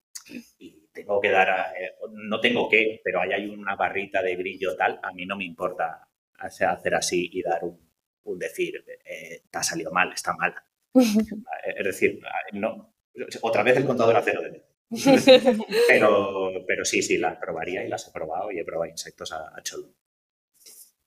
y 0.58 0.90
tengo 0.92 1.22
que 1.22 1.30
dar, 1.30 1.50
a, 1.50 1.72
eh, 1.74 1.94
no 2.12 2.40
tengo 2.40 2.68
que, 2.68 3.00
pero 3.04 3.22
ahí 3.22 3.32
hay 3.32 3.48
una 3.48 3.76
barrita 3.76 4.24
de 4.24 4.36
brillo 4.36 4.76
tal, 4.76 5.00
a 5.04 5.12
mí 5.12 5.26
no 5.26 5.38
me 5.38 5.46
importa 5.46 6.08
hacer 6.40 6.96
así 6.96 7.30
y 7.32 7.44
dar 7.44 7.64
un, 7.64 7.80
un 8.24 8.40
decir, 8.40 8.84
eh, 9.06 9.44
te 9.50 9.58
ha 9.58 9.64
salido 9.64 9.92
mal, 9.92 10.12
está 10.12 10.34
mal. 10.34 10.54
es 10.96 11.86
decir, 11.86 12.20
no, 12.54 12.96
otra 13.42 13.64
vez 13.64 13.78
el 13.78 13.86
contador 13.86 14.16
a 14.16 14.22
cero 14.22 14.42
de 14.42 14.64
pero, 15.88 16.52
pero 16.68 16.86
sí, 16.86 17.02
sí, 17.02 17.18
las 17.18 17.38
probaría 17.38 17.86
y 17.86 17.90
las 17.90 18.08
he 18.08 18.12
probado 18.12 18.52
y 18.52 18.60
he 18.60 18.66
probado 18.66 18.90
insectos 18.90 19.32
a, 19.32 19.52
a 19.56 19.62
cholón. 19.62 19.96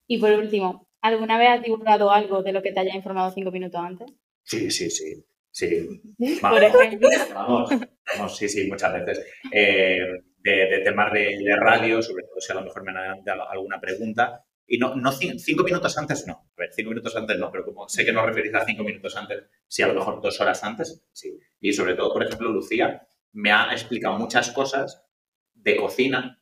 Y 0.07 0.19
por 0.19 0.31
último, 0.33 0.89
¿alguna 1.01 1.39
vez 1.39 1.49
has 1.49 1.63
divulgado 1.63 2.11
algo 2.11 2.43
de 2.43 2.53
lo 2.53 2.63
que 2.63 2.73
te 2.73 2.81
haya 2.81 2.95
informado 2.95 3.31
cinco 3.33 3.51
minutos 3.51 3.81
antes? 3.81 4.09
Sí, 4.43 4.71
sí, 4.71 4.91
sí. 4.91 5.25
Sí, 5.57 5.89
Por 6.43 6.63
ejemplo. 6.63 7.09
vamos, 7.33 7.71
vamos, 8.15 8.37
sí, 8.37 8.47
sí, 8.47 8.69
muchas 8.69 8.93
veces. 8.93 9.27
Eh, 9.51 9.99
de, 10.39 10.83
temas 10.85 11.11
de, 11.15 11.57
radio, 11.59 12.03
sobre 12.03 12.25
todo 12.25 12.41
si 12.41 12.53
a 12.53 12.57
lo 12.57 12.63
mejor 12.63 12.85
me 12.85 12.91
han 12.91 13.25
dado 13.25 13.49
alguna 13.49 13.81
pregunta. 13.81 14.45
Y 14.67 14.77
no, 14.77 14.95
no 14.97 15.11
cinco 15.13 15.65
minutos 15.65 15.97
antes, 15.97 16.27
no. 16.27 16.35
A 16.35 16.55
ver, 16.59 16.71
cinco 16.75 16.91
minutos 16.91 17.17
antes 17.17 17.39
no, 17.39 17.51
pero 17.51 17.65
como 17.65 17.89
sé 17.89 18.05
que 18.05 18.13
no 18.13 18.27
referís 18.27 18.53
a 18.53 18.67
cinco 18.67 18.83
minutos 18.83 19.17
antes, 19.17 19.45
sí, 19.67 19.83
a 19.83 19.89
lo 19.89 19.95
mejor 19.95 20.21
dos 20.21 20.39
horas 20.41 20.63
antes, 20.63 21.03
sí. 21.11 21.39
Y 21.61 21.73
sobre 21.73 21.95
todo, 21.95 22.13
por 22.13 22.25
ejemplo, 22.25 22.51
Lucía 22.51 23.07
me 23.37 23.53
ha 23.53 23.71
explicado 23.71 24.19
muchas 24.19 24.51
cosas 24.51 25.05
de 25.53 25.77
cocina 25.77 26.41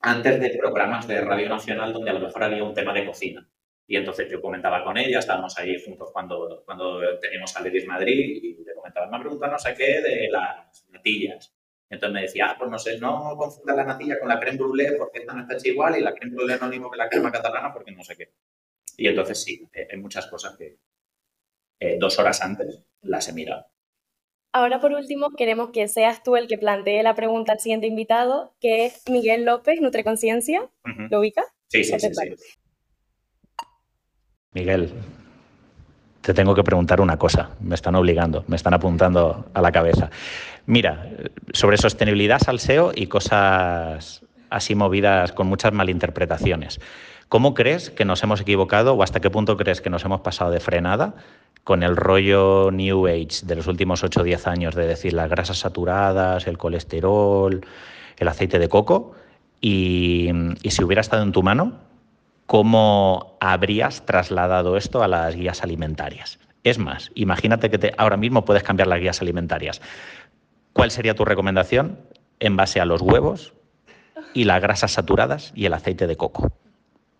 antes 0.00 0.40
de 0.40 0.50
programas 0.50 1.08
de 1.08 1.20
Radio 1.20 1.48
Nacional 1.48 1.92
donde 1.92 2.10
a 2.10 2.12
lo 2.12 2.20
mejor 2.20 2.44
había 2.44 2.62
un 2.62 2.74
tema 2.74 2.92
de 2.92 3.04
cocina. 3.04 3.50
Y 3.88 3.96
entonces 3.96 4.30
yo 4.30 4.40
comentaba 4.40 4.84
con 4.84 4.96
ella, 4.98 5.18
estábamos 5.18 5.58
ahí 5.58 5.82
juntos 5.84 6.10
cuando, 6.12 6.62
cuando 6.64 7.18
teníamos 7.18 7.56
a 7.56 7.62
Ledis 7.62 7.86
Madrid 7.88 8.40
y 8.40 8.64
le 8.64 8.74
comentaba, 8.74 9.08
me 9.08 9.16
ha 9.16 9.20
preguntado 9.20 9.52
no 9.52 9.58
sé 9.58 9.74
qué 9.74 10.00
de 10.00 10.28
las 10.30 10.86
natillas. 10.90 11.52
Entonces 11.90 12.14
me 12.14 12.22
decía, 12.22 12.50
ah, 12.50 12.56
pues 12.56 12.70
no 12.70 12.78
sé, 12.78 13.00
no 13.00 13.34
confunda 13.36 13.74
la 13.74 13.84
natilla 13.84 14.20
con 14.20 14.28
la 14.28 14.38
creme 14.38 14.58
brûlée 14.58 14.96
porque 14.96 15.20
esta 15.20 15.32
no 15.32 15.40
está 15.40 15.54
hecha 15.54 15.68
igual 15.68 15.96
y 15.98 16.02
la 16.02 16.14
creme 16.14 16.36
brûlée 16.36 16.50
no 16.50 16.54
es 16.54 16.60
lo 16.60 16.68
mismo 16.68 16.90
que 16.90 16.98
la 16.98 17.08
crema 17.08 17.32
catalana 17.32 17.72
porque 17.72 17.90
no 17.90 18.04
sé 18.04 18.16
qué. 18.16 18.32
Y 18.96 19.08
entonces 19.08 19.42
sí, 19.42 19.68
eh, 19.72 19.88
hay 19.90 19.98
muchas 19.98 20.26
cosas 20.26 20.56
que 20.56 20.78
eh, 21.80 21.96
dos 21.98 22.16
horas 22.20 22.42
antes 22.42 22.84
las 23.02 23.28
he 23.28 23.32
mirado. 23.32 23.66
Ahora, 24.52 24.80
por 24.80 24.92
último, 24.92 25.30
queremos 25.30 25.70
que 25.70 25.88
seas 25.88 26.22
tú 26.22 26.36
el 26.36 26.48
que 26.48 26.56
plantee 26.58 27.02
la 27.02 27.14
pregunta 27.14 27.52
al 27.52 27.60
siguiente 27.60 27.86
invitado, 27.86 28.54
que 28.60 28.86
es 28.86 29.02
Miguel 29.10 29.44
López, 29.44 29.80
Nutreconciencia. 29.80 30.68
¿Lo 31.10 31.20
ubica? 31.20 31.44
Sí, 31.68 31.84
sí, 31.84 31.98
sí, 32.00 32.08
sí. 32.14 32.34
Miguel, 34.52 34.90
te 36.22 36.32
tengo 36.32 36.54
que 36.54 36.64
preguntar 36.64 37.00
una 37.00 37.18
cosa. 37.18 37.50
Me 37.60 37.74
están 37.74 37.94
obligando, 37.94 38.44
me 38.48 38.56
están 38.56 38.72
apuntando 38.74 39.46
a 39.52 39.60
la 39.60 39.70
cabeza. 39.70 40.10
Mira, 40.66 41.10
sobre 41.52 41.76
sostenibilidad, 41.76 42.38
salseo 42.38 42.92
y 42.94 43.06
cosas 43.06 44.24
así 44.50 44.74
movidas 44.74 45.32
con 45.32 45.46
muchas 45.46 45.72
malinterpretaciones. 45.72 46.80
¿Cómo 47.28 47.52
crees 47.52 47.90
que 47.90 48.06
nos 48.06 48.22
hemos 48.22 48.40
equivocado 48.40 48.94
o 48.94 49.02
hasta 49.02 49.20
qué 49.20 49.28
punto 49.28 49.58
crees 49.58 49.82
que 49.82 49.90
nos 49.90 50.04
hemos 50.04 50.22
pasado 50.22 50.50
de 50.50 50.60
frenada 50.60 51.14
con 51.68 51.82
el 51.82 51.96
rollo 51.96 52.70
New 52.70 53.08
Age 53.08 53.44
de 53.44 53.54
los 53.54 53.66
últimos 53.66 54.02
8 54.02 54.22
o 54.22 54.24
10 54.24 54.46
años 54.46 54.74
de 54.74 54.86
decir 54.86 55.12
las 55.12 55.28
grasas 55.28 55.58
saturadas, 55.58 56.46
el 56.46 56.56
colesterol, 56.56 57.60
el 58.16 58.28
aceite 58.28 58.58
de 58.58 58.70
coco? 58.70 59.12
Y, 59.60 60.30
si 60.64 60.82
hubiera 60.82 61.02
estado 61.02 61.22
en 61.22 61.32
tu 61.32 61.42
mano, 61.42 61.74
¿cómo 62.46 63.36
habrías 63.38 64.06
trasladado 64.06 64.78
esto 64.78 65.02
a 65.02 65.08
las 65.08 65.36
guías 65.36 65.62
alimentarias? 65.62 66.38
Es 66.64 66.78
más, 66.78 67.10
imagínate 67.14 67.68
que 67.68 67.92
ahora 67.98 68.16
mismo 68.16 68.46
puedes 68.46 68.62
cambiar 68.62 68.88
las 68.88 69.00
guías 69.00 69.20
alimentarias. 69.20 69.82
¿Cuál 70.72 70.90
sería 70.90 71.14
tu 71.14 71.26
recomendación 71.26 71.98
en 72.40 72.56
base 72.56 72.80
a 72.80 72.86
los 72.86 73.02
huevos 73.02 73.52
y 74.32 74.44
las 74.44 74.62
grasas 74.62 74.92
saturadas 74.92 75.52
y 75.54 75.66
el 75.66 75.74
aceite 75.74 76.06
de 76.06 76.16
coco? 76.16 76.50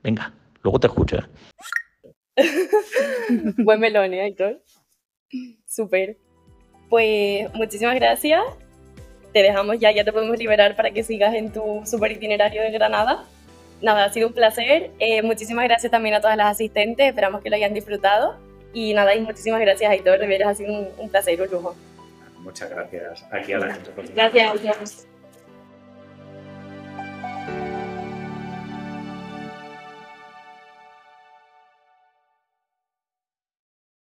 Venga, 0.02 0.32
luego 0.62 0.80
te 0.80 0.86
escucho. 0.86 1.18
¿eh? 1.18 1.24
Buen 3.58 3.80
melón, 3.80 4.14
¿eh, 4.14 4.22
Aitor? 4.22 4.62
Súper. 5.66 6.16
Pues 6.88 7.52
muchísimas 7.54 7.94
gracias. 7.96 8.42
Te 9.32 9.42
dejamos 9.42 9.78
ya, 9.78 9.92
ya 9.92 10.04
te 10.04 10.12
podemos 10.12 10.38
liberar 10.38 10.74
para 10.76 10.90
que 10.90 11.02
sigas 11.02 11.34
en 11.34 11.52
tu 11.52 11.82
super 11.84 12.10
itinerario 12.10 12.62
de 12.62 12.70
Granada 12.70 13.26
nada, 13.82 14.04
ha 14.04 14.12
sido 14.12 14.28
un 14.28 14.34
placer. 14.34 14.90
Eh, 14.98 15.22
muchísimas 15.22 15.64
gracias 15.64 15.90
también 15.90 16.14
a 16.14 16.20
todas 16.20 16.36
las 16.36 16.52
asistentes, 16.52 17.06
esperamos 17.06 17.42
que 17.42 17.50
lo 17.50 17.56
hayan 17.56 17.74
disfrutado. 17.74 18.36
Y 18.72 18.92
nada, 18.94 19.14
y 19.14 19.20
muchísimas 19.20 19.60
gracias, 19.60 19.90
Aitor, 19.90 20.18
de 20.18 20.26
veras 20.26 20.48
ha 20.48 20.54
sido 20.54 20.72
un, 20.72 20.88
un 20.98 21.08
placer, 21.08 21.40
un 21.40 21.50
lujo. 21.50 21.74
Muchas 22.38 22.70
gracias. 22.70 23.24
Aquí 23.30 23.52
a 23.52 23.58
la 23.58 23.74
gente. 23.74 23.90
Gracias. 24.14 25.08